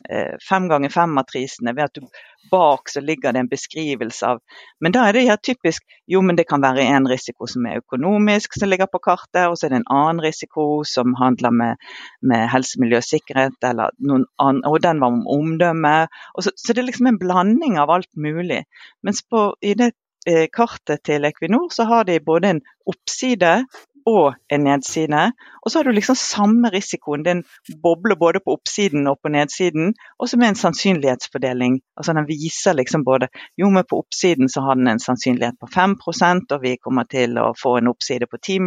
eh 0.09 0.35
fem 0.49 0.69
ganger 0.69 0.89
fem-matrisene, 0.89 1.75
ved 1.75 1.83
at 1.83 1.95
du 1.95 2.07
bak 2.51 2.89
så 2.89 3.01
ligger 3.01 3.31
det 3.31 3.39
en 3.39 3.49
beskrivelse 3.49 4.27
av 4.27 4.41
Men 4.83 4.91
da 4.91 5.07
er 5.07 5.13
det 5.13 5.23
ja, 5.23 5.37
typisk 5.37 5.83
jo, 6.07 6.21
men 6.21 6.35
det 6.35 6.47
kan 6.47 6.61
være 6.61 6.83
en 6.83 7.07
risiko 7.07 7.47
som 7.47 7.65
er 7.65 7.79
økonomisk, 7.79 8.59
som 8.59 8.69
ligger 8.69 8.89
på 8.91 8.99
kartet, 8.99 9.47
og 9.47 9.57
så 9.57 9.67
er 9.67 9.73
det 9.73 9.79
en 9.81 9.95
annen 9.95 10.21
risiko 10.21 10.83
som 10.83 11.15
handler 11.19 11.55
med, 11.55 11.81
med 12.21 12.47
helse, 12.51 12.79
miljø 12.81 12.99
og 12.99 13.07
sikkerhet, 13.07 13.57
eller 13.63 13.95
noen 13.99 14.27
annen, 14.39 14.63
og 14.67 14.81
den 14.83 14.99
var 15.01 15.15
om 15.15 15.27
omdømme. 15.27 15.95
Så, 16.39 16.51
så, 16.51 16.73
det 16.73 16.83
er 16.83 16.89
liksom 16.91 17.07
en 17.09 17.19
blanding 17.19 17.79
av 17.79 17.93
alt 17.95 18.11
mulig. 18.15 18.63
Mens 19.03 19.23
på, 19.23 19.53
i 19.63 19.73
det 19.79 19.93
Eh, 19.93 20.12
kartet 20.53 21.03
til 21.03 21.25
Equinor 21.27 21.71
så 21.73 21.87
har 21.89 22.05
de 22.07 22.19
både 22.23 22.53
en 22.53 22.61
oppside 22.87 23.63
og 24.05 24.35
en 24.51 24.63
nedside. 24.63 25.31
Og 25.61 25.71
så 25.71 25.79
har 25.79 25.83
du 25.83 25.91
liksom 25.95 26.15
samme 26.19 26.69
risikoen. 26.73 27.23
Den 27.23 27.43
bobler 27.43 27.83
boble 27.83 28.15
både 28.19 28.41
på 28.43 28.55
oppsiden 28.57 29.07
og 29.07 29.19
på 29.23 29.31
nedsiden, 29.31 29.93
og 30.19 30.29
så 30.29 30.37
med 30.37 30.53
en 30.53 30.59
sannsynlighetsfordeling. 30.59 31.79
Altså 31.97 32.13
Den 32.13 32.27
viser 32.27 32.73
liksom 32.73 33.03
både 33.03 33.27
Jo, 33.57 33.69
men 33.69 33.83
på 33.89 33.99
oppsiden 33.99 34.49
så 34.49 34.61
har 34.61 34.75
den 34.75 34.87
en 34.87 34.99
sannsynlighet 34.99 35.55
på 35.59 35.67
5% 35.67 36.51
og 36.51 36.61
vi 36.61 36.75
kommer 36.83 37.03
til 37.03 37.37
å 37.37 37.53
få 37.61 37.77
en 37.77 37.87
oppside 37.87 38.27
på 38.27 38.37
10 38.37 38.59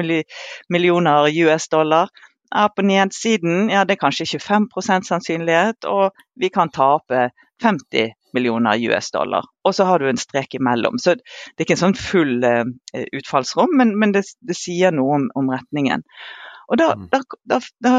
millioner 0.68 1.28
US 1.46 1.68
dollar. 1.68 2.08
Ja, 2.54 2.68
på 2.68 2.82
nedsiden 2.82 3.70
ja, 3.70 3.84
det 3.84 3.96
er 3.96 4.04
kanskje 4.04 4.38
25% 4.38 5.08
sannsynlighet, 5.08 5.84
og 5.84 6.14
vi 6.36 6.48
kan 6.48 6.70
tape 6.70 7.30
50 7.62 8.12
millioner 8.36 8.90
US 8.90 9.10
dollar. 9.10 9.44
Og 9.64 9.74
så 9.74 9.84
har 9.84 9.98
du 9.98 10.08
en 10.08 10.20
strek 10.20 10.54
imellom. 10.54 10.98
Så 10.98 11.14
det 11.16 11.62
er 11.62 11.66
ikke 11.66 11.76
en 11.78 11.84
sånn 11.86 11.98
full 11.98 12.44
uh, 12.44 12.64
utfallsrom, 13.16 13.72
men, 13.78 13.94
men 13.98 14.12
det, 14.16 14.26
det, 14.44 14.56
sier 14.58 14.94
noe 14.94 15.20
om, 15.20 15.28
om 15.38 15.52
retningen. 15.54 16.04
Og 16.68 16.80
da, 16.80 16.90
mm. 16.98 17.06
da, 17.12 17.22
da, 17.48 17.60
da, 17.86 17.94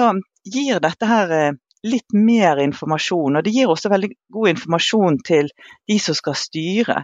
gir 0.47 0.81
dette 0.83 1.09
her 1.09 1.33
uh, 1.33 1.59
litt 1.87 2.13
mer 2.13 2.61
informasjon, 2.61 3.39
og 3.39 3.45
det 3.45 3.53
gir 3.55 3.71
også 3.71 3.91
veldig 3.93 4.11
god 4.33 4.53
informasjon 4.53 5.21
til 5.25 5.51
de 5.89 5.99
som 6.03 6.17
skal 6.17 6.37
styre, 6.37 7.03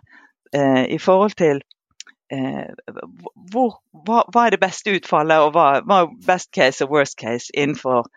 uh, 0.55 0.83
i 0.85 1.01
forhold 1.01 1.39
til 1.39 1.63
hvor, 2.33 3.75
hva, 4.07 4.23
hva, 4.33 4.45
er 4.47 4.55
det 4.55 4.57
beste 4.63 4.89
utfallet, 4.95 5.43
og 5.43 5.51
hva, 5.53 5.83
hva 5.85 5.99
er 6.01 6.15
best 6.25 6.49
case 6.55 6.81
og 6.81 6.95
worst 6.95 7.13
case 7.19 7.53
innenfor 7.53 8.07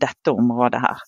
dette 0.00 0.32
området 0.32 0.80
her. 0.80 1.02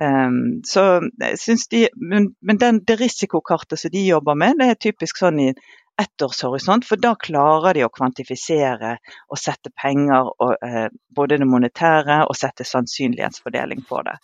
Um, 0.00 0.60
så 0.66 1.06
jeg 1.22 1.58
de, 1.70 1.88
Men, 1.94 2.34
men 2.42 2.58
den, 2.58 2.80
det 2.86 2.98
risikokartet 3.00 3.78
som 3.78 3.90
de 3.94 4.06
jobber 4.06 4.34
med, 4.34 4.58
det 4.58 4.70
er 4.72 4.80
typisk 4.88 5.20
sånn 5.22 5.38
i 5.38 5.52
ettårshorisont, 6.00 6.86
for 6.86 6.98
da 6.98 7.12
klarer 7.14 7.76
de 7.76 7.84
å 7.86 7.92
kvantifisere 7.92 8.96
og 9.30 9.38
sette 9.38 9.70
penger, 9.78 10.26
og, 10.42 10.56
eh, 10.66 10.88
både 11.14 11.38
det 11.38 11.46
monetære 11.46 12.24
og 12.26 12.34
sette 12.34 12.66
sannsynlighetsfordeling 12.66 13.84
på 13.88 14.02
det. 14.02 14.16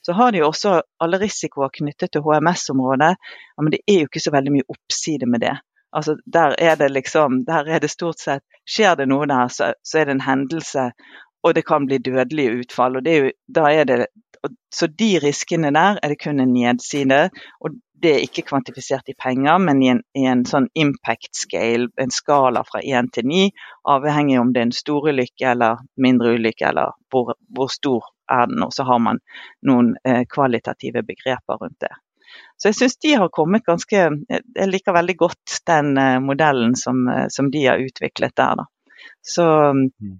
Så 0.00 0.16
har 0.16 0.32
de 0.32 0.40
også 0.46 0.78
alle 1.04 1.20
risikoer 1.20 1.68
knyttet 1.74 2.12
til 2.12 2.24
HMS-området, 2.24 3.14
ja, 3.20 3.62
men 3.62 3.74
det 3.74 3.82
er 3.86 4.00
jo 4.00 4.08
ikke 4.08 4.24
så 4.24 4.32
veldig 4.32 4.54
mye 4.56 4.70
oppside 4.72 5.28
med 5.28 5.44
det. 5.44 5.58
Altså, 5.92 6.16
der 6.26 6.54
er 6.58 6.74
det 6.76 6.90
liksom, 6.92 7.44
der 7.44 7.68
er 7.68 7.80
det 7.80 7.90
stort 7.90 8.20
sett 8.20 8.44
Skjer 8.68 8.98
det 9.00 9.06
noe 9.08 9.24
der, 9.24 9.48
så, 9.48 9.70
så 9.80 9.98
er 9.98 10.04
det 10.04 10.18
en 10.18 10.26
hendelse, 10.26 10.90
og 11.48 11.56
det 11.56 11.66
kan 11.66 11.86
bli 11.88 11.98
dødelige 11.98 12.62
utfall. 12.62 13.00
og 13.00 13.08
jo, 13.08 13.30
Da 13.48 13.68
er 13.72 13.84
det 13.88 14.06
så 14.74 14.86
de 14.86 15.18
riskene 15.22 15.70
der 15.74 15.98
er 16.02 16.12
det 16.12 16.20
kun 16.22 16.40
en 16.40 16.52
nedside. 16.54 17.28
Og 17.60 17.78
det 18.02 18.12
er 18.14 18.24
ikke 18.24 18.46
kvantifisert 18.46 19.08
i 19.10 19.16
penger, 19.18 19.58
men 19.58 19.82
i 19.82 19.88
en, 19.90 20.02
i 20.14 20.26
en 20.30 20.44
sånn 20.46 20.68
impact 20.78 21.34
scale, 21.34 21.88
en 21.98 22.12
skala 22.14 22.62
fra 22.68 22.82
1 22.84 23.10
til 23.14 23.26
9, 23.26 23.40
avhengig 23.94 24.38
om 24.38 24.52
det 24.54 24.60
er 24.60 24.68
en 24.68 24.76
stor 24.76 25.08
ulykke 25.10 25.48
eller 25.52 25.82
mindre 25.98 26.36
ulykke, 26.36 26.68
eller 26.70 26.94
hvor, 27.10 27.34
hvor 27.54 27.72
stor 27.72 28.06
er 28.30 28.46
den. 28.46 28.62
Og 28.62 28.74
så 28.76 28.86
har 28.86 29.02
man 29.02 29.18
noen 29.66 29.96
eh, 30.04 30.22
kvalitative 30.30 31.02
begreper 31.08 31.58
rundt 31.58 31.80
det. 31.82 31.96
Så 32.58 32.70
jeg 32.70 32.78
syns 32.78 32.98
de 33.02 33.14
har 33.16 33.30
kommet 33.32 33.64
ganske 33.64 33.98
Jeg 34.28 34.68
liker 34.68 34.94
veldig 34.94 35.14
godt 35.18 35.60
den 35.66 35.96
eh, 35.98 36.18
modellen 36.22 36.76
som, 36.78 37.06
eh, 37.10 37.26
som, 37.34 37.50
de 37.50 37.64
har 37.66 37.82
utviklet 37.82 38.36
der, 38.36 38.62
da. 38.62 38.68
Så 39.22 39.44
mm. 39.74 40.18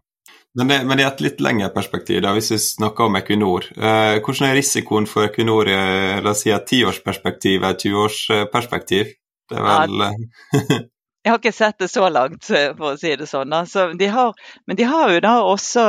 Men, 0.58 0.68
det, 0.68 0.78
men 0.90 0.98
i 0.98 1.04
et 1.06 1.20
litt 1.22 1.40
lengre 1.44 1.68
perspektiv, 1.70 2.18
da, 2.24 2.32
hvis 2.34 2.50
vi 2.50 2.56
snakker 2.58 3.06
om 3.06 3.16
Equinor, 3.20 3.68
eh, 3.78 4.16
hvordan 4.18 4.48
er 4.48 4.56
risikoen 4.58 5.06
for 5.06 5.28
Equinor 5.28 5.70
i 5.70 5.76
la 6.18 6.32
oss 6.32 6.42
si, 6.42 6.50
et 6.50 6.66
tiårsperspektiv, 6.66 7.62
et 7.68 7.84
20-årsperspektiv? 7.86 9.12
Det 9.48 9.60
er 9.60 9.68
vel 9.68 10.02
ja, 10.02 10.10
Jeg 11.24 11.32
har 11.32 11.38
ikke 11.38 11.52
sett 11.52 11.78
det 11.82 11.90
så 11.92 12.08
langt, 12.10 12.50
eh, 12.50 12.72
for 12.74 12.94
å 12.94 12.98
si 12.98 13.14
det 13.20 13.28
sånn. 13.30 13.54
Altså, 13.54 13.90
de 14.00 14.10
har, 14.10 14.34
men 14.66 14.78
de 14.80 14.86
har 14.88 15.14
jo 15.14 15.22
da 15.22 15.36
også 15.46 15.86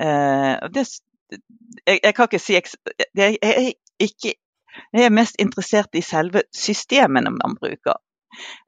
eh, 0.00 0.68
det, 0.74 0.86
jeg, 1.86 2.00
jeg, 2.02 2.14
kan 2.16 2.28
ikke 2.28 2.40
si 2.42 2.56
jeg, 2.56 2.72
jeg, 3.16 3.36
jeg, 3.40 3.74
ikke, 4.02 4.34
jeg 4.92 5.08
er 5.08 5.14
mest 5.14 5.40
interessert 5.40 5.96
i 5.96 6.04
selve 6.04 6.44
systemene 6.56 7.32
man 7.36 7.56
bruker. 7.60 8.00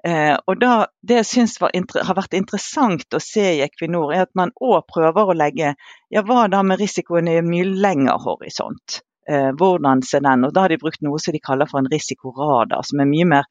Eh, 0.07 0.35
og 0.47 0.61
da, 0.61 0.87
Det 1.03 1.21
jeg 1.21 1.29
syns 1.31 1.57
har 1.61 2.17
vært 2.17 2.37
interessant 2.39 3.17
å 3.17 3.23
se 3.23 3.45
i 3.57 3.63
Equinor, 3.65 4.13
er 4.15 4.27
at 4.27 4.35
man 4.35 4.53
òg 4.61 4.85
prøver 4.91 5.31
å 5.31 5.37
legge 5.37 5.75
ja, 6.11 6.23
hva 6.23 6.47
da 6.49 6.63
med 6.63 6.81
risikoen 6.81 7.29
i 7.29 7.39
en 7.41 7.49
mye 7.49 7.65
lengre 7.65 8.19
horisont. 8.25 9.01
Eh, 9.29 9.51
hvordan 9.57 10.03
ser 10.05 10.25
den? 10.25 10.45
Og 10.45 10.53
Da 10.53 10.67
har 10.67 10.69
de 10.73 10.81
brukt 10.81 11.03
noe 11.03 11.19
som 11.19 11.33
de 11.33 11.41
kaller 11.41 11.71
for 11.71 11.81
en 11.81 11.91
risikoradar, 11.93 12.85
som 12.85 13.01
er 13.01 13.09
mye 13.09 13.29
mer 13.37 13.49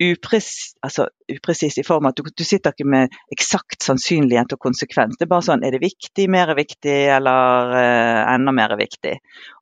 upresis, 0.00 0.74
altså, 0.80 1.06
upresis 1.28 1.78
i 1.78 1.84
form 1.84 2.06
av 2.06 2.14
at 2.14 2.20
du, 2.20 2.30
du, 2.36 2.44
sitter 2.46 2.72
ikke 2.72 2.88
med 2.88 3.12
eksakt 3.34 3.84
sannsynlighet 3.84 4.54
og 4.56 4.62
konsekvens. 4.64 5.18
Det 5.18 5.26
er 5.26 5.32
bare 5.32 5.46
sånn 5.46 5.64
er 5.66 5.76
det 5.76 5.82
viktig, 5.82 6.26
mer 6.32 6.54
viktig 6.56 6.96
eller 7.16 7.74
uh, 7.74 8.32
enda 8.32 8.54
mer 8.56 8.74
viktig. 8.80 9.16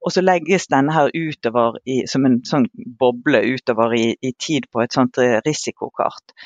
Og 0.04 0.14
så 0.14 0.22
legges 0.22 0.68
denne 0.70 0.94
her 0.94 1.10
utover 1.14 1.80
i, 1.84 2.04
som 2.10 2.26
en 2.28 2.40
sånn 2.46 2.68
boble 2.74 3.42
utover 3.50 3.94
i, 3.98 4.06
i 4.22 4.34
tid 4.38 4.70
på 4.72 4.84
et 4.84 4.94
sånt 4.94 5.18
uh, 5.22 5.40
risikokart. 5.46 6.36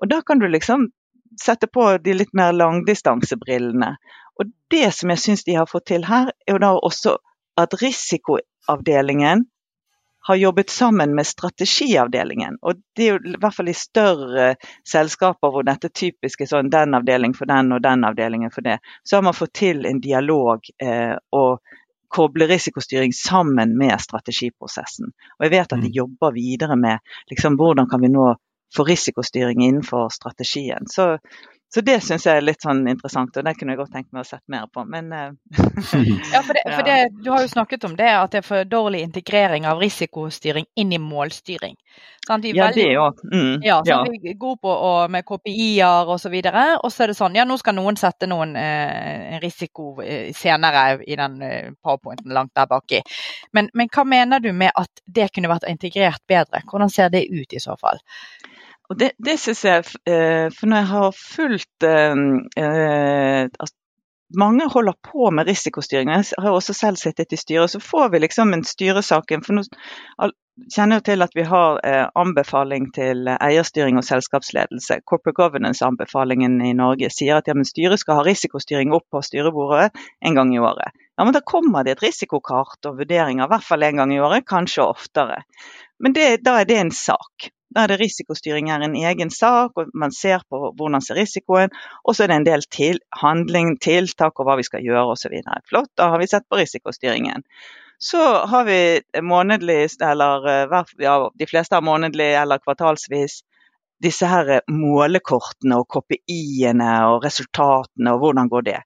Og 0.00 0.10
da 0.12 0.22
kan 0.26 0.42
du 0.42 0.48
liksom 0.50 0.90
sette 1.40 1.66
på 1.66 1.88
de 2.04 2.14
litt 2.14 2.34
mer 2.36 2.54
langdistansebrillene. 2.54 3.94
Og 4.40 4.50
det 4.72 4.88
som 4.94 5.10
jeg 5.12 5.22
syns 5.22 5.46
de 5.48 5.56
har 5.58 5.68
fått 5.70 5.90
til 5.90 6.06
her, 6.08 6.30
er 6.46 6.56
jo 6.56 6.62
da 6.62 6.72
også 6.76 7.18
at 7.60 7.74
risikoavdelingen 7.82 9.46
har 10.24 10.36
jobbet 10.36 10.70
sammen 10.70 11.14
med 11.14 11.26
strategiavdelingen. 11.26 12.58
Og 12.62 12.80
det 12.96 13.04
er 13.04 13.12
jo 13.12 13.32
i 13.32 13.36
hvert 13.42 13.56
fall 13.56 13.70
i 13.72 13.76
større 13.76 14.48
selskaper 14.88 15.50
hvor 15.50 15.66
dette 15.66 15.90
typisk 15.90 16.44
er 16.44 16.50
sånn 16.50 16.70
den 16.70 16.94
avdeling 16.94 17.34
for 17.34 17.50
den 17.50 17.74
og 17.74 17.82
den 17.82 18.06
avdelingen 18.06 18.54
for 18.54 18.66
det, 18.66 18.78
så 19.02 19.18
har 19.18 19.26
man 19.26 19.36
fått 19.36 19.54
til 19.58 19.86
en 19.88 20.00
dialog 20.02 20.68
eh, 20.82 21.16
og 21.34 21.58
koble 22.12 22.46
risikostyring 22.46 23.14
sammen 23.16 23.74
med 23.78 23.96
strategiprosessen. 24.00 25.10
Og 25.38 25.46
jeg 25.46 25.54
vet 25.54 25.72
at 25.72 25.80
de 25.80 25.90
mm. 25.90 25.96
jobber 25.96 26.34
videre 26.36 26.76
med 26.76 27.00
liksom, 27.32 27.56
hvordan 27.58 27.88
kan 27.90 28.04
vi 28.04 28.12
nå 28.12 28.34
få 28.76 28.84
risikostyring 28.84 29.64
innenfor 29.64 30.08
strategien. 30.12 30.86
Så 30.86 31.16
så 31.74 31.80
det 31.80 31.94
syns 32.04 32.26
jeg 32.28 32.36
er 32.36 32.44
litt 32.44 32.60
sånn 32.60 32.82
interessant, 32.90 33.36
og 33.36 33.46
det 33.46 33.54
kunne 33.56 33.72
jeg 33.72 33.78
godt 33.80 33.94
tenkt 33.94 34.10
meg 34.12 34.26
å 34.26 34.28
sette 34.28 34.44
mer 34.52 34.66
på. 34.68 34.84
Men 34.84 35.06
uh, 35.08 35.30
Ja, 36.34 36.42
for, 36.44 36.52
det, 36.52 36.64
for 36.76 36.84
det, 36.84 36.96
du 37.24 37.30
har 37.32 37.46
jo 37.46 37.48
snakket 37.48 37.86
om 37.88 37.94
det, 37.96 38.10
at 38.12 38.34
det 38.34 38.42
er 38.42 38.44
for 38.44 38.68
dårlig 38.68 39.00
integrering 39.06 39.64
av 39.68 39.80
risikostyring 39.80 40.68
inn 40.76 40.92
i 40.92 41.00
målstyring. 41.00 41.78
Sånn, 42.26 42.44
ja, 42.52 42.68
veldig, 42.68 42.84
det 42.84 42.98
òg. 43.00 43.24
Mm, 43.32 43.64
ja, 43.64 43.78
så 43.80 43.88
ja. 43.88 43.98
vi 44.04 44.34
er 44.34 44.36
gode 44.38 44.60
på 44.62 44.74
og, 44.74 45.08
med 45.10 45.24
KPI-er. 45.26 46.12
Og, 46.12 46.20
så 46.20 46.30
videre, 46.34 46.66
og 46.76 46.92
så 46.92 47.06
er 47.06 47.14
det 47.14 47.18
sånn, 47.18 47.40
ja 47.40 47.48
nå 47.48 47.56
skal 47.58 47.78
noen 47.78 47.96
sette 47.98 48.28
noen 48.28 48.52
eh, 48.60 49.40
risiko 49.42 49.94
eh, 50.04 50.28
senere 50.36 51.00
i 51.08 51.16
den 51.18 51.40
eh, 51.46 51.72
powerpointen 51.80 52.36
langt 52.36 52.52
der 52.58 52.68
baki. 52.68 53.00
Men, 53.56 53.72
men 53.72 53.88
hva 53.88 54.04
mener 54.04 54.44
du 54.44 54.52
med 54.52 54.76
at 54.76 55.02
det 55.08 55.32
kunne 55.32 55.50
vært 55.50 55.70
integrert 55.72 56.20
bedre? 56.28 56.62
Hvordan 56.68 56.92
ser 56.92 57.08
det 57.16 57.24
ut 57.32 57.56
i 57.56 57.64
så 57.64 57.80
fall? 57.80 58.04
Og 58.92 58.98
det, 59.00 59.14
det 59.24 59.38
synes 59.40 59.64
jeg, 59.64 59.86
eh, 60.04 60.48
for 60.52 60.68
når 60.68 60.82
jeg 60.82 60.90
har 60.90 61.14
fulgt 61.16 61.86
altså, 61.86 63.74
mange 64.38 64.68
holder 64.72 64.92
på 65.12 65.30
med 65.30 65.48
risikostyring. 65.48 66.10
Jeg 66.10 66.24
har 66.38 66.52
også 66.52 66.74
selv 66.76 66.96
sittet 66.96 67.32
i 67.32 67.40
styret. 67.40 67.70
Så 67.70 67.80
får 67.80 68.08
vi 68.12 68.18
liksom 68.18 68.52
en 68.52 68.64
styresak. 68.64 69.32
For 69.44 69.56
nå 69.56 69.64
kjenner 70.74 71.00
jeg 71.00 71.04
til 71.08 71.24
at 71.24 71.36
vi 71.36 71.44
har 71.48 71.80
anbefaling 72.18 72.90
til 72.96 73.28
eierstyring 73.34 74.00
og 74.00 74.04
selskapsledelse. 74.08 75.00
Corporate 75.08 75.36
governance-anbefalingen 75.36 76.60
i 76.64 76.74
Norge 76.76 77.10
sier 77.12 77.40
at 77.40 77.48
ja, 77.48 77.56
styret 77.68 78.00
skal 78.00 78.20
ha 78.20 78.26
risikostyring 78.26 78.92
opp 78.96 79.08
på 79.12 79.24
styrebordet 79.24 79.90
en 80.24 80.36
gang 80.38 80.52
i 80.54 80.60
året. 80.60 80.92
Ja, 81.16 81.24
men 81.24 81.32
Da 81.36 81.40
kommer 81.44 81.84
det 81.84 81.96
et 81.96 82.04
risikokart 82.08 82.88
og 82.88 83.00
vurderinger, 83.00 83.44
i 83.44 83.52
hvert 83.52 83.64
fall 83.64 83.82
en 83.82 84.00
gang 84.00 84.14
i 84.14 84.20
året, 84.20 84.48
kanskje 84.48 84.84
oftere. 84.84 85.42
Men 86.00 86.16
det, 86.16 86.44
da 86.44 86.60
er 86.60 86.68
det 86.68 86.78
en 86.80 86.90
sak. 86.90 87.52
Da 87.72 87.84
er 87.84 87.92
det 87.92 88.00
risikostyring 88.02 88.70
er 88.70 88.84
en 88.84 88.96
egen 88.98 89.30
sak, 89.32 89.76
og 89.76 89.92
man 89.96 90.12
ser 90.12 90.42
på 90.50 90.72
hvordan 90.76 91.04
ser 91.04 91.20
risikoen. 91.20 91.72
Og 92.04 92.16
så 92.16 92.24
er 92.24 92.32
det 92.32 92.40
en 92.40 92.48
del 92.48 92.66
til, 92.68 93.00
handling, 93.22 93.76
tiltak 93.80 94.40
og 94.40 94.48
hva 94.48 94.58
vi 94.60 94.66
skal 94.68 94.84
gjøre 94.84 95.14
osv. 95.14 95.38
Flott, 95.70 95.92
da 95.96 96.10
har 96.12 96.20
vi 96.20 96.28
sett 96.30 96.48
på 96.50 96.60
risikostyringen. 96.60 97.46
Så 98.02 98.20
har 98.50 98.64
vi 98.66 98.78
månedlig, 99.22 99.86
eller 100.02 100.48
eh, 100.50 100.84
ja, 100.98 101.16
de 101.38 101.46
fleste 101.46 101.78
har 101.78 101.86
månedlig 101.86 102.32
eller 102.34 102.58
kvartalsvis, 102.58 103.40
disse 104.02 104.26
her 104.26 104.64
målekortene 104.66 105.78
og 105.78 105.86
KPI-ene 105.94 106.90
og 107.12 107.22
resultatene 107.22 108.16
og 108.16 108.24
hvordan 108.24 108.50
går 108.50 108.66
det. 108.66 108.80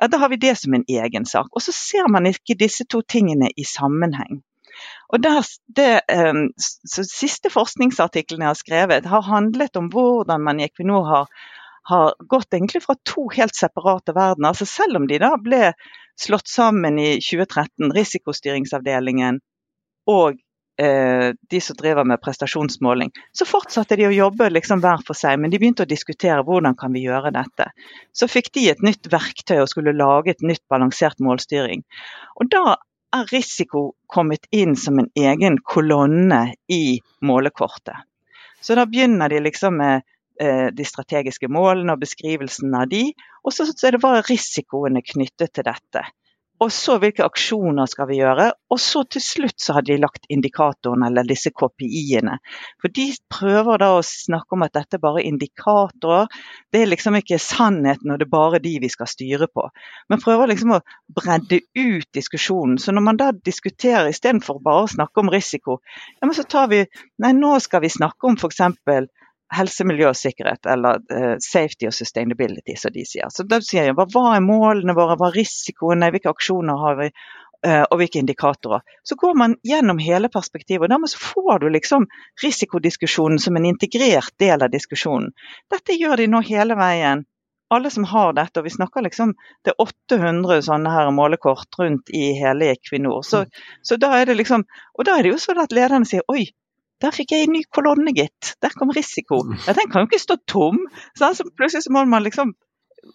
Ja, 0.00 0.06
da 0.06 0.20
har 0.22 0.30
vi 0.30 0.38
det 0.40 0.54
som 0.56 0.74
en 0.74 0.86
egen 0.88 1.26
sak. 1.26 1.50
Og 1.52 1.62
så 1.62 1.74
ser 1.74 2.06
man 2.08 2.30
ikke 2.30 2.56
disse 2.56 2.86
to 2.88 3.02
tingene 3.02 3.50
i 3.56 3.66
sammenheng. 3.66 4.40
Og 5.10 5.22
der, 5.22 5.46
det, 5.76 5.88
um, 6.30 6.44
Siste 6.58 7.50
forskningsartikkelen 7.50 8.44
jeg 8.44 8.52
har 8.52 8.58
skrevet, 8.58 9.08
har 9.10 9.26
handlet 9.26 9.78
om 9.80 9.90
hvordan 9.92 10.44
man 10.46 10.60
i 10.60 10.68
Equinor 10.68 11.08
har, 11.08 11.32
har 11.90 12.12
gått 12.30 12.54
egentlig 12.54 12.84
fra 12.84 12.94
to 13.08 13.26
helt 13.34 13.58
separate 13.58 14.14
verdener. 14.14 14.52
Altså 14.52 14.68
selv 14.70 15.00
om 15.00 15.08
de 15.10 15.18
da 15.22 15.34
ble 15.42 15.72
slått 16.20 16.50
sammen 16.52 17.00
i 17.00 17.16
2013, 17.18 17.90
risikostyringsavdelingen 17.96 19.40
og 20.10 20.38
eh, 20.80 21.30
de 21.50 21.60
som 21.64 21.78
driver 21.78 22.06
med 22.06 22.20
prestasjonsmåling, 22.22 23.10
så 23.36 23.46
fortsatte 23.48 23.96
de 23.98 24.06
å 24.08 24.14
jobbe 24.14 24.50
liksom 24.52 24.82
hver 24.84 25.02
for 25.06 25.18
seg, 25.18 25.40
men 25.40 25.52
de 25.52 25.60
begynte 25.60 25.86
å 25.86 25.90
diskutere 25.90 26.44
hvordan 26.46 26.76
kan 26.78 26.94
vi 26.94 27.04
gjøre 27.06 27.32
dette. 27.34 27.70
Så 28.12 28.28
fikk 28.30 28.52
de 28.56 28.68
et 28.72 28.84
nytt 28.84 29.10
verktøy 29.12 29.58
og 29.62 29.70
skulle 29.72 29.96
lage 29.96 30.34
et 30.34 30.46
nytt 30.46 30.64
balansert 30.70 31.18
målstyring. 31.24 31.84
Og 32.40 32.52
da 32.52 32.78
er 33.16 33.32
risiko 33.32 33.90
kommet 34.10 34.46
inn 34.54 34.76
som 34.78 35.00
en 35.02 35.10
egen 35.18 35.58
kolonne 35.66 36.54
i 36.70 37.00
målekortet. 37.26 38.06
Så 38.60 38.76
da 38.76 38.86
begynner 38.86 39.32
de 39.32 39.40
liksom 39.40 39.78
med 39.80 40.02
eh, 40.40 40.68
de 40.72 40.86
strategiske 40.86 41.48
målene 41.48 41.96
og 41.96 42.02
beskrivelsen 42.04 42.74
av 42.76 42.88
de, 42.92 43.06
og 43.44 43.54
så, 43.56 43.66
er 43.66 43.96
det 43.96 44.02
bare 44.02 44.24
risikoene 44.28 45.02
knyttet 45.02 45.54
til 45.56 45.66
dette. 45.66 46.04
Og 46.60 46.68
så 46.76 46.98
hvilke 47.00 47.24
aksjoner 47.24 47.88
skal 47.88 48.08
vi 48.10 48.18
gjøre. 48.18 48.50
Og 48.68 48.80
så 48.82 49.00
til 49.08 49.22
slutt 49.24 49.62
så 49.64 49.78
har 49.78 49.84
de 49.86 49.96
lagt 49.96 50.26
indikatorene, 50.28 51.08
eller 51.08 51.24
disse 51.24 51.52
KPI-ene. 51.56 52.36
For 52.82 52.92
de 52.92 53.06
prøver 53.32 53.80
da 53.80 53.94
å 53.96 54.02
snakke 54.04 54.56
om 54.56 54.66
at 54.66 54.74
dette 54.76 54.98
er 54.98 55.02
bare 55.02 55.24
indikatorer. 55.24 56.28
Det 56.68 56.82
er 56.82 56.90
liksom 56.90 57.16
ikke 57.16 57.40
sannheten 57.40 58.12
og 58.12 58.20
det 58.20 58.28
er 58.28 58.34
bare 58.34 58.60
de 58.60 58.74
vi 58.82 58.92
skal 58.92 59.08
styre 59.08 59.48
på. 59.48 59.70
Men 60.12 60.20
prøver 60.20 60.52
liksom 60.52 60.76
å 60.76 60.82
bredde 61.16 61.62
ut 61.80 62.08
diskusjonen. 62.16 62.76
Så 62.76 62.92
når 62.92 63.06
man 63.08 63.20
da 63.20 63.30
diskuterer 63.32 64.12
istedenfor 64.12 64.60
bare 64.64 64.84
å 64.84 64.92
snakke 64.92 65.24
om 65.24 65.32
risiko, 65.32 65.80
ja, 66.20 66.26
men 66.26 66.36
så 66.36 66.44
tar 66.44 66.68
vi 66.72 66.84
Nei, 67.20 67.32
nå 67.36 67.56
skal 67.60 67.82
vi 67.84 67.90
snakke 67.92 68.28
om 68.28 68.36
f.eks 68.36 68.60
helse, 69.54 69.84
miljø 69.86 70.10
og 70.10 70.18
sikkerhet, 70.18 70.66
eller 70.70 71.00
uh, 71.12 71.34
safety 71.42 71.88
og 71.90 71.94
sustainability, 71.96 72.76
som 72.78 72.94
de 72.94 73.04
sier. 73.08 73.30
Så 73.34 73.46
da 73.48 73.60
sier 73.64 73.90
jeg 73.90 73.98
hva, 73.98 74.06
er 74.34 74.44
målene 74.44 74.96
våre, 74.96 75.18
hva 75.18 75.30
er 75.30 75.38
risikoene, 75.40 76.10
hvilke 76.14 76.32
aksjoner 76.32 76.82
har 76.84 76.98
vi, 77.00 77.08
uh, 77.66 77.82
og 77.82 77.96
hvilke 78.00 78.22
indikatorer. 78.22 78.84
Så 79.06 79.18
går 79.20 79.34
man 79.38 79.56
gjennom 79.66 79.98
hele 80.02 80.30
perspektivet, 80.32 80.86
og 80.86 80.94
dermed 80.94 81.12
så 81.12 81.22
får 81.22 81.64
du 81.64 81.68
liksom 81.74 82.06
risikodiskusjonen 82.44 83.42
som 83.42 83.58
en 83.58 83.68
integrert 83.72 84.34
del 84.40 84.62
av 84.62 84.72
diskusjonen. 84.72 85.32
Dette 85.72 85.98
gjør 85.98 86.22
de 86.22 86.30
nå 86.30 86.44
hele 86.46 86.78
veien. 86.78 87.26
Alle 87.70 87.90
som 87.94 88.02
har 88.10 88.32
dette, 88.34 88.58
og 88.58 88.66
vi 88.66 88.72
snakker 88.74 89.04
liksom 89.06 89.36
det 89.64 89.70
er 89.70 89.82
800 89.84 90.64
sånne 90.66 90.90
her 90.90 91.10
målekort 91.14 91.78
rundt 91.78 92.10
i 92.10 92.32
hele 92.34 92.72
Equinor. 92.72 93.22
Så, 93.22 93.44
mm. 93.44 93.60
så 93.86 93.98
da 94.02 94.10
er 94.18 94.26
det 94.26 94.40
liksom, 94.40 94.64
og 94.98 95.06
da 95.06 95.14
er 95.14 95.22
det 95.22 95.36
jo 95.36 95.38
sånn 95.38 95.62
at 95.62 95.74
lederne 95.76 96.08
sier 96.08 96.26
oi, 96.32 96.48
der 97.00 97.14
fikk 97.16 97.32
jeg 97.34 97.46
en 97.46 97.54
ny 97.56 97.62
kolonne, 97.72 98.12
gitt. 98.16 98.54
Der 98.62 98.74
kom 98.76 98.92
risiko. 98.94 99.42
Mm. 99.46 99.60
Ja, 99.66 99.74
den 99.76 99.88
kan 99.92 100.04
jo 100.04 100.10
ikke 100.10 100.20
stå 100.22 100.36
tom. 100.50 100.82
Så 101.16 101.32
plutselig 101.56 101.86
så 101.86 101.94
må 101.94 102.04
man 102.08 102.26
liksom 102.26 102.52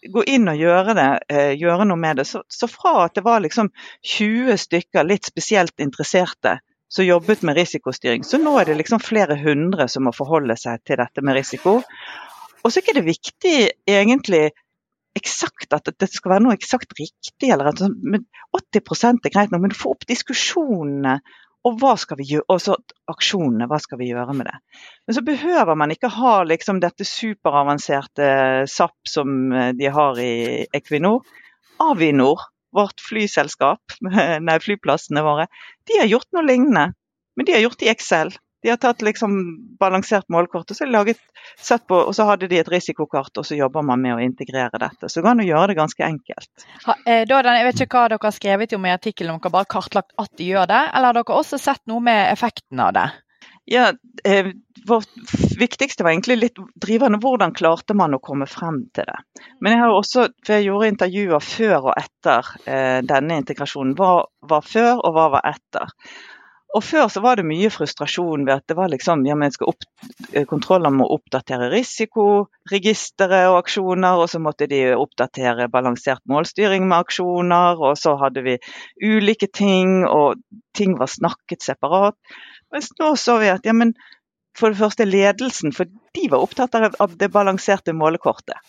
gå 0.09 0.23
inn 0.29 0.49
og 0.49 0.57
gjøre 0.59 0.95
det, 0.97 1.09
eh, 1.29 1.51
gjøre 1.59 1.85
noe 1.85 1.99
med 2.01 2.17
det. 2.19 2.27
Så, 2.29 2.41
så, 2.49 2.69
fra 2.71 3.05
at 3.05 3.17
det 3.17 3.25
var 3.25 3.43
liksom 3.43 3.69
20 4.15 4.57
stykker 4.65 5.05
litt 5.05 5.29
spesielt 5.29 5.79
interesserte 5.79 6.59
som 6.89 7.05
jobbet 7.05 7.43
med 7.45 7.57
risikostyring. 7.57 8.25
Så 8.25 8.39
nå 8.41 8.55
er 8.59 8.69
det 8.69 8.79
liksom 8.79 9.01
flere 9.03 9.37
hundre 9.41 9.87
som 9.91 10.05
må 10.07 10.13
forholde 10.15 10.57
seg 10.57 10.83
til 10.85 11.01
dette 11.01 11.21
med 11.25 11.37
risiko. 11.37 11.79
Og 12.63 12.71
så 12.71 12.79
er 12.79 12.85
ikke 12.85 12.99
det 12.99 13.09
viktig 13.09 13.57
egentlig 13.89 14.45
eksakt 15.15 15.71
at 15.75 15.87
det 15.95 16.09
skal 16.11 16.33
være 16.33 16.43
noe 16.43 16.57
eksakt 16.57 16.91
riktig, 16.97 17.47
eller 17.47 17.69
at 17.71 17.79
80 17.79 19.21
er 19.23 19.31
greit 19.31 19.53
nok, 19.53 19.63
men 19.63 19.75
får 19.75 19.95
opp 19.95 20.07
diskusjonene. 20.09 21.19
Og 21.65 21.79
hva 21.81 21.95
skal 21.97 22.19
vi 22.19 22.27
gjøre, 22.29 22.45
og 22.53 22.61
så 22.61 22.75
aksjonene, 23.09 23.65
hva 23.69 23.79
skal 23.81 23.97
vi 24.01 24.11
gjøre 24.11 24.35
med 24.37 24.49
det. 24.49 24.57
Men 25.07 25.17
så 25.17 25.23
behøver 25.25 25.79
man 25.79 25.93
ikke 25.93 26.11
ha 26.13 26.35
liksom 26.45 26.81
dette 26.83 27.07
superavanserte 27.09 28.27
SAP 28.69 29.09
som 29.09 29.49
eh, 29.49 29.71
de 29.77 29.89
har 29.95 30.21
i 30.21 30.35
Equinor. 30.77 31.25
Avinor, 31.81 32.45
vårt 32.75 33.01
flyselskap, 33.01 33.97
nei, 34.47 34.59
flyplassene 34.61 35.25
våre, 35.25 35.49
de 35.89 35.99
har 36.03 36.11
gjort 36.11 36.29
noe 36.35 36.45
lignende. 36.45 36.91
Men 37.35 37.47
de 37.47 37.57
har 37.57 37.65
gjort 37.65 37.81
det 37.81 37.89
i 37.89 37.91
Excel. 37.91 38.35
De 38.65 38.71
har 38.73 38.79
tatt 38.81 39.03
liksom 39.05 39.35
balansert 39.77 40.25
målkort, 40.33 40.71
og 40.73 40.77
så, 40.77 40.87
laget, 40.89 41.19
på, 41.85 41.99
og 41.99 42.15
så 42.17 42.25
hadde 42.25 42.49
de 42.49 42.57
et 42.57 42.71
risikokart, 42.71 43.29
og 43.37 43.45
så 43.45 43.57
jobber 43.59 43.85
man 43.85 44.01
med 44.01 44.15
å 44.15 44.23
integrere 44.25 44.79
dette. 44.81 45.05
Så 45.05 45.19
det 45.19 45.25
går 45.27 45.35
an 45.35 45.43
å 45.43 45.45
gjøre 45.45 45.67
det 45.69 45.77
ganske 45.77 46.07
enkelt. 46.07 46.65
Ha, 46.87 46.95
eh, 47.05 47.27
da, 47.29 47.43
jeg 47.45 47.67
vet 47.67 47.83
ikke 47.85 47.99
hva 47.99 48.07
dere 48.15 48.25
har 48.25 48.33
skrevet 48.33 48.73
om 48.73 48.87
i 48.89 48.95
artikkelen, 48.95 49.35
om 49.35 49.43
dere 49.43 49.53
bare 49.53 49.69
kartlagt 49.69 50.17
at 50.17 50.33
de 50.41 50.49
gjør 50.49 50.65
det, 50.73 50.81
eller 50.87 51.11
har 51.11 51.19
dere 51.19 51.37
også 51.43 51.61
sett 51.61 51.83
noe 51.91 52.01
med 52.09 52.23
effekten 52.31 52.81
av 52.81 52.97
det? 52.97 53.05
Ja, 53.69 53.91
eh, 54.23 54.49
Vårt 54.85 55.09
viktigste 55.57 56.03
var 56.05 56.11
egentlig 56.11 56.35
litt 56.37 56.59
drivende. 56.77 57.17
Hvordan 57.17 57.53
klarte 57.57 57.95
man 57.97 58.13
å 58.13 58.21
komme 58.21 58.45
frem 58.45 58.83
til 58.93 59.07
det? 59.09 59.15
Men 59.57 59.73
jeg 59.73 59.81
har 59.81 59.93
også, 59.93 60.27
for 60.45 60.53
jeg 60.53 60.67
gjorde 60.67 60.89
intervjuer 60.91 61.41
før 61.41 61.87
og 61.89 61.95
etter 61.97 62.51
eh, 62.69 62.99
denne 63.01 63.39
integrasjonen. 63.41 63.95
Hva 63.97 64.11
var 64.45 64.67
før, 64.69 65.01
og 65.01 65.15
hva 65.15 65.25
var 65.37 65.49
etter? 65.49 65.89
Og 66.75 66.83
Før 66.83 67.07
så 67.07 67.21
var 67.23 67.39
det 67.39 67.45
mye 67.47 67.69
frustrasjon 67.71 68.43
ved 68.47 68.57
at 68.57 68.65
det 68.67 68.75
var 68.75 68.89
liksom, 68.91 69.21
ja, 69.27 69.35
men 69.39 69.53
skal 69.53 69.69
opp, 69.71 69.85
eh, 70.33 70.43
kontroller 70.49 70.91
må 70.91 71.07
oppdatere 71.15 71.69
risikoregisteret 71.71 73.47
og 73.47 73.61
aksjoner, 73.61 74.19
og 74.19 74.27
så 74.31 74.41
måtte 74.43 74.67
de 74.67 74.81
oppdatere 74.97 75.69
balansert 75.71 76.19
målstyring 76.27 76.83
med 76.89 77.05
aksjoner, 77.05 77.79
og 77.79 77.95
så 77.99 78.17
hadde 78.19 78.43
vi 78.43 78.57
ulike 78.99 79.47
ting, 79.47 80.03
og 80.03 80.41
ting 80.75 80.97
var 80.99 81.11
snakket 81.11 81.63
separat. 81.63 82.19
Mens 82.75 82.91
nå 82.99 83.13
så 83.15 83.37
vi 83.39 83.53
at 83.53 83.63
ja, 83.63 83.71
men 83.71 83.95
for 84.55 84.71
det 84.71 84.79
første 84.79 85.07
ledelsen, 85.07 85.71
for 85.75 85.87
de 85.87 86.29
var 86.31 86.43
opptatt 86.43 86.75
av 86.75 87.15
det 87.19 87.31
balanserte 87.31 87.95
målekortet. 87.95 88.59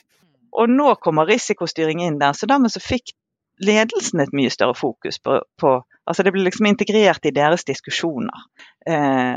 Og 0.57 0.71
nå 0.71 0.95
kommer 1.03 1.27
risikostyring 1.29 2.07
inn 2.07 2.23
der, 2.23 2.39
så 2.39 2.47
dermed 2.47 2.71
så 2.73 2.83
fikk 2.83 3.17
ledelsen 3.63 4.21
et 4.21 4.35
mye 4.37 4.53
større 4.53 4.77
fokus 4.77 5.19
på, 5.23 5.41
på 5.61 5.77
altså 6.07 6.23
Det 6.23 6.33
blir 6.33 6.47
liksom 6.47 6.67
integrert 6.67 7.27
i 7.27 7.35
deres 7.35 7.65
diskusjoner. 7.65 8.47
Eh, 8.87 9.37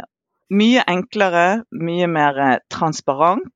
mye 0.50 0.84
enklere, 0.88 1.64
mye 1.72 2.08
mer 2.08 2.40
eh, 2.46 2.58
transparent. 2.72 3.52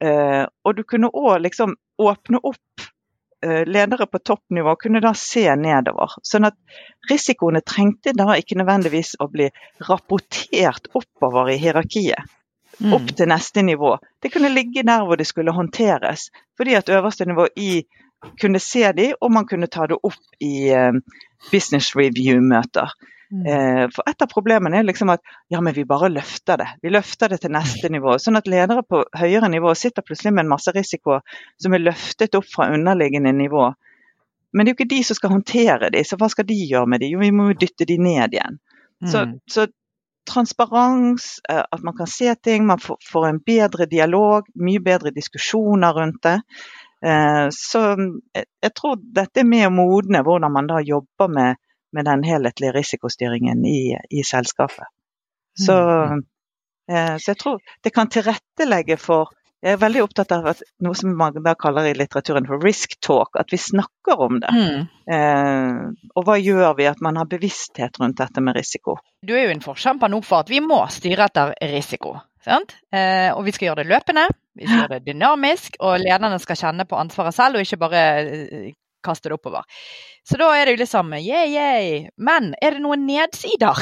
Eh, 0.00 0.44
og 0.64 0.76
du 0.76 0.84
kunne 0.84 1.10
òg 1.12 1.42
liksom 1.44 1.74
åpne 2.02 2.40
opp 2.42 2.86
eh, 3.44 3.62
ledere 3.66 4.06
på 4.10 4.18
toppnivå 4.18 4.76
kunne 4.80 5.02
da 5.04 5.14
se 5.18 5.44
nedover. 5.56 6.16
Sånn 6.22 6.48
at 6.48 6.56
risikoene 7.10 7.62
trengte 7.64 8.14
da 8.16 8.34
ikke 8.38 8.58
nødvendigvis 8.60 9.14
å 9.20 9.28
bli 9.32 9.50
rapportert 9.88 10.90
oppover 10.94 11.52
i 11.54 11.60
hierarkiet. 11.62 12.32
Mm. 12.80 12.94
Opp 12.96 13.12
til 13.14 13.30
neste 13.30 13.62
nivå. 13.62 13.92
Det 14.18 14.32
kunne 14.34 14.50
ligge 14.50 14.82
der 14.82 15.04
hvor 15.06 15.20
det 15.20 15.28
skulle 15.28 15.54
håndteres. 15.54 16.30
Fordi 16.58 16.74
at 16.74 16.90
øverste 16.90 17.26
nivå 17.28 17.46
i 17.54 17.84
kunne 18.40 18.60
se 18.62 18.84
de, 18.96 19.12
og 19.20 19.32
man 19.32 19.48
kunne 19.48 19.70
ta 19.70 19.88
det 19.90 19.98
opp 20.02 20.44
i 20.44 20.70
uh, 20.74 20.96
business 21.50 21.94
review-møter. 21.96 22.92
Mm. 23.34 23.44
Uh, 23.46 23.84
for 23.94 24.06
Et 24.10 24.22
av 24.22 24.30
problemene 24.30 24.78
er 24.78 24.86
liksom 24.86 25.10
at 25.14 25.22
ja, 25.52 25.60
men 25.64 25.74
vi 25.74 25.86
bare 25.88 26.12
løfter 26.12 26.60
det. 26.60 26.68
Vi 26.84 26.92
løfter 26.92 27.32
det 27.32 27.40
til 27.42 27.54
neste 27.54 27.90
nivå. 27.92 28.18
Sånn 28.22 28.38
at 28.38 28.50
ledere 28.50 28.84
på 28.86 29.02
høyere 29.18 29.50
nivå 29.52 29.74
sitter 29.78 30.06
plutselig 30.06 30.34
med 30.34 30.46
en 30.46 30.52
masse 30.54 30.74
risiko 30.74 31.20
som 31.60 31.74
er 31.74 31.84
løftet 31.84 32.36
opp 32.38 32.48
fra 32.50 32.70
underliggende 32.74 33.34
nivå. 33.34 33.70
Men 34.54 34.66
det 34.66 34.70
er 34.70 34.74
jo 34.74 34.78
ikke 34.78 34.92
de 34.94 35.04
som 35.06 35.18
skal 35.18 35.32
håndtere 35.34 35.90
de, 35.90 36.04
så 36.06 36.18
hva 36.20 36.28
skal 36.30 36.46
de 36.46 36.58
gjøre 36.68 36.90
med 36.90 37.02
de? 37.02 37.10
Jo, 37.10 37.22
vi 37.24 37.32
må 37.34 37.48
jo 37.50 37.62
dytte 37.64 37.88
de 37.90 37.96
ned 37.98 38.36
igjen. 38.36 38.60
Mm. 39.02 39.08
Så, 39.10 39.24
så 39.50 39.66
transparens, 40.30 41.40
uh, 41.50 41.64
at 41.74 41.82
man 41.82 41.96
kan 41.98 42.06
se 42.06 42.34
ting, 42.34 42.66
man 42.66 42.78
får, 42.78 43.00
får 43.10 43.26
en 43.28 43.40
bedre 43.44 43.88
dialog, 43.90 44.46
mye 44.54 44.82
bedre 44.84 45.10
diskusjoner 45.16 45.98
rundt 45.98 46.22
det. 46.22 46.38
Eh, 47.04 47.48
så 47.50 47.92
eh, 47.92 48.46
jeg 48.62 48.74
tror 48.80 49.00
dette 49.16 49.42
er 49.42 49.48
med 49.48 49.66
å 49.68 49.74
modne 49.74 50.22
hvordan 50.24 50.52
man 50.54 50.68
da 50.70 50.80
jobber 50.80 51.28
med, 51.28 51.60
med 51.92 52.08
den 52.08 52.24
helhetlige 52.24 52.72
risikostyringen 52.78 53.64
i, 53.68 53.92
i 54.10 54.24
selskapet. 54.24 54.88
Så, 55.60 55.74
mm. 55.76 56.22
eh, 56.90 57.16
så, 57.18 57.32
jeg 57.34 57.40
tror 57.42 57.60
det 57.84 57.92
kan 57.94 58.10
tilrettelegge 58.10 58.98
for 58.98 59.34
Jeg 59.64 59.78
er 59.78 59.80
veldig 59.80 60.00
opptatt 60.04 60.32
av 60.36 60.46
at, 60.50 60.58
noe 60.84 60.92
som 60.92 61.14
man 61.16 61.38
da 61.40 61.54
kaller 61.56 61.86
i 61.88 61.94
litteraturen 61.96 62.44
for 62.44 62.60
risk 62.60 62.98
talk, 63.00 63.30
at 63.40 63.48
vi 63.48 63.56
snakker 63.56 64.20
om 64.20 64.36
det. 64.42 64.50
Mm. 64.52 65.94
og 66.12 66.26
hva 66.26 66.36
gjør 66.36 66.74
vi? 66.76 66.84
At 66.84 67.00
man 67.00 67.16
har 67.16 67.30
bevissthet 67.30 67.96
rundt 67.96 68.18
dette 68.20 68.44
med 68.44 68.58
risiko. 68.58 68.98
Du 69.24 69.32
er 69.32 69.46
jo 69.46 69.54
en 69.54 69.64
forkjemper 69.64 70.12
nå 70.12 70.20
for 70.20 70.44
at 70.44 70.52
vi 70.52 70.60
må 70.60 70.82
styre 70.92 71.30
etter 71.30 71.54
risiko. 71.72 72.12
Eh, 72.46 73.30
og 73.32 73.44
vi 73.46 73.54
skal 73.54 73.70
gjøre 73.70 73.82
det 73.82 73.90
løpende, 73.90 74.28
vi 74.54 74.66
skal 74.66 74.84
gjøre 74.84 74.98
det 74.98 75.12
dynamisk, 75.12 75.78
og 75.80 76.00
lederne 76.02 76.38
skal 76.42 76.60
kjenne 76.60 76.88
på 76.88 76.98
ansvaret 77.00 77.36
selv, 77.36 77.58
og 77.58 77.64
ikke 77.64 77.80
bare 77.80 78.02
eh, 78.24 78.72
kaste 79.04 79.28
det 79.28 79.36
oppover. 79.36 79.64
Så 80.24 80.38
da 80.40 80.46
er 80.56 80.64
det 80.64 80.74
jo 80.74 80.80
liksom 80.80 81.12
yeah, 81.18 81.44
yeah. 81.44 82.06
Men 82.16 82.54
er 82.64 82.76
det 82.76 82.80
noen 82.80 83.02
nedsider? 83.04 83.76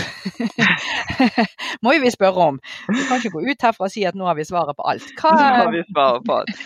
Må 1.86 1.94
jo 1.94 2.02
vi 2.02 2.10
spørre 2.10 2.48
om. 2.50 2.58
Vi 2.88 3.04
kan 3.06 3.20
ikke 3.20 3.36
gå 3.36 3.44
ut 3.46 3.62
herfra 3.62 3.86
og 3.86 3.94
si 3.94 4.02
at 4.08 4.18
nå 4.18 4.26
har 4.26 4.34
vi 4.34 4.46
svaret 4.48 4.74
på 4.78 4.88
alt. 4.90 5.06
Hva... 5.20 5.36
Nå 5.38 5.44
har 5.60 5.70
vi 5.70 5.84
svaret 5.86 6.26
på 6.26 6.40
alt. 6.40 6.64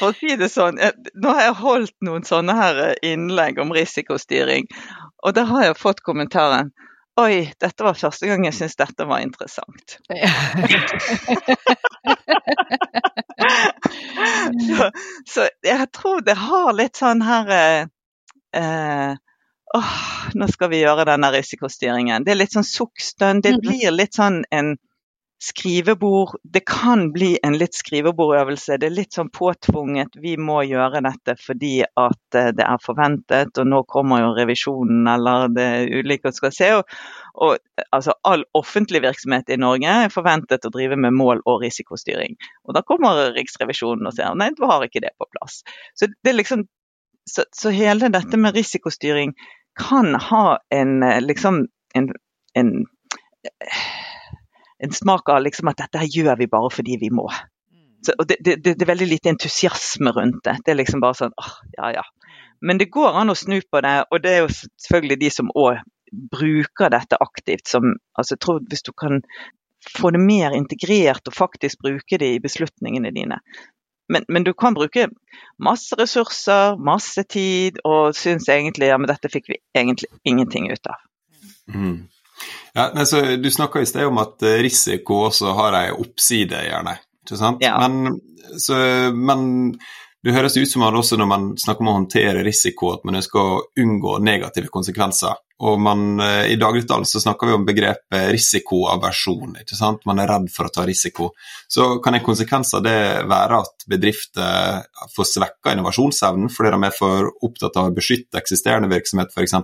For 0.00 0.10
å 0.10 0.16
si 0.18 0.34
det 0.40 0.50
sånn, 0.50 0.82
nå 1.14 1.36
har 1.36 1.46
jeg 1.46 1.56
holdt 1.62 1.94
noen 2.08 2.26
sånne 2.26 2.58
her 2.58 2.82
innlegg 3.06 3.62
om 3.62 3.70
risikostyring, 3.76 4.66
og 5.22 5.38
da 5.38 5.46
har 5.52 5.68
jeg 5.68 5.78
fått 5.78 6.02
kommentaren 6.06 6.74
Oi, 7.18 7.52
dette 7.58 7.82
var 7.84 7.96
første 7.98 8.28
gang 8.30 8.44
jeg 8.46 8.54
syntes 8.54 8.78
dette 8.78 9.06
var 9.08 9.18
interessant. 9.24 9.98
så, 14.68 14.90
så, 15.26 15.48
jeg 15.64 15.88
tror 15.94 16.20
det 16.26 16.36
har 16.38 16.72
litt 16.76 16.96
sånn 16.98 17.22
her 17.26 17.50
eh, 17.54 17.80
eh, 18.60 19.16
Åh, 19.76 19.96
nå 20.40 20.46
skal 20.48 20.70
vi 20.72 20.78
gjøre 20.80 21.04
denne 21.04 21.28
risikostyringen. 21.34 22.24
Det 22.24 22.32
er 22.32 22.38
litt 22.40 22.54
sånn 22.56 22.64
sukkstønn. 22.64 23.42
Det 23.44 23.58
blir 23.60 23.92
litt 23.92 24.16
sånn 24.16 24.40
en 24.48 24.78
skrivebord 25.38 26.36
Det 26.42 26.60
kan 26.66 27.12
bli 27.12 27.38
en 27.42 27.54
litt 27.58 27.76
skrivebordøvelse. 27.78 28.78
Det 28.80 28.88
er 28.88 28.94
litt 28.94 29.14
sånn 29.14 29.30
påtvunget. 29.30 30.16
Vi 30.18 30.34
må 30.40 30.60
gjøre 30.66 31.02
dette 31.06 31.36
fordi 31.38 31.84
at 31.86 32.38
eh, 32.38 32.50
det 32.56 32.66
er 32.66 32.82
forventet, 32.82 33.52
og 33.60 33.70
nå 33.70 33.84
kommer 33.90 34.24
jo 34.24 34.32
revisjonen 34.38 35.06
eller 35.12 35.46
det 35.54 35.68
ulike 35.94 36.32
skal 36.34 36.54
se. 36.54 36.72
Og, 36.80 36.96
og 37.38 37.84
altså, 37.94 38.16
all 38.26 38.42
offentlig 38.58 39.04
virksomhet 39.06 39.54
i 39.54 39.60
Norge 39.62 39.94
er 40.06 40.14
forventet 40.14 40.66
å 40.66 40.72
drive 40.74 40.98
med 40.98 41.14
mål- 41.14 41.44
og 41.46 41.62
risikostyring. 41.62 42.34
Og 42.66 42.74
da 42.74 42.82
kommer 42.86 43.28
Riksrevisjonen 43.36 44.10
og 44.10 44.18
sier 44.18 44.34
nei, 44.34 44.50
du 44.58 44.66
har 44.66 44.82
ikke 44.84 45.04
det 45.06 45.14
på 45.20 45.30
plass. 45.36 45.62
Så, 45.94 46.10
det 46.26 46.34
liksom, 46.34 46.66
så, 47.30 47.46
så 47.54 47.70
hele 47.74 48.10
dette 48.10 48.40
med 48.40 48.58
risikostyring 48.58 49.36
kan 49.78 50.16
ha 50.18 50.58
en 50.74 51.02
eh, 51.06 51.22
liksom 51.22 51.68
en, 51.94 52.10
en 52.58 52.72
en 54.84 54.94
smak 54.94 55.28
av 55.28 55.42
liksom 55.42 55.70
at 55.70 55.80
dette 55.82 56.02
her 56.02 56.10
gjør 56.12 56.38
vi 56.38 56.50
bare 56.50 56.70
fordi 56.72 56.98
vi 57.00 57.10
må. 57.14 57.26
Så, 58.06 58.14
det, 58.28 58.38
det, 58.44 58.56
det, 58.62 58.76
er 58.78 58.90
veldig 58.92 59.08
lite 59.10 59.32
entusiasme 59.32 60.12
rundt 60.14 60.44
det. 60.46 60.58
Det 60.64 60.72
er 60.72 60.78
liksom 60.78 61.02
bare 61.02 61.18
sånn 61.18 61.34
åh, 61.34 61.54
ja 61.78 61.92
ja. 61.98 62.04
Men 62.62 62.78
det 62.78 62.90
går 62.94 63.14
an 63.20 63.30
å 63.30 63.38
snu 63.38 63.60
på 63.70 63.80
det, 63.84 63.94
og 64.10 64.22
det 64.22 64.34
er 64.34 64.40
jo 64.42 64.50
selvfølgelig 64.50 65.18
de 65.20 65.30
som 65.34 65.50
òg 65.54 65.82
bruker 66.32 66.90
dette 66.94 67.18
aktivt. 67.22 67.66
Som, 67.70 67.96
altså, 68.18 68.34
jeg 68.34 68.42
tror 68.44 68.62
Hvis 68.70 68.86
du 68.86 68.92
kan 68.92 69.22
få 69.94 70.10
det 70.10 70.20
mer 70.22 70.54
integrert 70.56 71.28
og 71.30 71.36
faktisk 71.36 71.82
bruke 71.82 72.18
det 72.18 72.32
i 72.34 72.40
beslutningene 72.42 73.12
dine. 73.14 73.38
Men, 74.08 74.24
men 74.28 74.44
du 74.44 74.54
kan 74.56 74.74
bruke 74.74 75.08
masse 75.62 75.96
ressurser, 75.98 76.78
masse 76.80 77.22
tid, 77.28 77.78
og 77.84 78.16
syns 78.16 78.48
egentlig 78.48 78.88
ja, 78.88 78.96
men 78.98 79.10
dette 79.10 79.30
fikk 79.32 79.50
vi 79.52 79.58
egentlig 79.76 80.08
ingenting 80.24 80.70
ut 80.72 80.90
av. 80.90 81.02
Mm. 81.74 82.08
Ja, 82.76 82.90
men 82.94 83.06
så 83.06 83.22
Du 83.36 83.50
snakka 83.50 83.82
i 83.82 83.88
sted 83.88 84.06
om 84.06 84.20
at 84.22 84.42
eh, 84.46 84.60
risiko 84.64 85.24
også 85.28 85.54
har 85.58 85.78
ei 85.82 85.88
oppside, 85.94 86.64
gjerne. 86.68 86.98
ikke 87.24 87.40
sant? 87.40 87.64
Ja. 87.64 87.76
Men, 87.82 88.20
så, 88.58 88.78
men 89.14 89.74
det 90.24 90.34
høres 90.34 90.56
ut 90.58 90.70
som 90.70 90.82
at 90.82 90.96
også 90.98 91.18
når 91.18 91.28
man 91.30 91.50
snakker 91.60 91.84
om 91.84 91.92
å 91.92 91.98
håndtere 92.00 92.46
risiko, 92.46 92.92
at 92.96 93.04
man 93.06 93.20
ønsker 93.20 93.38
å 93.38 93.60
unngå 93.78 94.16
negative 94.24 94.70
konsekvenser. 94.74 95.36
Og 95.58 95.78
man, 95.82 96.20
eh, 96.22 96.52
I 96.52 96.56
dagligtalen 96.58 97.06
så 97.06 97.20
snakker 97.22 97.46
vi 97.46 97.54
om 97.54 97.66
begrepet 97.66 98.30
risikoaversjon. 98.34 99.56
ikke 99.60 99.78
sant? 99.78 100.04
Man 100.06 100.18
er 100.18 100.28
redd 100.30 100.50
for 100.54 100.66
å 100.66 100.72
ta 100.74 100.86
risiko. 100.86 101.32
Så 101.68 102.02
kan 102.02 102.14
en 102.14 102.24
konsekvens 102.24 102.74
av 102.74 102.82
det 102.82 103.26
være 103.26 103.60
at 103.62 103.86
bedrifter 103.88 104.84
får 105.16 105.24
svekka 105.24 105.74
innovasjonsevnen 105.74 106.50
fordi 106.50 106.70
de 106.70 106.84
er 106.86 106.94
for 106.94 107.30
opptatt 107.42 107.76
av 107.76 107.90
å 107.90 107.94
beskytte 107.94 108.38
eksisterende 108.38 108.90
virksomhet, 108.90 109.34
f.eks.? 109.34 109.54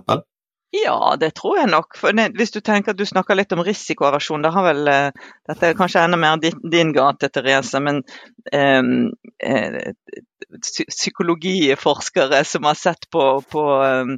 Ja, 0.73 1.15
det 1.19 1.33
tror 1.35 1.57
jeg 1.57 1.69
nok. 1.71 1.97
Det, 2.01 2.25
hvis 2.35 2.51
du 2.51 2.59
tenker 2.59 2.91
at 2.91 2.99
du 2.99 3.05
snakker 3.07 3.37
litt 3.37 3.53
om 3.55 3.63
risikoaversjon, 3.63 4.43
da 4.43 4.51
har 4.51 4.65
vel 4.67 4.89
eh, 4.91 5.27
Dette 5.47 5.69
er 5.69 5.77
kanskje 5.77 6.03
enda 6.03 6.17
mer 6.19 6.39
din, 6.41 6.57
din 6.71 6.91
gate, 6.95 7.29
Therese, 7.31 7.79
men 7.83 8.01
eh, 8.51 8.81
uh, 8.81 9.93
psykologiforskere 10.89 12.43
som 12.47 12.67
har 12.67 12.79
sett 12.79 13.07
på, 13.13 13.23
på 13.51 13.63
um, 13.83 14.17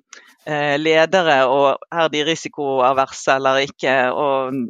uh, 0.50 0.76
ledere, 0.80 1.38
og 1.52 1.84
er 1.92 2.10
de 2.14 2.24
risikoaverse 2.32 3.38
eller 3.38 3.68
ikke. 3.68 3.98
og 4.16 4.64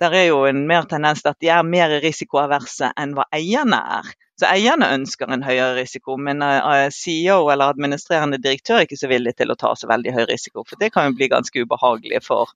der 0.00 0.16
er 0.16 0.26
jo 0.30 0.44
en 0.48 0.64
mer 0.68 0.88
tendens 0.88 1.22
til 1.22 1.32
at 1.32 1.40
de 1.42 1.50
er 1.52 1.66
mer 1.66 1.92
risikoaverse 2.02 2.92
enn 2.98 3.12
hva 3.16 3.26
eierne 3.36 3.80
er. 3.98 4.12
Så 4.40 4.48
eierne 4.48 4.88
ønsker 4.94 5.28
en 5.28 5.44
høyere 5.44 5.74
risiko, 5.76 6.16
men 6.16 6.40
eh, 6.44 6.86
CEO 6.94 7.42
eller 7.52 7.74
administrerende 7.74 8.40
direktør 8.40 8.78
er 8.78 8.86
ikke 8.86 9.00
så 9.02 9.10
villig 9.10 9.34
til 9.36 9.52
å 9.52 9.58
ta 9.60 9.74
så 9.76 9.90
veldig 9.90 10.14
høy 10.16 10.24
risiko. 10.30 10.64
For 10.64 10.80
det 10.80 10.92
kan 10.94 11.10
jo 11.10 11.18
bli 11.18 11.28
ganske 11.28 11.66
ubehagelig 11.66 12.22
for, 12.24 12.54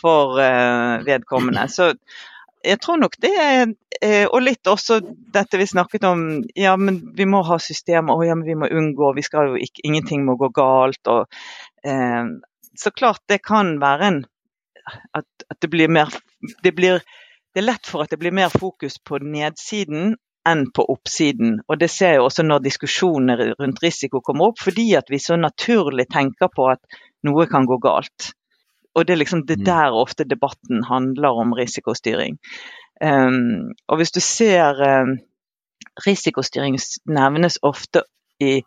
for 0.00 0.36
uh, 0.36 1.00
vedkommende. 1.06 1.64
Så 1.72 1.94
jeg 2.64 2.80
tror 2.84 3.00
nok 3.00 3.16
det 3.20 3.32
er 3.40 3.62
eh, 4.00 4.26
Og 4.26 4.40
litt 4.42 4.68
også 4.68 5.00
dette 5.04 5.60
vi 5.60 5.66
snakket 5.68 6.04
om, 6.08 6.20
ja 6.56 6.74
men 6.80 7.00
vi 7.16 7.26
må 7.28 7.42
ha 7.48 7.58
systemer, 7.60 8.16
og 8.16 8.26
ja 8.28 8.36
men 8.36 8.48
vi 8.48 8.56
må 8.60 8.68
unngå, 8.68 9.14
vi 9.16 9.24
skal 9.24 9.52
jo 9.52 9.60
ikke, 9.60 9.84
ingenting 9.88 10.24
må 10.28 10.36
gå 10.40 10.52
galt. 10.52 11.00
og 11.08 11.24
eh, 11.88 12.28
Så 12.76 12.92
klart 12.92 13.24
det 13.32 13.40
kan 13.44 13.78
være 13.80 14.12
en 14.12 14.22
at, 15.16 15.26
at 15.50 15.60
det 15.64 15.70
blir 15.72 15.88
mer 15.88 16.12
det, 16.62 16.72
blir, 16.76 17.00
det 17.54 17.62
er 17.62 17.68
lett 17.68 17.88
for 17.88 18.04
at 18.04 18.12
det 18.12 18.20
blir 18.22 18.34
mer 18.34 18.52
fokus 18.52 18.98
på 18.98 19.20
nedsiden 19.22 20.14
enn 20.48 20.66
på 20.76 20.84
oppsiden. 20.92 21.58
Og 21.68 21.78
Det 21.80 21.90
ser 21.90 22.16
jeg 22.16 22.22
også 22.22 22.44
når 22.44 22.64
diskusjoner 22.64 23.44
rundt 23.58 23.82
risiko 23.82 24.20
kommer 24.20 24.52
opp, 24.52 24.60
fordi 24.60 24.92
at 24.98 25.10
vi 25.10 25.18
så 25.22 25.38
naturlig 25.40 26.08
tenker 26.12 26.52
på 26.52 26.68
at 26.72 26.98
noe 27.24 27.46
kan 27.50 27.66
gå 27.66 27.78
galt. 27.82 28.32
Og 28.94 29.06
Det 29.06 29.14
er 29.14 29.22
liksom 29.22 29.46
det 29.46 29.58
mm. 29.60 29.64
der 29.64 29.96
ofte 29.96 30.24
debatten 30.28 30.84
handler 30.84 31.40
om 31.40 31.52
risikostyring. 31.52 32.38
Um, 33.02 33.72
og 33.88 33.96
Hvis 33.98 34.12
du 34.12 34.20
ser 34.20 34.78
um, 34.78 35.16
risikostyring 36.06 36.78
nevnes 37.06 37.58
ofte 37.62 38.04
i 38.40 38.62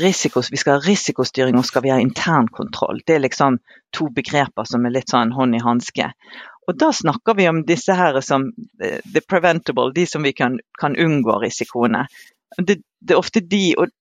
risikos, 0.00 0.50
vi 0.52 0.56
skal 0.56 0.76
ha 0.76 0.82
risikostyring 0.84 1.56
og 1.56 1.64
skal 1.64 1.82
vi 1.82 1.92
ha 1.94 1.98
internkontroll. 2.02 3.00
Det 3.06 3.14
er 3.14 3.24
liksom 3.24 3.60
to 3.94 4.10
begreper 4.10 4.66
som 4.68 4.84
er 4.84 4.94
litt 4.98 5.12
sånn 5.14 5.32
hånd 5.32 5.56
i 5.56 5.62
hanske. 5.62 6.10
Og 6.66 6.78
Da 6.78 6.90
snakker 6.92 7.36
vi 7.38 7.48
om 7.48 7.62
disse 7.66 7.94
her 7.94 8.18
som 8.26 8.48
eh, 8.82 8.98
the 9.14 9.22
preventable, 9.22 9.92
de 9.94 10.06
som 10.06 10.22
vi 10.26 10.32
kan, 10.32 10.58
kan 10.80 10.96
unngå 10.96 11.38
risikoene. 11.42 12.06
Det, 12.58 12.80
det, 13.00 13.14
er 13.14 13.20
ofte 13.20 13.40
de, 13.40 13.74
og 13.78 13.92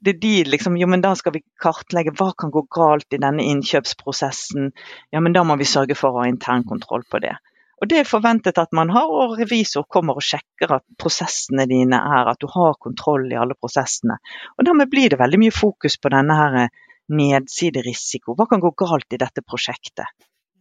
det 0.00 0.14
er 0.14 0.20
de 0.22 0.32
liksom, 0.54 0.78
jo 0.80 0.88
men 0.88 1.04
da 1.04 1.12
skal 1.18 1.34
vi 1.36 1.44
kartlegge 1.60 2.14
hva 2.16 2.30
kan 2.38 2.52
gå 2.54 2.64
galt 2.72 3.12
i 3.12 3.20
denne 3.20 3.44
innkjøpsprosessen. 3.52 4.72
Ja, 5.12 5.20
men 5.20 5.36
da 5.36 5.44
må 5.44 5.58
vi 5.60 5.68
sørge 5.68 5.96
for 5.98 6.14
å 6.14 6.24
ha 6.24 6.30
internkontroll 6.30 7.04
på 7.10 7.20
det. 7.20 7.36
Og 7.80 7.88
Det 7.88 7.96
er 8.00 8.08
forventet 8.08 8.58
at 8.60 8.74
man 8.76 8.90
har, 8.92 9.08
og 9.08 9.38
revisor 9.40 9.86
kommer 9.88 10.18
og 10.20 10.24
sjekker 10.24 10.74
at 10.76 10.84
prosessene 11.00 11.64
dine 11.68 11.96
er, 11.96 12.28
at 12.28 12.40
du 12.40 12.48
har 12.52 12.76
kontroll 12.76 13.24
i 13.32 13.38
alle 13.40 13.56
prosessene. 13.56 14.18
Og 14.58 14.66
Dermed 14.68 14.92
blir 14.92 15.12
det 15.12 15.20
veldig 15.20 15.40
mye 15.40 15.54
fokus 15.54 15.96
på 15.96 16.12
denne 16.12 16.36
her 16.36 16.58
nedsiderisiko. 17.08 18.36
Hva 18.36 18.46
kan 18.50 18.60
gå 18.60 18.74
galt 18.76 19.16
i 19.16 19.20
dette 19.20 19.44
prosjektet? 19.44 20.12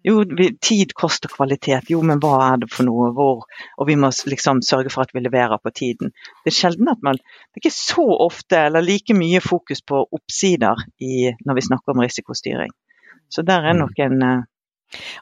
Jo, 0.03 0.21
tid 0.63 0.93
koster 0.95 1.31
kvalitet. 1.31 1.89
Jo, 1.91 1.99
men 2.07 2.21
hva 2.23 2.35
er 2.45 2.61
det 2.61 2.69
for 2.71 2.87
noe? 2.87 3.09
Hvor? 3.15 3.41
Og 3.77 3.89
vi 3.89 3.97
må 3.99 4.11
liksom 4.31 4.61
sørge 4.63 4.91
for 4.93 5.03
at 5.03 5.11
vi 5.15 5.23
leverer 5.25 5.59
på 5.59 5.73
tiden. 5.75 6.13
Det 6.43 6.53
er 6.53 6.55
sjelden 6.55 6.91
at 6.91 7.03
man 7.03 7.19
Det 7.19 7.59
er 7.59 7.65
ikke 7.65 7.75
så 7.75 8.05
ofte 8.27 8.61
eller 8.69 8.85
like 8.85 9.15
mye 9.17 9.41
fokus 9.43 9.81
på 9.83 10.05
oppsider 10.15 10.79
i, 11.03 11.33
når 11.45 11.57
vi 11.57 11.65
snakker 11.67 11.95
om 11.95 12.03
risikostyring. 12.05 12.71
Så 13.29 13.43
der 13.43 13.67
er 13.67 13.75
nok 13.77 13.99
en 13.99 14.23
eh, 14.23 14.47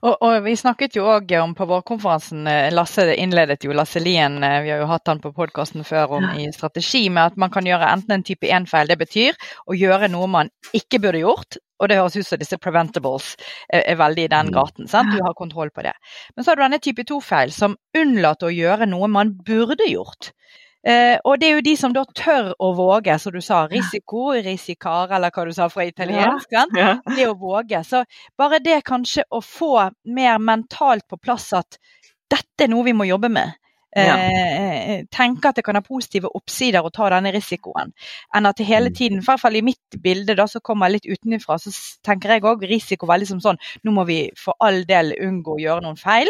og, 0.02 0.14
og, 0.22 0.44
Vi 0.46 0.56
snakket 0.56 0.96
jo 0.98 1.06
òg 1.12 1.32
om 1.42 1.54
på 1.58 1.68
vårkonferansen, 1.70 2.48
eh, 2.48 2.70
Lasse 2.74 3.08
innledet 3.16 3.66
jo 3.66 3.76
Lasse 3.76 4.00
Lien, 4.04 4.40
eh, 4.44 4.62
vi 4.64 4.72
har 4.74 4.82
jo 4.82 4.90
hatt 4.90 5.08
han 5.12 5.22
på 5.24 5.34
podkasten 5.36 5.86
før, 5.88 6.18
om 6.20 6.30
i 6.40 6.48
strategi 6.56 7.08
med 7.10 7.34
at 7.34 7.38
man 7.38 7.54
kan 7.54 7.68
gjøre 7.68 7.92
enten 7.92 8.18
en 8.18 8.26
type 8.28 8.48
1-feil, 8.48 8.88
det 8.88 9.00
betyr 9.02 9.38
å 9.68 9.78
gjøre 9.78 10.12
noe 10.14 10.28
man 10.32 10.52
ikke 10.78 11.02
burde 11.04 11.24
gjort, 11.24 11.60
og 11.78 11.90
det 11.90 12.00
høres 12.00 12.18
ut 12.18 12.28
som 12.28 12.42
disse 12.42 12.58
preventables 12.62 13.34
er, 13.70 13.84
er 13.84 14.00
veldig 14.00 14.26
i 14.26 14.32
den 14.32 14.50
mm. 14.50 14.56
gaten. 14.56 14.90
Sant? 14.90 15.14
Du 15.14 15.22
har 15.22 15.38
kontroll 15.38 15.70
på 15.74 15.86
det. 15.86 15.94
Men 16.36 16.44
så 16.44 16.52
har 16.52 16.58
du 16.58 16.66
denne 16.66 16.82
type 16.82 17.06
2-feil 17.06 17.54
som 17.54 17.78
unnlater 17.98 18.50
å 18.50 18.56
gjøre 18.56 18.90
noe 18.90 19.10
man 19.12 19.36
burde 19.46 19.86
gjort. 19.90 20.32
Eh, 20.86 21.18
og 21.26 21.40
det 21.42 21.48
er 21.50 21.56
jo 21.58 21.64
de 21.66 21.74
som 21.80 21.94
da 21.96 22.04
tør 22.16 22.52
å 22.64 22.72
våge, 22.78 23.18
som 23.20 23.34
du 23.34 23.42
sa, 23.44 23.64
risiko, 23.72 24.30
risikar, 24.46 25.12
eller 25.18 25.34
hva 25.34 25.46
du 25.48 25.54
sa 25.56 25.68
fra 25.74 25.88
italiensk. 25.88 26.52
Ja. 26.54 26.66
Ja. 26.78 26.92
Det 27.18 27.28
å 27.28 27.38
våge. 27.40 27.82
Så 27.88 28.04
bare 28.40 28.62
det 28.64 28.84
kanskje 28.88 29.26
å 29.32 29.42
få 29.44 29.90
mer 30.06 30.38
mentalt 30.40 31.08
på 31.10 31.20
plass 31.20 31.50
at 31.58 31.80
dette 32.32 32.68
er 32.68 32.72
noe 32.72 32.86
vi 32.88 32.96
må 32.96 33.08
jobbe 33.08 33.32
med. 33.32 33.56
Ja. 33.98 34.16
Eh, 34.18 34.92
eh, 34.92 35.06
tenke 35.12 35.50
at 35.50 35.58
det 35.58 35.64
kan 35.66 35.78
ha 35.78 35.82
positive 35.82 36.30
oppsider 36.38 36.86
å 36.86 36.92
ta 36.94 37.10
denne 37.14 37.32
risikoen. 37.34 37.94
Enn 38.36 38.50
at 38.50 38.60
det 38.60 38.68
hele 38.70 38.92
mm. 38.92 38.96
tiden, 38.98 39.22
i 39.22 39.26
hvert 39.26 39.42
fall 39.42 39.58
i 39.58 39.64
mitt 39.66 40.00
bilde 40.04 40.36
da, 40.38 40.48
som 40.50 40.64
kommer 40.66 40.92
litt 40.94 41.08
utenfra, 41.10 41.58
så 41.62 41.74
tenker 42.06 42.36
jeg 42.36 42.46
òg 42.48 42.66
risiko 42.70 43.10
veldig 43.10 43.30
som 43.32 43.44
sånn 43.44 43.62
nå 43.84 43.94
må 43.96 44.06
vi 44.08 44.20
for 44.38 44.58
all 44.64 44.84
del 44.88 45.16
unngå 45.18 45.58
å 45.58 45.62
gjøre 45.64 45.86
noen 45.88 46.00
feil. 46.00 46.30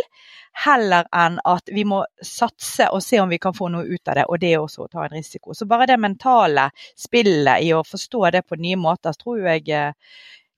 Heller 0.57 1.05
enn 1.13 1.37
at 1.45 1.69
vi 1.73 1.83
må 1.85 2.01
satse 2.23 2.87
og 2.93 3.03
se 3.05 3.19
om 3.21 3.29
vi 3.29 3.37
kan 3.41 3.53
få 3.53 3.69
noe 3.73 3.85
ut 3.85 4.09
av 4.09 4.17
det, 4.17 4.25
og 4.25 4.41
det 4.41 4.53
er 4.53 4.63
også 4.63 4.87
å 4.87 4.89
ta 4.91 5.03
en 5.05 5.13
risiko. 5.13 5.53
Så 5.53 5.67
bare 5.69 5.89
det 5.91 5.99
mentale 6.01 6.69
spillet 6.97 7.67
i 7.67 7.73
å 7.77 7.83
forstå 7.85 8.23
det 8.33 8.45
på 8.47 8.57
nye 8.61 8.79
måter, 8.79 9.13
tror 9.19 9.43
jeg 9.51 9.69
eh, 9.75 9.93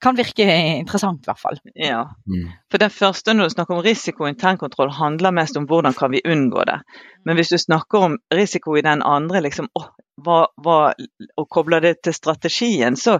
kan 0.01 0.15
virke 0.15 0.45
interessant, 0.79 1.25
i 1.25 1.29
hvert 1.29 1.41
fall. 1.41 1.59
Ja, 1.75 2.05
mm. 2.27 2.45
for 2.71 2.81
den 2.81 2.93
første 2.93 3.35
når 3.35 3.49
du 3.49 3.55
snakker 3.55 3.75
om 3.75 3.83
risiko 3.83 4.25
og 4.25 4.33
internkontroll, 4.33 4.93
handler 4.95 5.35
mest 5.35 5.59
om 5.59 5.67
hvordan 5.69 5.95
kan 5.97 6.13
vi 6.13 6.23
unngå 6.25 6.63
det. 6.69 6.79
Men 7.27 7.39
hvis 7.39 7.51
du 7.51 7.57
snakker 7.59 8.05
om 8.05 8.19
risiko 8.33 8.77
i 8.79 8.83
den 8.85 9.01
andre, 9.05 9.41
liksom, 9.43 9.67
å, 9.75 9.83
hva, 10.23 10.39
hva, 10.63 10.77
og 11.39 11.47
kobler 11.51 11.83
det 11.83 11.93
til 12.05 12.15
strategien, 12.15 12.97
så 12.99 13.17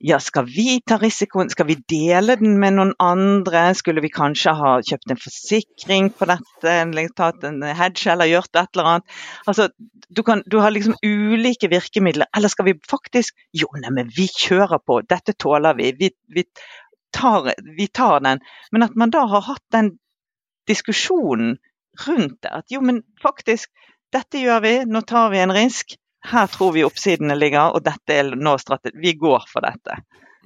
ja, 0.00 0.18
skal 0.22 0.46
vi 0.48 0.78
ta 0.86 0.96
risikoen? 1.00 1.50
Skal 1.52 1.68
vi 1.68 1.76
dele 1.90 2.36
den 2.40 2.56
med 2.62 2.76
noen 2.78 2.92
andre? 3.02 3.66
Skulle 3.76 4.02
vi 4.04 4.12
kanskje 4.12 4.54
ha 4.56 4.74
kjøpt 4.86 5.12
en 5.12 5.20
forsikring 5.20 6.10
på 6.16 6.28
dette, 6.30 6.76
tatt 7.18 7.46
en 7.48 7.62
hedge 7.62 8.10
eller 8.12 8.30
gjort 8.30 8.54
et 8.56 8.74
eller 8.74 8.92
annet? 8.94 9.16
Altså, 9.50 9.68
du, 10.08 10.22
kan, 10.26 10.44
du 10.46 10.60
har 10.62 10.74
liksom 10.74 10.96
ulike 11.04 11.70
virkemidler. 11.72 12.30
Eller 12.36 12.52
skal 12.52 12.70
vi 12.70 12.78
faktisk 12.90 13.36
Jo, 13.56 13.68
neimen, 13.76 14.12
vi 14.16 14.28
kjører 14.30 14.80
på, 14.82 15.02
dette 15.10 15.34
tåler 15.36 15.76
vi. 15.78 15.92
Vi, 15.98 16.12
vi, 16.34 16.46
tar, 17.14 17.52
vi 17.76 17.90
tar 17.92 18.22
den. 18.24 18.40
Men 18.72 18.88
at 18.88 18.96
man 18.96 19.12
da 19.12 19.26
har 19.28 19.44
hatt 19.50 19.66
den 19.74 19.98
diskusjonen 20.70 21.58
rundt 22.06 22.40
det. 22.42 22.52
At 22.62 22.74
jo, 22.74 22.82
men 22.84 23.02
faktisk, 23.22 23.70
dette 24.12 24.42
gjør 24.42 24.62
vi, 24.64 24.76
nå 24.90 25.02
tar 25.08 25.32
vi 25.34 25.42
en 25.42 25.54
risk 25.54 25.96
her 26.28 26.46
tror 26.46 26.72
vi 26.72 26.84
oppsidene 26.84 27.34
ligger, 27.34 27.74
og 27.74 27.84
dette 27.84 28.12
er 28.14 28.34
nå 28.36 28.56
strategi. 28.60 28.98
Vi 29.00 29.16
går 29.18 29.46
for 29.48 29.64
dette. 29.64 29.96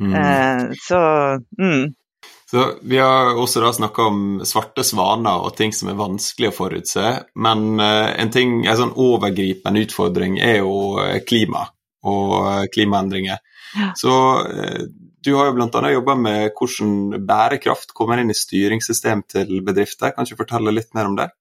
Mm. 0.01 0.15
Eh, 0.15 0.65
så 0.83 1.01
mm. 1.59 1.95
Så 2.51 2.79
Vi 2.83 2.99
har 2.99 3.35
også 3.41 3.61
da 3.63 3.73
snakka 3.73 4.03
om 4.03 4.19
svarte 4.47 4.85
svaner 4.87 5.43
og 5.43 5.57
ting 5.59 5.73
som 5.75 5.89
er 5.91 5.99
vanskelig 5.99 6.53
å 6.53 6.55
forutse. 6.55 7.07
Men 7.35 7.81
eh, 7.83 8.11
en, 8.23 8.31
ting, 8.31 8.61
en 8.67 8.79
sånn 8.79 8.95
overgripende 9.01 9.83
utfordring 9.87 10.39
er 10.39 10.61
jo 10.61 11.01
eh, 11.03 11.19
klima 11.27 11.65
og 12.07 12.35
eh, 12.39 12.67
klimaendringer. 12.75 13.43
Ja. 13.75 13.91
Så 13.99 14.13
du 15.25 15.33
har 15.35 15.49
jo 15.49 15.55
bl.a. 15.57 15.81
jobba 15.91 16.15
med 16.15 16.53
hvordan 16.55 17.25
bærekraft 17.27 17.91
kommer 17.97 18.21
inn 18.23 18.31
i 18.31 18.37
styringssystem 18.39 19.25
til 19.27 19.65
bedrifter. 19.67 20.13
Kan 20.15 20.29
du 20.29 20.37
fortelle 20.39 20.71
litt 20.77 20.93
mer 20.95 21.11
om 21.11 21.17
det? 21.19 21.33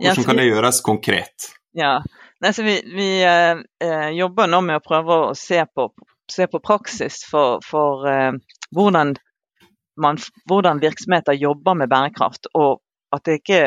Hvordan 0.00 0.26
kan 0.28 0.40
det 0.40 0.48
gjøres 0.50 0.80
konkret? 0.84 1.50
Ja, 1.76 1.98
Nei, 2.40 2.52
vi, 2.58 2.82
vi 2.94 3.24
eh, 3.24 3.56
eh, 3.80 4.08
jobber 4.10 4.48
nå 4.50 4.60
med 4.60 4.76
å 4.76 4.84
prøve 4.84 5.20
å 5.30 5.36
se 5.38 5.62
på, 5.72 5.88
se 6.28 6.46
på 6.52 6.60
praksis 6.60 7.22
for, 7.24 7.62
for 7.64 8.04
eh, 8.10 8.34
hvordan, 8.76 9.14
man, 10.04 10.20
hvordan, 10.44 10.82
virksomheter 10.82 11.38
jobber 11.40 11.78
med 11.80 11.88
bærekraft. 11.88 12.50
Og 12.52 12.82
at 13.14 13.24
det, 13.24 13.38
ikke, 13.40 13.60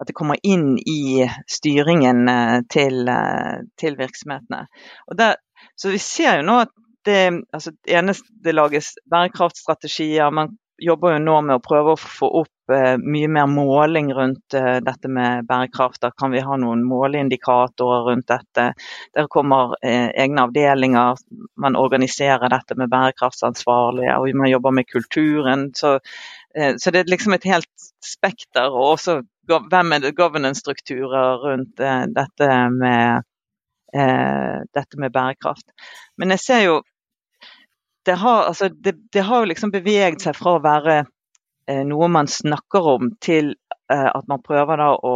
at 0.00 0.08
det 0.08 0.16
kommer 0.16 0.40
inn 0.40 0.78
i 0.80 1.26
styringen 1.52 2.24
eh, 2.32 2.56
til, 2.72 3.02
eh, 3.12 3.60
til 3.76 3.98
virksomhetene. 4.00 4.64
Der, 5.18 5.36
så 5.76 5.92
vi 5.92 6.00
ser 6.00 6.40
jo 6.40 6.48
nå 6.48 6.62
at 6.64 6.72
det, 7.04 7.20
altså, 7.52 7.74
det 7.84 8.56
lages 8.56 8.94
bærekraftstrategier. 9.10 10.32
Man 10.32 10.56
jobber 10.80 11.18
jo 11.18 11.26
nå 11.26 11.42
med 11.44 11.58
å 11.58 11.64
prøve 11.64 11.92
å 11.92 12.00
få 12.00 12.32
opp 12.40 12.54
mye 12.68 13.28
mer 13.28 13.46
måling 13.46 14.10
rundt 14.14 14.54
eh, 14.54 14.78
dette 14.84 15.08
med 15.08 15.46
bærekraft. 15.48 16.00
Da 16.02 16.10
kan 16.10 16.32
vi 16.34 16.42
ha 16.44 16.56
noen 16.60 16.82
måleindikatorer 16.86 18.10
rundt 18.10 18.28
dette. 18.28 18.66
Der 19.16 19.30
kommer 19.32 19.76
eh, 19.82 20.10
egne 20.12 20.44
avdelinger. 20.48 21.22
Man 21.56 21.76
organiserer 21.76 22.52
dette 22.52 22.76
med 22.78 22.90
bærekraftsansvarlige, 22.92 24.18
og 24.18 24.36
man 24.36 24.52
jobber 24.52 24.76
med 24.76 24.88
kulturen. 24.92 25.70
Så, 25.74 25.98
så 26.76 26.90
det 26.90 27.00
er 27.00 27.10
liksom 27.12 27.36
et 27.36 27.46
helt 27.48 27.88
spekter. 28.04 28.68
Og 28.68 28.94
også 28.98 29.20
hvem 29.48 29.92
er 29.92 30.04
det 30.04 30.16
governance-strukturer 30.16 31.42
rundt 31.44 31.80
dette 32.16 32.48
med, 32.74 33.24
dette 34.74 35.00
med 35.00 35.12
bærekraft. 35.12 35.70
Men 36.18 36.34
jeg 36.34 36.44
ser 36.44 36.64
jo 36.66 36.80
det 38.08 38.14
har, 38.14 38.42
altså, 38.42 38.68
det, 38.68 38.94
det 39.12 39.20
har 39.20 39.46
liksom 39.46 39.70
beveget 39.70 40.22
seg 40.24 40.36
fra 40.36 40.56
å 40.56 40.64
være 40.64 40.98
eh, 41.02 41.08
noe 41.84 42.08
man 42.12 42.30
snakker 42.30 42.86
om, 42.94 43.12
til 43.20 43.52
eh, 43.92 44.08
at 44.08 44.28
man 44.30 44.42
prøver 44.44 44.80
da 44.80 44.92
å 44.94 45.14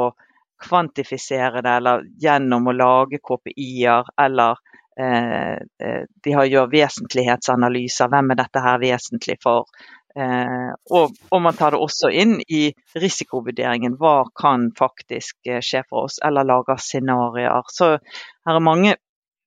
kvantifisere 0.63 1.63
det, 1.65 1.79
eller 1.81 2.05
gjennom 2.23 2.69
å 2.71 2.77
lage 2.77 3.19
KPI-er, 3.25 4.13
eller 4.25 4.61
eh, 4.99 5.57
eh, 5.59 6.05
de 6.25 6.37
har 6.37 6.51
gjør 6.51 6.71
vesentlighetsanalyser. 6.73 8.13
Hvem 8.13 8.35
er 8.35 8.41
dette 8.43 8.63
her 8.63 8.81
vesentlig 8.83 9.39
for? 9.43 9.67
Eh, 10.13 10.73
og, 10.93 11.15
og, 11.31 11.39
man 11.41 11.57
tar 11.57 11.73
det 11.73 11.81
også 11.81 12.11
inn 12.13 12.37
i 12.45 12.67
risikovurderingen. 13.01 13.97
Hva 14.01 14.29
kan 14.37 14.69
faktisk 14.79 15.49
eh, 15.49 15.63
skje 15.65 15.85
for 15.89 16.09
oss? 16.09 16.21
Eller 16.25 16.47
lager 16.49 16.81
scenarioer. 16.81 17.73
Så 17.73 17.95
her 17.97 18.59
er 18.59 18.65
mange 18.65 18.97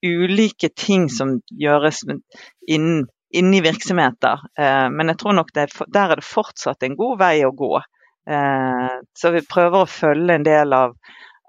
ulike 0.06 0.70
ting 0.76 1.08
som 1.10 1.40
gjøres 1.50 2.04
innen, 2.06 3.06
innen 3.36 3.64
virksomheter. 3.66 4.46
Eh, 4.60 4.88
men 4.92 5.12
jeg 5.12 5.20
tror 5.22 5.38
nok 5.40 5.54
det, 5.56 5.70
der 5.94 6.14
er 6.14 6.22
det 6.22 6.28
fortsatt 6.28 6.86
en 6.88 6.98
god 7.00 7.20
vei 7.22 7.36
å 7.46 7.54
gå. 7.56 7.74
Eh, 8.30 8.98
så 9.18 9.32
vi 9.36 9.46
prøver 9.46 9.84
å 9.84 9.92
følge 9.92 10.38
en 10.40 10.48
del 10.48 10.76
av 10.76 10.96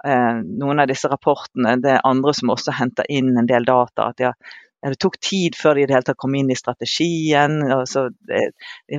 eh, 0.04 0.42
noen 0.42 0.82
av 0.82 0.90
disse 0.90 1.10
rapportene. 1.12 1.76
Det 1.82 1.96
er 1.96 2.08
andre 2.08 2.34
som 2.36 2.52
også 2.54 2.74
henter 2.80 3.08
inn 3.12 3.32
en 3.36 3.48
del 3.48 3.68
data. 3.68 4.10
at 4.10 4.18
de 4.18 4.30
har 4.30 4.56
det 4.84 4.98
tok 5.00 5.16
tid 5.22 5.56
før 5.58 5.74
de 5.74 5.82
i 5.82 5.86
det 5.88 5.96
hele 5.96 6.06
tatt 6.06 6.18
kom 6.20 6.34
inn 6.36 6.50
i 6.52 6.58
strategien. 6.58 7.56
Det, 8.28 8.42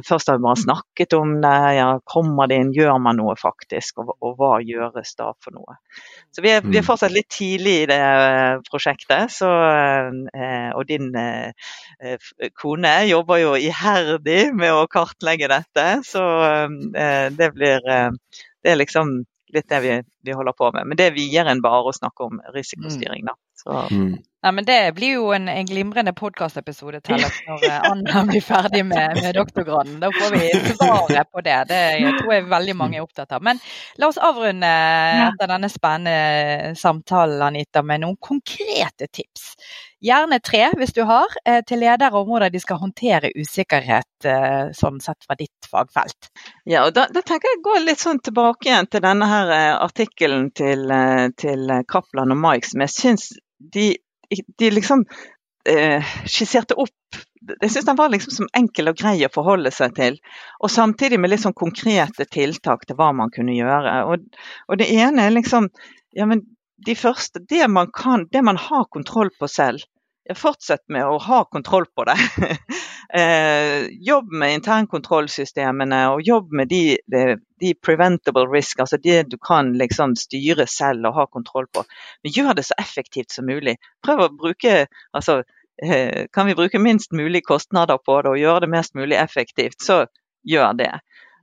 først 0.08 0.32
har 0.32 0.40
vi 0.40 0.46
bare 0.48 0.60
snakket 0.60 1.14
om 1.18 1.36
det. 1.44 1.54
Ja, 1.78 1.88
kommer 2.04 2.50
det 2.50 2.58
inn, 2.62 2.74
gjør 2.76 2.98
man 3.04 3.20
noe 3.22 3.38
faktisk? 3.40 4.02
Og, 4.02 4.16
og 4.26 4.36
hva 4.40 4.58
gjøres 4.66 5.14
da 5.20 5.30
for 5.44 5.56
noe? 5.56 5.78
Så 6.36 6.44
vi 6.44 6.52
er, 6.56 6.66
vi 6.66 6.80
er, 6.80 6.84
mm. 6.84 6.88
fortsatt 6.90 7.14
litt 7.14 7.30
tidlig 7.32 7.76
i 7.84 7.88
det 7.94 8.02
eh, 8.02 8.58
prosjektet. 8.68 9.32
Så, 9.38 9.52
eh, 10.34 10.70
og 10.74 10.84
din 10.90 11.14
kone 12.58 12.94
jobber 13.08 13.42
jo 13.44 13.56
iherdig 13.56 14.42
med 14.58 14.74
å 14.74 14.90
kartlegge 14.92 15.50
dette. 15.52 15.88
Så 16.08 16.24
det 17.38 17.52
blir 17.56 17.82
Det 17.88 18.74
er 18.74 18.80
liksom 18.80 19.22
litt 19.54 19.70
det 19.70 19.80
vi, 19.84 19.94
vi 20.28 20.36
holder 20.36 20.56
på 20.58 20.72
med. 20.76 20.88
Men 20.88 21.00
det 21.00 21.08
er 21.08 21.16
videre 21.16 21.54
enn 21.54 21.64
bare 21.64 21.88
å 21.88 21.96
snakke 21.96 22.28
om 22.28 22.42
risikostyring, 22.56 23.28
da. 23.28 23.36
Så. 23.62 23.78
Mm. 23.92 24.18
Ja, 24.48 24.52
men 24.52 24.66
Det 24.66 24.92
blir 24.96 25.14
jo 25.14 25.34
en, 25.34 25.50
en 25.50 25.66
glimrende 25.66 26.14
podkastepisode 26.16 27.02
når 27.10 27.64
eh, 27.68 27.82
Anna 27.90 28.22
blir 28.30 28.42
ferdig 28.42 28.86
med, 28.88 29.18
med, 29.20 29.36
doktorgraden. 29.36 29.98
Da 30.00 30.08
får 30.16 30.38
vi 30.38 30.52
svaret 30.70 31.32
på 31.32 31.44
det. 31.44 31.58
Det 31.68 31.80
jeg 32.00 32.14
tror 32.22 32.32
jeg 32.32 32.46
veldig 32.54 32.76
mange 32.80 32.96
er 32.96 33.04
opptatt 33.04 33.36
av. 33.36 33.44
Men 33.44 33.60
la 34.00 34.08
oss 34.08 34.22
avrunde 34.24 34.70
etter 35.26 35.52
denne 35.52 35.68
spennende 35.74 36.72
samtalen 36.80 37.44
Anita, 37.50 37.84
med 37.84 38.06
noen 38.06 38.16
konkrete 38.24 39.10
tips. 39.12 39.50
Gjerne 40.08 40.40
tre, 40.40 40.64
hvis 40.80 40.96
du 40.96 41.04
har, 41.12 41.36
eh, 41.44 41.60
til 41.68 41.84
ledere 41.84 42.16
om 42.16 42.32
hvordan 42.32 42.56
de 42.56 42.64
skal 42.64 42.80
håndtere 42.86 43.36
usikkerhet 43.36 44.32
eh, 44.32 44.72
sånn 44.80 45.04
sett 45.04 45.28
fra 45.28 45.36
ditt 45.36 45.68
fagfelt. 45.68 46.32
Ja, 46.64 46.86
og 46.86 46.96
da, 46.96 47.10
da 47.12 47.20
tenker 47.20 47.52
jeg 47.52 47.60
å 47.60 47.68
gå 47.68 47.78
litt 47.84 48.08
sånn 48.08 48.24
tilbake 48.24 48.72
igjen 48.72 48.88
til 48.88 49.04
denne 49.04 49.28
her 49.28 49.56
artikkelen 49.76 50.54
til, 50.56 50.88
til 51.36 51.80
Kaplan 51.92 52.32
og 52.32 52.46
Mike, 52.48 52.72
som 52.72 52.88
jeg 52.88 52.96
syns 52.96 53.32
de 53.60 53.90
de 54.30 54.70
liksom 54.72 55.06
eh, 55.70 56.14
skisserte 56.26 56.78
opp 56.80 57.20
Jeg 57.62 57.72
syns 57.72 57.86
den 57.88 57.98
var 58.00 58.10
liksom 58.12 58.34
som 58.34 58.48
enkel 58.58 58.92
og 58.92 58.98
grei 59.00 59.16
å 59.24 59.32
forholde 59.32 59.72
seg 59.72 59.94
til. 59.96 60.18
Og 60.60 60.72
samtidig 60.74 61.20
med 61.22 61.32
litt 61.32 61.44
sånn 61.46 61.56
konkrete 61.56 62.26
tiltak 62.28 62.84
til 62.88 62.98
hva 63.00 63.12
man 63.16 63.32
kunne 63.32 63.56
gjøre. 63.56 63.94
Og, 64.10 64.26
og 64.68 64.82
det 64.82 64.90
ene 64.92 65.28
er 65.28 65.36
liksom 65.36 65.70
ja, 66.18 66.26
men 66.28 66.42
de 66.86 66.96
første, 66.98 67.40
det 67.50 67.68
man 67.72 67.92
kan, 67.94 68.26
det 68.32 68.42
man 68.44 68.60
har 68.60 68.90
kontroll 68.92 69.32
på 69.40 69.48
selv. 69.48 69.86
Fortsett 70.36 70.84
med 70.92 71.06
å 71.08 71.18
ha 71.24 71.44
kontroll 71.46 71.86
på 71.96 72.04
det. 72.08 72.16
eh, 73.20 73.86
jobb 74.08 74.32
med 74.32 74.54
internkontrollsystemene 74.58 76.02
og 76.12 76.24
jobb 76.28 76.52
med 76.52 76.68
de, 76.72 76.98
de, 77.08 77.38
de, 77.62 77.74
preventable 77.84 78.48
risk, 78.52 78.80
altså 78.84 79.00
det 79.04 79.22
du 79.32 79.38
kan 79.38 79.72
liksom 79.80 80.18
styre 80.20 80.68
selv 80.68 81.08
og 81.08 81.20
ha 81.22 81.28
kontroll 81.32 81.70
på. 81.72 81.86
Men 82.24 82.36
gjør 82.36 82.58
det 82.58 82.68
så 82.68 82.78
effektivt 82.82 83.32
som 83.36 83.48
mulig. 83.48 83.78
Prøv 84.06 84.26
å 84.26 84.32
bruke 84.34 84.80
altså, 85.14 85.42
eh, 85.84 86.26
Kan 86.34 86.50
vi 86.50 86.58
bruke 86.60 86.82
minst 86.82 87.16
mulig 87.16 87.46
kostnader 87.48 88.02
på 88.04 88.22
det 88.22 88.36
og 88.36 88.42
gjøre 88.42 88.66
det 88.66 88.74
mest 88.76 88.96
mulig 89.00 89.20
effektivt, 89.22 89.80
så 89.82 90.06
gjør 90.48 90.76
det. 90.80 90.94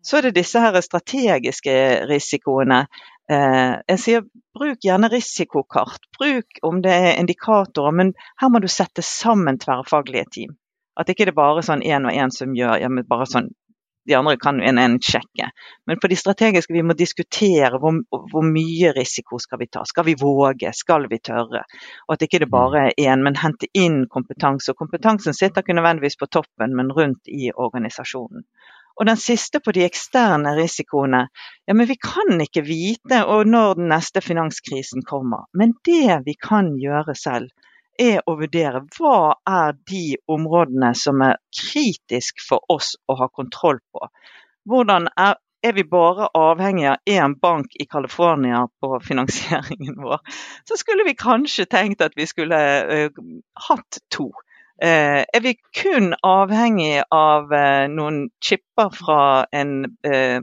Så 0.05 0.19
er 0.19 0.27
det 0.27 0.37
disse 0.37 0.61
her 0.61 0.77
strategiske 0.85 1.75
risikoene. 2.11 2.85
Eh, 3.33 3.75
jeg 3.89 4.01
sier 4.03 4.25
bruk 4.57 4.85
gjerne 4.85 5.09
risikokart. 5.13 6.09
Bruk 6.19 6.61
om 6.63 6.83
det 6.85 6.93
er 6.93 7.21
indikatorer, 7.21 7.97
men 7.97 8.13
her 8.41 8.53
må 8.53 8.61
du 8.61 8.69
sette 8.69 9.05
sammen 9.05 9.59
tverrfaglige 9.63 10.25
team. 10.37 10.57
At 11.01 11.11
ikke 11.11 11.27
det 11.27 11.35
er 11.35 11.41
bare 11.41 11.65
sånn 11.67 11.83
én 11.83 12.07
og 12.07 12.15
én 12.15 12.35
som 12.35 12.55
gjør 12.55 12.79
ja, 12.83 12.91
men 12.93 13.07
bare 13.09 13.27
sånn 13.27 13.49
de 14.05 14.15
andre 14.15 14.37
kan 14.37 14.61
en 14.61 14.79
en 14.79 14.99
sjekke. 15.01 15.49
Men 15.87 15.99
på 16.01 16.09
de 16.13 16.17
strategiske 16.17 16.75
vi 16.77 16.83
må 16.85 16.93
diskutere 16.93 17.79
hvor, 17.81 18.03
hvor, 18.11 18.45
mye 18.45 18.93
risiko 18.93 19.39
skal 19.41 19.63
vi 19.63 19.69
ta. 19.73 19.85
Skal 19.89 20.05
vi 20.05 20.15
våge, 20.21 20.73
skal 20.77 21.09
vi 21.11 21.19
tørre? 21.19 21.65
Og 22.07 22.17
at 22.17 22.27
ikke 22.27 22.43
det 22.45 22.51
bare 22.53 22.91
er 22.91 22.99
én, 23.01 23.25
men 23.25 23.41
hente 23.41 23.71
inn 23.73 24.05
kompetanse. 24.13 24.73
Og 24.73 24.83
kompetansen 24.83 25.37
sitter 25.37 25.65
ikke 25.65 25.77
nødvendigvis 25.79 26.21
på 26.21 26.29
toppen, 26.29 26.77
men 26.77 26.93
rundt 26.93 27.33
i 27.33 27.51
organisasjonen. 27.55 28.45
Og 28.95 29.09
den 29.09 29.19
siste 29.19 29.59
på 29.61 29.73
de 29.75 29.83
eksterne 29.85 30.55
risikoene. 30.55 31.25
Ja, 31.67 31.75
men 31.75 31.89
vi 31.91 31.97
kan 31.99 32.39
ikke 32.41 32.63
vite 32.67 33.25
når 33.27 33.79
den 33.81 33.91
neste 33.91 34.23
finanskrisen 34.23 35.03
kommer. 35.07 35.49
Men 35.53 35.75
det 35.87 36.21
vi 36.27 36.37
kan 36.39 36.75
gjøre 36.79 37.17
selv, 37.19 37.51
er 38.01 38.23
å 38.27 38.35
vurdere 38.39 38.83
hva 38.97 39.35
er 39.47 39.77
de 39.91 40.17
områdene 40.31 40.93
som 40.99 41.23
er 41.23 41.39
kritisk 41.55 42.43
for 42.43 42.65
oss 42.73 42.95
å 43.07 43.19
ha 43.21 43.29
kontroll 43.31 43.79
på. 43.95 44.09
Hvordan 44.67 45.09
er, 45.21 45.37
er 45.65 45.77
vi 45.77 45.85
bare 45.89 46.31
avhengig 46.35 46.89
av 46.91 47.11
én 47.11 47.37
bank 47.41 47.77
i 47.81 47.87
California 47.87 48.65
på 48.81 48.99
finansieringen 49.05 50.01
vår, 50.03 50.23
så 50.69 50.79
skulle 50.81 51.07
vi 51.07 51.17
kanskje 51.19 51.69
tenkt 51.71 52.03
at 52.05 52.17
vi 52.19 52.27
skulle 52.27 52.59
uh, 52.59 53.23
hatt 53.69 54.03
to. 54.11 54.31
Eh, 54.83 55.23
er 55.23 55.41
vi 55.41 55.55
kun 55.81 56.15
avhengig 56.27 57.05
av 57.15 57.53
eh, 57.55 57.85
noen 57.91 58.25
chipper 58.43 58.91
fra 58.91 59.47
en 59.55 59.85
eh, 60.03 60.41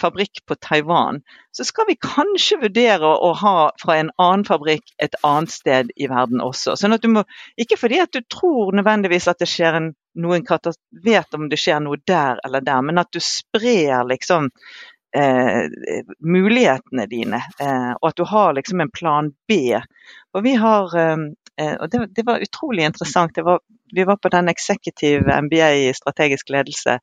fabrikk 0.00 0.40
på 0.46 0.54
Taiwan, 0.62 1.20
så 1.52 1.66
skal 1.66 1.88
vi 1.88 1.98
kanskje 2.00 2.60
vurdere 2.62 3.10
å 3.12 3.32
ha 3.42 3.56
fra 3.82 3.96
en 3.98 4.12
annen 4.22 4.44
fabrikk 4.46 4.94
et 5.02 5.16
annet 5.26 5.52
sted 5.52 5.90
i 5.96 6.08
verden 6.08 6.40
også. 6.40 6.76
Sånn 6.78 6.94
at 6.96 7.02
du 7.02 7.10
må, 7.12 7.24
ikke 7.60 7.76
fordi 7.80 7.98
at 8.00 8.14
du 8.14 8.22
tror 8.30 8.72
nødvendigvis 8.78 9.28
at 9.28 9.42
det 9.42 9.50
skjer 9.50 9.80
en, 9.80 9.90
noen 10.22 10.46
vet 11.04 11.36
om 11.36 11.50
det 11.50 11.60
skjer 11.60 11.82
noe 11.82 12.00
der 12.06 12.40
eller 12.46 12.64
der, 12.64 12.80
men 12.86 13.02
at 13.02 13.12
du 13.12 13.20
sprer 13.20 14.06
liksom 14.08 14.48
eh, 15.16 15.68
mulighetene 16.20 17.06
dine, 17.10 17.42
eh, 17.60 17.92
og 18.00 18.08
at 18.10 18.16
du 18.16 18.24
har 18.28 18.56
liksom 18.56 18.80
en 18.80 18.90
plan 18.92 19.30
B. 19.48 19.78
Og 20.32 20.44
vi 20.44 20.54
har 20.60 20.96
eh, 20.98 21.30
Eh, 21.60 21.74
og 21.74 21.90
det, 21.90 22.06
det, 22.16 22.22
var 22.26 22.42
utrolig 22.42 22.84
interessant. 22.84 23.36
Var, 23.36 23.60
vi 23.94 24.04
var 24.04 24.16
på 24.16 24.28
den 24.28 24.48
executive 24.48 25.40
MBA 25.42 25.70
i 25.72 25.94
strategisk 25.94 26.50
ledelse 26.50 26.98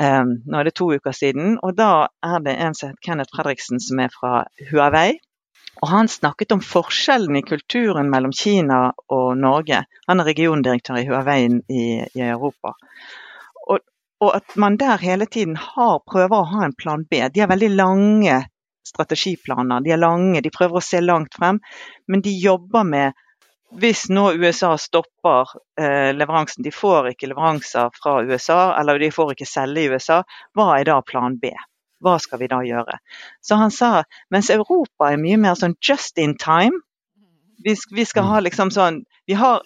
um, 0.00 0.36
nå 0.46 0.60
er 0.60 0.68
det 0.68 0.76
to 0.78 0.92
uker 0.94 1.12
siden. 1.16 1.58
og 1.62 1.76
Da 1.76 2.08
er 2.22 2.42
det 2.44 2.56
en 2.56 2.74
som 2.74 2.90
heter 2.90 3.02
Kenneth 3.02 3.34
Fredriksen 3.34 3.82
som 3.82 4.00
er 4.00 4.12
fra 4.14 4.44
Huawei. 4.70 5.18
Og 5.82 5.88
Han 5.88 6.08
snakket 6.08 6.54
om 6.54 6.62
forskjellen 6.64 7.36
i 7.36 7.44
kulturen 7.44 8.08
mellom 8.10 8.32
Kina 8.32 8.92
og 9.12 9.36
Norge. 9.36 9.82
Han 10.08 10.20
er 10.20 10.30
regiondirektør 10.30 11.02
i 11.02 11.08
Huawei 11.08 11.42
i, 11.68 11.84
i 12.14 12.22
Europa. 12.22 12.72
Og, 14.24 14.30
at 14.36 14.56
man 14.56 14.78
der 14.80 15.02
hele 15.02 15.26
tiden 15.26 15.56
har, 15.60 15.98
prøver 16.08 16.38
å 16.38 16.50
ha 16.54 16.64
en 16.64 16.76
plan 16.76 17.04
B. 17.10 17.20
De 17.32 17.42
har 17.42 17.50
veldig 17.52 17.72
lange 17.74 18.40
strategiplaner. 18.86 19.84
De 19.84 19.92
er 19.92 20.00
lange, 20.00 20.40
de 20.40 20.52
prøver 20.54 20.80
å 20.80 20.84
se 20.84 21.02
langt 21.02 21.36
frem. 21.36 21.60
Men 22.08 22.24
de 22.24 22.32
jobber 22.32 22.86
med 22.88 23.22
hvis 23.76 24.06
nå 24.08 24.30
USA 24.38 24.76
stopper 24.78 25.50
eh, 25.80 26.12
leveransen, 26.14 26.62
de 26.64 26.72
får 26.72 27.10
ikke 27.10 27.32
leveranser 27.32 27.90
fra 27.98 28.20
USA, 28.24 28.60
eller 28.78 29.00
de 29.02 29.10
får 29.12 29.34
ikke 29.34 29.48
selge 29.48 29.82
i 29.82 29.90
USA, 29.90 30.20
hva 30.56 30.68
er 30.78 30.86
da 30.88 31.00
plan 31.04 31.36
B? 31.42 31.50
Hva 32.04 32.14
skal 32.22 32.40
vi 32.40 32.48
da 32.52 32.60
gjøre? 32.64 32.98
Så 33.42 33.58
han 33.58 33.74
sa 33.74 34.04
mens 34.32 34.52
Europa 34.54 35.10
er 35.10 35.20
mye 35.20 35.40
mer 35.40 35.58
sånn 35.58 35.74
just 35.82 36.20
in 36.22 36.36
time, 36.40 36.78
vi, 37.64 37.74
vi 37.74 38.04
skal 38.06 38.28
ha 38.28 38.40
liksom 38.44 38.68
sånn 38.70 39.00
Vi 39.26 39.34
har 39.34 39.62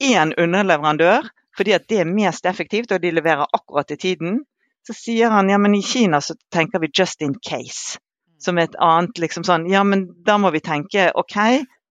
én 0.00 0.30
underleverandør 0.38 1.26
fordi 1.56 1.74
at 1.76 1.88
det 1.88 2.02
er 2.02 2.10
mest 2.10 2.46
effektivt 2.46 2.92
og 2.92 3.00
de 3.02 3.14
leverer 3.14 3.46
akkurat 3.52 3.90
i 3.90 3.96
tiden. 3.96 4.42
Så 4.86 4.94
sier 4.94 5.32
han 5.34 5.48
ja, 5.50 5.58
men 5.58 5.74
i 5.74 5.82
Kina 5.82 6.20
så 6.20 6.36
tenker 6.52 6.78
vi 6.78 6.90
just 6.92 7.22
in 7.22 7.34
case. 7.34 7.98
Som 8.38 8.58
et 8.58 8.76
annet 8.78 9.18
liksom 9.18 9.44
sånn 9.48 9.64
Ja, 9.70 9.80
men 9.84 10.06
da 10.26 10.36
må 10.38 10.52
vi 10.52 10.60
tenke 10.60 11.08
OK, 11.16 11.38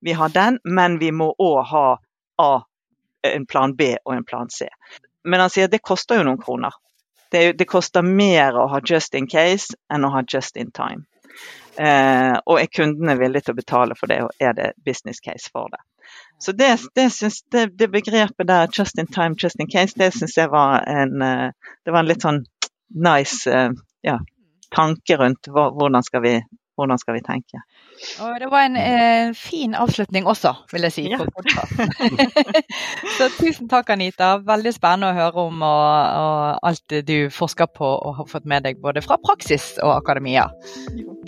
vi 0.06 0.14
har 0.14 0.30
den, 0.30 0.60
men 0.64 1.00
vi 1.02 1.12
må 1.12 1.32
òg 1.42 1.64
ha 1.72 1.88
A, 2.42 2.52
en 3.26 3.46
plan 3.50 3.74
B 3.76 3.96
og 4.04 4.14
en 4.14 4.24
plan 4.24 4.50
C. 4.50 4.68
Men 5.26 5.42
han 5.42 5.50
sier 5.50 5.72
det 5.72 5.82
koster 5.82 6.20
jo 6.20 6.28
noen 6.28 6.42
kroner. 6.42 6.76
Det, 7.32 7.56
det 7.58 7.66
koster 7.66 8.06
mer 8.06 8.56
å 8.56 8.68
ha 8.70 8.80
just 8.86 9.16
in 9.18 9.28
case 9.28 9.74
enn 9.92 10.06
å 10.06 10.12
ha 10.14 10.22
just 10.22 10.58
in 10.62 10.70
time. 10.72 11.08
Eh, 11.76 12.36
og 12.46 12.62
er 12.62 12.70
kundene 12.72 13.18
villige 13.20 13.48
til 13.48 13.56
å 13.56 13.60
betale 13.60 13.98
for 14.00 14.12
det, 14.12 14.22
og 14.24 14.38
er 14.40 14.54
det 14.56 14.70
business 14.86 15.20
case 15.20 15.50
for 15.52 15.74
det. 15.74 15.82
Så 16.40 16.52
det, 16.52 16.80
det, 16.96 17.10
synes, 17.10 17.42
det, 17.52 17.78
det, 17.80 17.88
begrepet 17.88 18.48
der, 18.48 18.68
just 18.80 19.00
in 19.00 19.08
time, 19.08 19.36
just 19.44 19.60
in 19.60 19.68
case, 19.72 19.96
det 20.00 20.12
syns 20.14 20.38
jeg 20.38 20.52
var 20.52 20.84
en, 20.88 21.22
eh, 21.22 21.50
det 21.86 21.94
var 21.94 22.04
en 22.04 22.12
litt 22.12 22.26
sånn 22.26 22.44
nice 22.96 23.50
eh, 23.52 23.72
ja, 24.06 24.20
tanke 24.76 25.18
rundt 25.18 25.48
hvordan 25.50 26.04
skal 26.04 26.22
vi, 26.26 26.36
hvordan 26.76 27.00
skal 27.00 27.18
vi 27.18 27.24
tenke. 27.26 27.64
Og 28.22 28.36
det 28.40 28.50
var 28.52 28.66
en 28.68 28.76
eh, 28.76 29.34
fin 29.38 29.76
avslutning 29.80 30.28
også, 30.28 30.52
vil 30.74 30.88
jeg 30.88 30.96
si. 30.96 31.06
Ja. 31.14 31.24
så 33.18 33.30
tusen 33.38 33.72
takk, 33.72 33.94
Anita. 33.96 34.36
Veldig 34.44 34.76
spennende 34.76 35.14
å 35.14 35.16
høre 35.16 35.48
om 35.48 35.64
og, 35.64 36.20
og 36.20 36.68
alt 36.70 36.98
du 37.08 37.18
forsker 37.34 37.72
på 37.72 37.88
og 37.96 38.20
har 38.20 38.30
fått 38.30 38.46
med 38.52 38.68
deg 38.68 38.84
både 38.84 39.04
fra 39.06 39.18
praksis 39.24 39.78
og 39.80 39.96
akademia. 39.96 40.50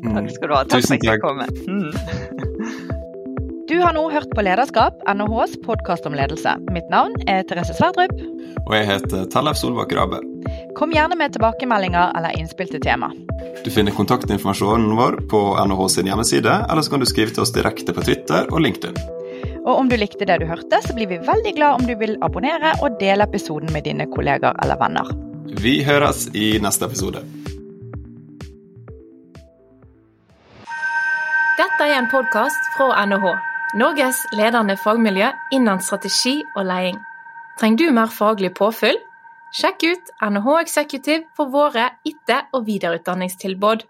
takk 0.03 0.31
skal 0.35 0.51
du 0.51 0.57
ha. 0.57 0.63
Takk 0.67 0.91
for 0.91 0.99
at 0.99 1.09
jeg 1.13 1.23
kom. 1.23 1.43
Mm. 1.71 2.56
Du 3.67 3.79
har 3.79 3.91
nå 3.93 4.05
hørt 4.11 4.29
på 4.31 4.41
Lederskap, 4.41 5.01
NHHs 5.11 5.57
podkast 5.65 6.05
om 6.07 6.13
ledelse. 6.15 6.53
Mitt 6.71 6.87
navn 6.87 7.11
er 7.27 7.41
Therese 7.43 7.73
Sverdrup. 7.75 8.13
Og 8.63 8.75
jeg 8.77 8.85
heter 8.87 9.25
Tellef 9.33 9.57
Solbakk 9.59 9.91
Rabe. 9.97 10.21
Kom 10.77 10.93
gjerne 10.95 11.17
med 11.19 11.33
tilbakemeldinger 11.35 12.13
eller 12.15 12.37
innspill 12.39 12.69
til 12.71 12.79
tema. 12.85 13.09
Du 13.65 13.67
finner 13.75 13.91
kontaktinformasjonen 13.91 14.93
vår 14.95 15.17
på 15.33 15.41
NHH 15.67 15.81
sin 15.97 16.07
hjemmeside, 16.07 16.53
eller 16.69 16.85
så 16.85 16.93
kan 16.93 17.03
du 17.03 17.07
skrive 17.11 17.35
til 17.35 17.43
oss 17.43 17.51
direkte 17.51 17.91
på 17.91 18.05
Twitter 18.07 18.47
og 18.53 18.63
LinkedIn. 18.63 18.95
Og 19.65 19.73
om 19.73 19.91
du 19.91 19.97
likte 19.99 20.29
det 20.29 20.39
du 20.39 20.47
hørte, 20.47 20.79
så 20.87 20.95
blir 20.95 21.11
vi 21.11 21.19
veldig 21.27 21.53
glad 21.59 21.81
om 21.81 21.89
du 21.89 21.97
vil 21.99 22.15
abonnere 22.23 22.71
og 22.79 22.95
dele 23.03 23.27
episoden 23.27 23.73
med 23.75 23.83
dine 23.89 24.07
kolleger 24.13 24.55
eller 24.63 24.79
venner. 24.79 25.11
Vi 25.59 25.81
høres 25.83 26.29
i 26.31 26.53
neste 26.63 26.87
episode. 26.87 27.25
Dette 31.59 31.83
er 31.83 31.97
en 31.99 32.07
podkast 32.15 32.73
fra 32.79 32.93
NHH. 33.03 33.56
Norges 33.77 34.23
ledende 34.33 34.73
fagmiljø 34.81 35.27
innen 35.53 35.81
strategi 35.85 36.39
og 36.55 36.63
leding. 36.65 36.95
Trenger 37.59 37.77
du 37.77 37.93
mer 37.93 38.09
faglig 38.09 38.49
påfyll? 38.57 38.97
Sjekk 39.53 39.83
ut 39.85 40.09
NHH 40.23 40.55
Executive 40.63 41.27
for 41.37 41.51
våre 41.53 41.83
etter- 42.07 42.47
og 42.57 42.65
videreutdanningstilbud. 42.65 43.83